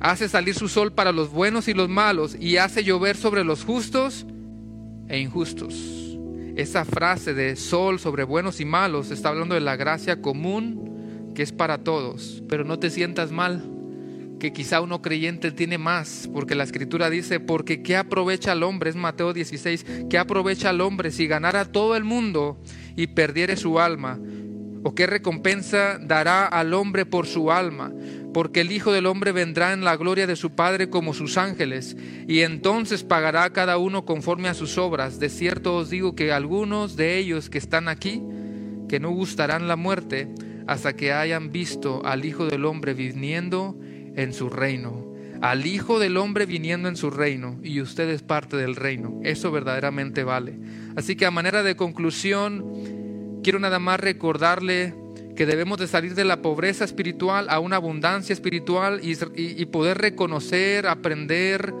Hace 0.00 0.28
salir 0.28 0.54
su 0.54 0.68
sol 0.68 0.92
para 0.92 1.12
los 1.12 1.30
buenos 1.30 1.68
y 1.68 1.74
los 1.74 1.88
malos, 1.88 2.36
y 2.38 2.56
hace 2.56 2.84
llover 2.84 3.16
sobre 3.16 3.44
los 3.44 3.64
justos 3.64 4.26
e 5.08 5.18
injustos. 5.18 6.03
Esa 6.56 6.84
frase 6.84 7.34
de 7.34 7.56
sol 7.56 7.98
sobre 7.98 8.22
buenos 8.22 8.60
y 8.60 8.64
malos 8.64 9.10
está 9.10 9.30
hablando 9.30 9.56
de 9.56 9.60
la 9.60 9.74
gracia 9.74 10.22
común 10.22 11.32
que 11.34 11.42
es 11.42 11.50
para 11.50 11.78
todos. 11.78 12.42
Pero 12.48 12.64
no 12.64 12.78
te 12.78 12.90
sientas 12.90 13.32
mal, 13.32 13.64
que 14.38 14.52
quizá 14.52 14.80
uno 14.80 15.02
creyente 15.02 15.50
tiene 15.50 15.78
más, 15.78 16.28
porque 16.32 16.54
la 16.54 16.64
escritura 16.64 17.10
dice, 17.10 17.40
porque 17.40 17.82
¿qué 17.82 17.96
aprovecha 17.96 18.52
el 18.52 18.62
hombre? 18.62 18.90
Es 18.90 18.96
Mateo 18.96 19.32
16, 19.32 19.84
¿qué 20.08 20.16
aprovecha 20.16 20.70
el 20.70 20.80
hombre 20.80 21.10
si 21.10 21.26
ganara 21.26 21.64
todo 21.64 21.96
el 21.96 22.04
mundo 22.04 22.56
y 22.94 23.08
perdiere 23.08 23.56
su 23.56 23.80
alma? 23.80 24.20
¿O 24.84 24.94
qué 24.94 25.06
recompensa 25.06 25.98
dará 25.98 26.46
al 26.46 26.74
hombre 26.74 27.04
por 27.06 27.26
su 27.26 27.50
alma? 27.50 27.92
Porque 28.34 28.60
el 28.60 28.72
Hijo 28.72 28.92
del 28.92 29.06
Hombre 29.06 29.32
vendrá 29.32 29.72
en 29.72 29.84
la 29.84 29.96
gloria 29.96 30.26
de 30.26 30.34
su 30.36 30.50
Padre 30.50 30.90
como 30.90 31.14
sus 31.14 31.38
ángeles, 31.38 31.96
y 32.26 32.40
entonces 32.40 33.04
pagará 33.04 33.44
a 33.44 33.52
cada 33.52 33.78
uno 33.78 34.04
conforme 34.04 34.48
a 34.48 34.54
sus 34.54 34.76
obras. 34.76 35.20
De 35.20 35.30
cierto 35.30 35.76
os 35.76 35.88
digo 35.88 36.16
que 36.16 36.32
algunos 36.32 36.96
de 36.96 37.16
ellos 37.16 37.48
que 37.48 37.58
están 37.58 37.88
aquí, 37.88 38.20
que 38.88 38.98
no 38.98 39.10
gustarán 39.10 39.68
la 39.68 39.76
muerte, 39.76 40.28
hasta 40.66 40.96
que 40.96 41.12
hayan 41.12 41.52
visto 41.52 42.04
al 42.04 42.24
Hijo 42.24 42.46
del 42.46 42.64
Hombre 42.64 42.92
viniendo 42.92 43.78
en 44.16 44.32
su 44.32 44.50
reino. 44.50 45.14
Al 45.40 45.64
Hijo 45.64 46.00
del 46.00 46.16
Hombre 46.16 46.44
viniendo 46.44 46.88
en 46.88 46.96
su 46.96 47.10
reino, 47.10 47.60
y 47.62 47.80
usted 47.80 48.08
es 48.08 48.22
parte 48.22 48.56
del 48.56 48.74
reino. 48.74 49.20
Eso 49.22 49.52
verdaderamente 49.52 50.24
vale. 50.24 50.58
Así 50.96 51.14
que 51.14 51.26
a 51.26 51.30
manera 51.30 51.62
de 51.62 51.76
conclusión, 51.76 53.40
quiero 53.44 53.60
nada 53.60 53.78
más 53.78 54.00
recordarle 54.00 55.03
que 55.36 55.46
debemos 55.46 55.78
de 55.78 55.86
salir 55.86 56.14
de 56.14 56.24
la 56.24 56.42
pobreza 56.42 56.84
espiritual 56.84 57.48
a 57.50 57.58
una 57.58 57.76
abundancia 57.76 58.32
espiritual 58.32 59.00
y, 59.02 59.66
poder 59.66 59.98
reconocer, 59.98 60.86
aprender, 60.86 61.74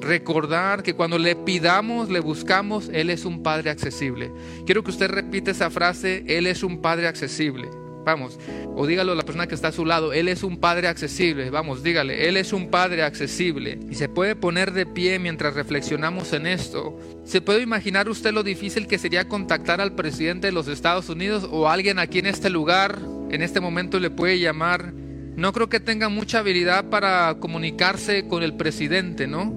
recordar 0.00 0.82
que 0.82 0.94
cuando 0.94 1.18
le 1.18 1.36
pidamos, 1.36 2.08
le 2.08 2.20
buscamos, 2.20 2.88
Él 2.92 3.10
es 3.10 3.24
un 3.24 3.42
Padre 3.42 3.70
accesible. 3.70 4.30
Quiero 4.66 4.82
que 4.82 4.90
usted 4.90 5.10
repita 5.10 5.50
esa 5.50 5.70
frase, 5.70 6.24
Él 6.26 6.46
es 6.46 6.62
un 6.62 6.80
Padre 6.80 7.06
accesible. 7.06 7.68
Vamos, 8.04 8.38
o 8.74 8.86
dígalo 8.86 9.12
a 9.12 9.14
la 9.14 9.22
persona 9.22 9.46
que 9.46 9.54
está 9.54 9.68
a 9.68 9.72
su 9.72 9.86
lado, 9.86 10.12
Él 10.12 10.28
es 10.28 10.42
un 10.42 10.58
Padre 10.58 10.88
accesible. 10.88 11.50
Vamos, 11.50 11.82
dígale, 11.82 12.28
Él 12.28 12.36
es 12.36 12.52
un 12.52 12.68
Padre 12.70 13.02
accesible. 13.02 13.78
Y 13.90 13.94
se 13.94 14.08
puede 14.08 14.36
poner 14.36 14.72
de 14.72 14.86
pie 14.86 15.18
mientras 15.18 15.54
reflexionamos 15.54 16.32
en 16.32 16.46
esto. 16.46 16.98
¿Se 17.24 17.40
puede 17.40 17.62
imaginar 17.62 18.08
usted 18.08 18.32
lo 18.32 18.42
difícil 18.42 18.86
que 18.86 18.98
sería 18.98 19.28
contactar 19.28 19.80
al 19.80 19.94
presidente 19.94 20.48
de 20.48 20.52
los 20.52 20.68
Estados 20.68 21.08
Unidos 21.08 21.48
o 21.50 21.68
alguien 21.68 21.98
aquí 21.98 22.18
en 22.18 22.26
este 22.26 22.50
lugar 22.50 22.98
en 23.34 23.42
este 23.42 23.60
momento 23.60 23.98
le 23.98 24.10
puede 24.10 24.38
llamar, 24.38 24.92
no 24.92 25.52
creo 25.52 25.68
que 25.68 25.80
tenga 25.80 26.08
mucha 26.08 26.38
habilidad 26.38 26.88
para 26.88 27.34
comunicarse 27.40 28.28
con 28.28 28.44
el 28.44 28.54
presidente, 28.54 29.26
¿no? 29.26 29.52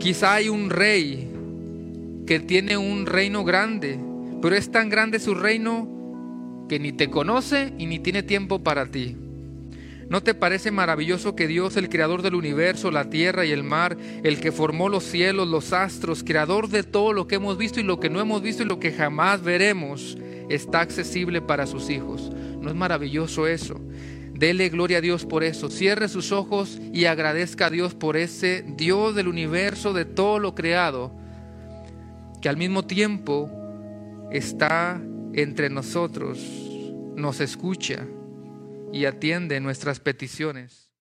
Quizá 0.00 0.34
hay 0.34 0.48
un 0.48 0.68
rey 0.68 1.30
que 2.26 2.40
tiene 2.40 2.76
un 2.76 3.06
reino 3.06 3.44
grande, 3.44 4.00
pero 4.40 4.56
es 4.56 4.72
tan 4.72 4.88
grande 4.88 5.20
su 5.20 5.34
reino 5.34 5.88
que 6.72 6.78
ni 6.78 6.90
te 6.90 7.10
conoce 7.10 7.74
y 7.76 7.84
ni 7.84 7.98
tiene 7.98 8.22
tiempo 8.22 8.60
para 8.60 8.86
ti. 8.86 9.14
¿No 10.08 10.22
te 10.22 10.32
parece 10.32 10.70
maravilloso 10.70 11.36
que 11.36 11.46
Dios, 11.46 11.76
el 11.76 11.90
creador 11.90 12.22
del 12.22 12.34
universo, 12.34 12.90
la 12.90 13.10
tierra 13.10 13.44
y 13.44 13.50
el 13.50 13.62
mar, 13.62 13.98
el 14.24 14.40
que 14.40 14.52
formó 14.52 14.88
los 14.88 15.04
cielos, 15.04 15.46
los 15.48 15.74
astros, 15.74 16.24
creador 16.24 16.68
de 16.68 16.82
todo 16.82 17.12
lo 17.12 17.26
que 17.26 17.34
hemos 17.34 17.58
visto 17.58 17.78
y 17.78 17.82
lo 17.82 18.00
que 18.00 18.08
no 18.08 18.22
hemos 18.22 18.40
visto 18.40 18.62
y 18.62 18.66
lo 18.66 18.80
que 18.80 18.90
jamás 18.90 19.42
veremos, 19.42 20.16
está 20.48 20.80
accesible 20.80 21.42
para 21.42 21.66
sus 21.66 21.90
hijos? 21.90 22.32
¿No 22.58 22.70
es 22.70 22.74
maravilloso 22.74 23.46
eso? 23.46 23.78
Dele 24.32 24.70
gloria 24.70 24.96
a 24.96 25.02
Dios 25.02 25.26
por 25.26 25.44
eso. 25.44 25.68
Cierre 25.68 26.08
sus 26.08 26.32
ojos 26.32 26.80
y 26.94 27.04
agradezca 27.04 27.66
a 27.66 27.70
Dios 27.70 27.92
por 27.92 28.16
ese 28.16 28.64
Dios 28.78 29.14
del 29.14 29.28
universo, 29.28 29.92
de 29.92 30.06
todo 30.06 30.38
lo 30.38 30.54
creado, 30.54 31.12
que 32.40 32.48
al 32.48 32.56
mismo 32.56 32.86
tiempo 32.86 33.50
está 34.30 35.02
entre 35.34 35.70
nosotros, 35.70 36.61
nos 37.16 37.40
escucha 37.40 38.06
y 38.92 39.06
atiende 39.06 39.60
nuestras 39.60 40.00
peticiones. 40.00 40.91